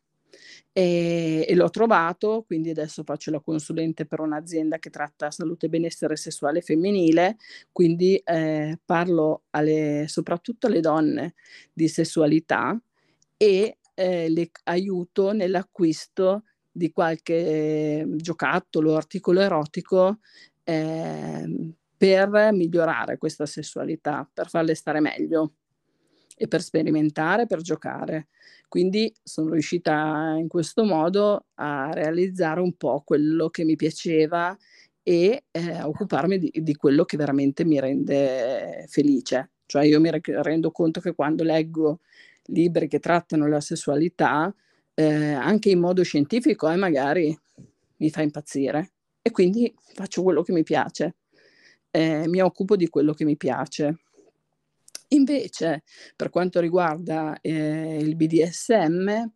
e, 0.78 1.45
e, 1.47 1.55
l'ho 1.55 1.69
trovato, 1.69 2.43
quindi 2.45 2.69
adesso 2.69 3.03
faccio 3.05 3.32
la 3.32 3.39
consulente 3.39 4.05
per 4.05 4.19
un'azienda 4.19 4.78
che 4.78 4.89
tratta 4.89 5.32
salute 5.32 5.67
e 5.67 5.69
benessere 5.69 6.17
sessuale 6.17 6.59
femminile, 6.59 7.38
quindi 7.71 8.17
eh, 8.17 8.78
parlo 8.84 9.43
alle, 9.51 10.03
soprattutto 10.09 10.67
alle 10.67 10.82
donne 10.82 11.36
di 11.71 11.88
sessualità 11.88 12.78
e 13.38 13.78
eh, 13.93 14.30
le 14.30 14.51
aiuto 14.65 15.32
nell'acquisto 15.32 16.43
di 16.69 16.91
qualche 16.91 18.05
giocattolo 18.17 18.91
o 18.91 18.95
articolo 18.97 19.39
erotico 19.39 20.19
eh, 20.65 21.73
per 21.95 22.49
migliorare 22.51 23.17
questa 23.17 23.45
sessualità, 23.45 24.30
per 24.34 24.49
farle 24.49 24.76
stare 24.76 24.99
meglio 24.99 25.53
e 26.36 26.47
per 26.47 26.61
sperimentare, 26.61 27.47
per 27.47 27.61
giocare. 27.61 28.27
Quindi 28.67 29.13
sono 29.23 29.51
riuscita 29.51 30.36
in 30.38 30.47
questo 30.47 30.83
modo 30.83 31.45
a 31.55 31.91
realizzare 31.93 32.59
un 32.59 32.73
po' 32.73 33.01
quello 33.05 33.49
che 33.49 33.63
mi 33.63 33.75
piaceva 33.75 34.55
e 35.01 35.43
eh, 35.51 35.81
occuparmi 35.81 36.38
di, 36.38 36.51
di, 36.53 36.75
quello 36.75 37.05
che 37.05 37.15
veramente 37.15 37.63
mi 37.63 37.79
rende 37.79 38.86
felice. 38.88 39.51
Cioè 39.65 39.86
io 39.86 39.99
mi 39.99 40.09
rendo 40.23 40.71
conto 40.71 40.99
che 40.99 41.13
quando 41.13 41.43
leggo 41.43 41.99
libri 42.47 42.88
che 42.88 42.99
trattano 42.99 43.47
la 43.47 43.61
sessualità, 43.61 44.53
eh, 44.93 45.33
anche 45.33 45.69
in 45.69 45.79
modo 45.79 46.03
scientifico, 46.03 46.69
eh, 46.69 46.75
magari 46.75 47.38
mi 47.97 48.09
fa 48.09 48.21
impazzire. 48.21 48.91
E 49.21 49.31
quindi 49.31 49.73
faccio 49.93 50.21
quello 50.23 50.41
che 50.43 50.51
mi 50.51 50.63
piace. 50.63 51.15
Eh, 51.91 52.27
mi 52.27 52.41
occupo 52.41 52.75
di 52.75 52.89
quello 52.89 53.13
che 53.13 53.25
mi 53.25 53.38
piace. 53.38 54.04
Invece, 55.09 55.83
per 56.15 56.29
quanto 56.29 56.59
riguarda 56.59 57.37
eh, 57.41 57.97
il 57.99 58.15
BDSM, 58.15 59.29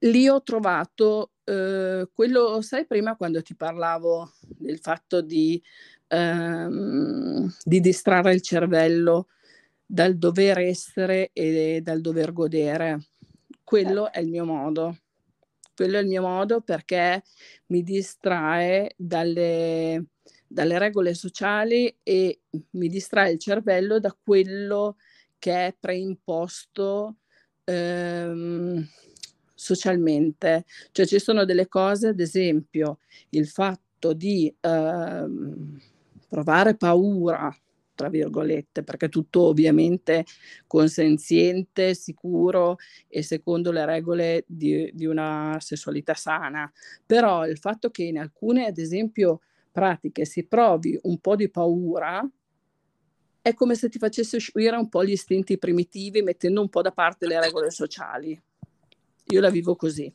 lì 0.00 0.28
ho 0.28 0.42
trovato 0.42 1.32
eh, 1.44 2.08
quello, 2.12 2.60
sai, 2.60 2.86
prima 2.86 3.16
quando 3.16 3.42
ti 3.42 3.54
parlavo 3.54 4.32
del 4.40 4.78
fatto 4.78 5.20
di, 5.20 5.62
ehm, 6.08 7.54
di 7.64 7.80
distrarre 7.80 8.34
il 8.34 8.42
cervello 8.42 9.28
dal 9.86 10.18
dover 10.18 10.58
essere 10.58 11.30
e 11.32 11.80
dal 11.82 12.00
dover 12.00 12.32
godere. 12.32 13.08
Quello 13.64 14.12
è 14.12 14.20
il 14.20 14.28
mio 14.28 14.44
modo. 14.44 14.98
Quello 15.74 15.96
è 15.98 16.00
il 16.00 16.08
mio 16.08 16.22
modo 16.22 16.60
perché 16.60 17.22
mi 17.66 17.82
distrae 17.82 18.94
dalle, 18.96 20.06
dalle 20.48 20.78
regole 20.78 21.14
sociali 21.14 21.94
e 22.02 22.40
mi 22.70 22.88
distrae 22.88 23.32
il 23.32 23.38
cervello 23.38 24.00
da 24.00 24.16
quello 24.20 24.96
che 25.38 25.66
è 25.66 25.76
preimposto 25.78 27.16
ehm, 27.64 28.88
socialmente. 29.54 30.64
Cioè 30.90 31.06
ci 31.06 31.18
sono 31.18 31.44
delle 31.44 31.68
cose, 31.68 32.08
ad 32.08 32.20
esempio, 32.20 32.98
il 33.30 33.46
fatto 33.46 34.14
di 34.14 34.52
ehm, 34.60 35.80
provare 36.28 36.76
paura 36.76 37.54
tra 37.98 38.08
virgolette, 38.08 38.84
perché 38.84 39.08
tutto 39.08 39.42
ovviamente 39.42 40.24
consenziente, 40.68 41.94
sicuro 41.94 42.76
e 43.08 43.24
secondo 43.24 43.72
le 43.72 43.84
regole 43.84 44.44
di, 44.46 44.88
di 44.94 45.04
una 45.04 45.56
sessualità 45.58 46.14
sana. 46.14 46.70
Però 47.04 47.44
il 47.44 47.58
fatto 47.58 47.90
che 47.90 48.04
in 48.04 48.20
alcune, 48.20 48.66
ad 48.66 48.78
esempio, 48.78 49.40
pratiche 49.78 50.24
si 50.24 50.44
provi 50.44 50.98
un 51.02 51.18
po' 51.18 51.36
di 51.36 51.48
paura, 51.48 52.28
è 53.40 53.54
come 53.54 53.76
se 53.76 53.88
ti 53.88 53.98
facesse 53.98 54.36
uscire 54.36 54.76
un 54.76 54.88
po' 54.88 55.04
gli 55.04 55.12
istinti 55.12 55.56
primitivi 55.56 56.20
mettendo 56.22 56.60
un 56.60 56.68
po' 56.68 56.82
da 56.82 56.90
parte 56.90 57.28
le 57.28 57.40
regole 57.40 57.70
sociali. 57.70 58.40
Io 59.26 59.40
la 59.40 59.50
vivo 59.50 59.76
così. 59.76 60.12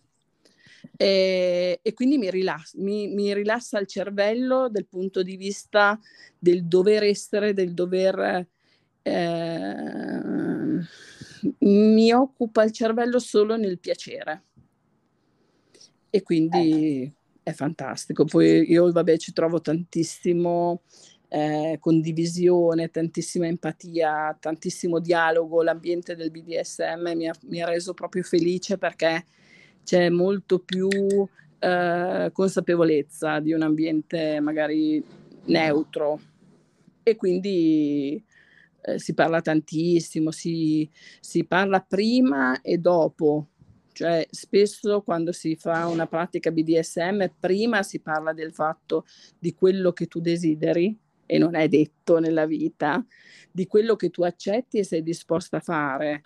E, 0.97 1.79
e 1.81 1.93
quindi 1.93 2.17
mi 2.17 2.29
rilassa, 2.29 2.77
mi, 2.81 3.07
mi 3.07 3.33
rilassa 3.33 3.79
il 3.79 3.87
cervello 3.87 4.67
dal 4.69 4.85
punto 4.85 5.23
di 5.23 5.37
vista 5.37 5.97
del 6.37 6.65
dover 6.65 7.03
essere, 7.03 7.53
del 7.53 7.73
dover... 7.73 8.45
Eh, 9.01 10.21
mi 11.59 12.11
occupa 12.13 12.63
il 12.63 12.71
cervello 12.71 13.19
solo 13.19 13.55
nel 13.55 13.79
piacere. 13.79 14.43
E 16.09 16.21
quindi 16.21 17.11
è 17.43 17.51
fantastico. 17.51 18.25
Poi 18.25 18.71
io, 18.71 18.91
vabbè, 18.91 19.17
ci 19.17 19.33
trovo 19.33 19.61
tantissimo 19.61 20.81
eh, 21.27 21.77
condivisione, 21.79 22.89
tantissima 22.89 23.47
empatia, 23.47 24.35
tantissimo 24.39 24.99
dialogo. 24.99 25.61
L'ambiente 25.61 26.15
del 26.15 26.31
BDSM 26.31 27.11
mi 27.15 27.27
ha, 27.27 27.33
mi 27.47 27.61
ha 27.61 27.67
reso 27.67 27.93
proprio 27.93 28.23
felice 28.23 28.77
perché 28.77 29.25
c'è 29.83 30.09
molto 30.09 30.59
più 30.59 30.87
eh, 31.59 32.29
consapevolezza 32.31 33.39
di 33.39 33.53
un 33.53 33.61
ambiente 33.61 34.39
magari 34.39 35.03
neutro 35.45 36.19
e 37.03 37.15
quindi 37.17 38.23
eh, 38.81 38.99
si 38.99 39.13
parla 39.13 39.41
tantissimo, 39.41 40.31
si, 40.31 40.89
si 41.19 41.45
parla 41.45 41.81
prima 41.81 42.61
e 42.61 42.77
dopo 42.77 43.47
cioè 43.93 44.25
spesso 44.29 45.01
quando 45.01 45.31
si 45.31 45.55
fa 45.55 45.87
una 45.87 46.07
pratica 46.07 46.51
BDSM 46.51 47.25
prima 47.39 47.83
si 47.83 47.99
parla 47.99 48.33
del 48.33 48.53
fatto 48.53 49.05
di 49.39 49.53
quello 49.53 49.93
che 49.93 50.07
tu 50.07 50.19
desideri 50.19 50.97
e 51.25 51.37
non 51.37 51.55
è 51.55 51.67
detto 51.67 52.19
nella 52.19 52.45
vita, 52.45 53.03
di 53.51 53.65
quello 53.65 53.95
che 53.95 54.09
tu 54.09 54.23
accetti 54.23 54.77
e 54.77 54.83
sei 54.83 55.01
disposta 55.01 55.57
a 55.57 55.61
fare. 55.61 56.21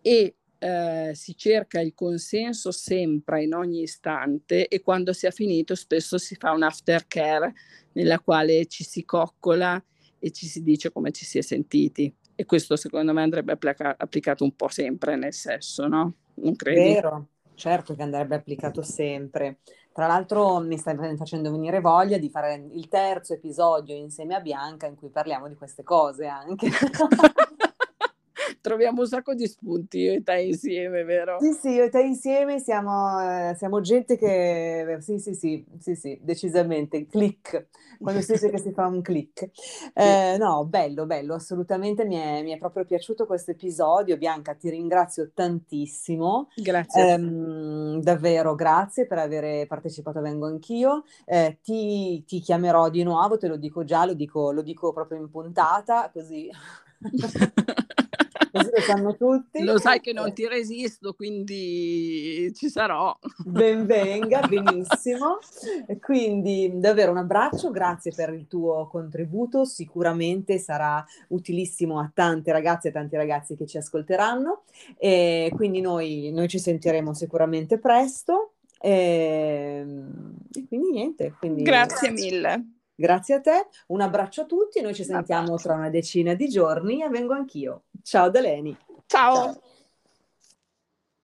E 0.00 0.36
eh, 0.58 1.12
si 1.14 1.36
cerca 1.36 1.80
il 1.80 1.94
consenso 1.94 2.70
sempre 2.70 3.44
in 3.44 3.54
ogni 3.54 3.82
istante 3.82 4.68
e 4.68 4.80
quando 4.82 5.12
si 5.12 5.26
è 5.26 5.30
finito 5.30 5.74
spesso 5.74 6.18
si 6.18 6.34
fa 6.34 6.52
un 6.52 6.62
aftercare 6.62 7.54
nella 7.92 8.20
quale 8.20 8.66
ci 8.66 8.84
si 8.84 9.04
coccola 9.04 9.82
e 10.18 10.30
ci 10.32 10.46
si 10.46 10.62
dice 10.62 10.92
come 10.92 11.12
ci 11.12 11.24
si 11.24 11.38
è 11.38 11.40
sentiti 11.40 12.14
e 12.40 12.46
questo 12.46 12.74
secondo 12.74 13.12
me 13.12 13.20
andrebbe 13.20 13.52
applica- 13.52 13.96
applicato 13.98 14.44
un 14.44 14.56
po' 14.56 14.68
sempre 14.68 15.14
nel 15.14 15.34
sesso, 15.34 15.86
no? 15.86 16.14
Non 16.36 16.56
credi? 16.56 16.94
Vero, 16.94 17.26
certo 17.54 17.94
che 17.94 18.02
andrebbe 18.02 18.34
applicato 18.34 18.80
sempre. 18.80 19.58
Tra 19.92 20.06
l'altro 20.06 20.58
mi 20.60 20.78
stai 20.78 20.96
facendo 21.18 21.50
venire 21.50 21.80
voglia 21.80 22.16
di 22.16 22.30
fare 22.30 22.66
il 22.72 22.88
terzo 22.88 23.34
episodio 23.34 23.94
insieme 23.94 24.34
a 24.34 24.40
Bianca 24.40 24.86
in 24.86 24.94
cui 24.94 25.10
parliamo 25.10 25.48
di 25.48 25.54
queste 25.54 25.82
cose 25.82 26.28
anche. 26.28 26.70
troviamo 28.60 29.00
un 29.00 29.06
sacco 29.06 29.34
di 29.34 29.46
spunti 29.46 29.98
io 29.98 30.12
e 30.12 30.22
te 30.22 30.40
insieme, 30.40 31.04
vero? 31.04 31.38
Sì, 31.40 31.52
sì, 31.52 31.68
io 31.70 31.84
e 31.84 31.90
te 31.90 32.00
insieme 32.00 32.58
siamo, 32.58 33.20
eh, 33.20 33.54
siamo 33.56 33.80
gente 33.80 34.16
che, 34.16 34.98
sì, 35.00 35.18
sì, 35.18 35.34
sì, 35.34 35.64
sì, 35.78 35.94
sì, 35.94 36.18
decisamente, 36.22 37.06
click, 37.06 37.68
quando 37.98 38.20
si 38.20 38.32
dice 38.32 38.50
che 38.50 38.58
si 38.58 38.72
fa 38.72 38.86
un 38.86 39.02
click. 39.02 39.48
Eh, 40.00 40.36
no, 40.38 40.64
bello, 40.64 41.04
bello, 41.04 41.34
assolutamente 41.34 42.04
mi 42.04 42.16
è, 42.16 42.42
mi 42.42 42.52
è, 42.52 42.58
proprio 42.58 42.84
piaciuto 42.84 43.26
questo 43.26 43.50
episodio. 43.50 44.16
Bianca, 44.16 44.54
ti 44.54 44.70
ringrazio 44.70 45.30
tantissimo. 45.34 46.48
Grazie. 46.54 47.14
Eh, 47.14 48.00
davvero, 48.00 48.54
grazie 48.54 49.06
per 49.06 49.18
aver 49.18 49.66
partecipato, 49.66 50.20
vengo 50.20 50.46
anch'io. 50.46 51.04
Eh, 51.26 51.58
ti, 51.62 52.24
ti 52.24 52.40
chiamerò 52.40 52.88
di 52.88 53.02
nuovo, 53.02 53.36
te 53.36 53.48
lo 53.48 53.56
dico 53.56 53.84
già, 53.84 54.06
lo 54.06 54.14
dico, 54.14 54.52
lo 54.52 54.62
dico 54.62 54.92
proprio 54.92 55.18
in 55.18 55.30
puntata, 55.30 56.10
così... 56.12 56.48
così 58.50 58.70
lo 58.72 58.80
sanno 58.80 59.16
tutti. 59.16 59.62
Lo 59.62 59.78
sai 59.78 60.00
che 60.00 60.12
non 60.12 60.32
ti 60.32 60.46
resisto, 60.46 61.14
quindi 61.14 62.52
ci 62.54 62.68
sarò. 62.68 63.16
Benvenga, 63.44 64.46
benissimo. 64.46 65.38
Quindi 66.00 66.72
davvero 66.74 67.10
un 67.10 67.18
abbraccio, 67.18 67.70
grazie 67.70 68.12
per 68.14 68.32
il 68.32 68.46
tuo 68.46 68.88
contributo, 68.88 69.64
sicuramente 69.64 70.58
sarà 70.58 71.04
utilissimo 71.28 71.98
a 71.98 72.10
tante 72.12 72.52
ragazze 72.52 72.88
e 72.88 72.92
tanti 72.92 73.16
ragazzi 73.16 73.56
che 73.56 73.66
ci 73.66 73.78
ascolteranno 73.78 74.62
e 74.98 75.52
quindi 75.54 75.80
noi, 75.80 76.30
noi 76.32 76.48
ci 76.48 76.58
sentiremo 76.58 77.14
sicuramente 77.14 77.78
presto. 77.78 78.54
E, 78.82 79.84
e 80.52 80.66
quindi 80.66 80.90
niente. 80.90 81.34
Quindi... 81.38 81.62
Grazie 81.62 82.10
mille. 82.10 82.64
Grazie 83.00 83.36
a 83.36 83.40
te, 83.40 83.66
un 83.86 84.02
abbraccio 84.02 84.42
a 84.42 84.44
tutti, 84.44 84.82
noi 84.82 84.92
ci 84.92 85.04
sentiamo 85.04 85.56
tra 85.56 85.72
una 85.72 85.88
decina 85.88 86.34
di 86.34 86.48
giorni 86.48 87.02
e 87.02 87.08
vengo 87.08 87.32
anch'io. 87.32 87.84
Ciao 88.02 88.30
Daleni. 88.30 88.76
Ciao. 89.06 89.34
Ciao. 89.34 89.62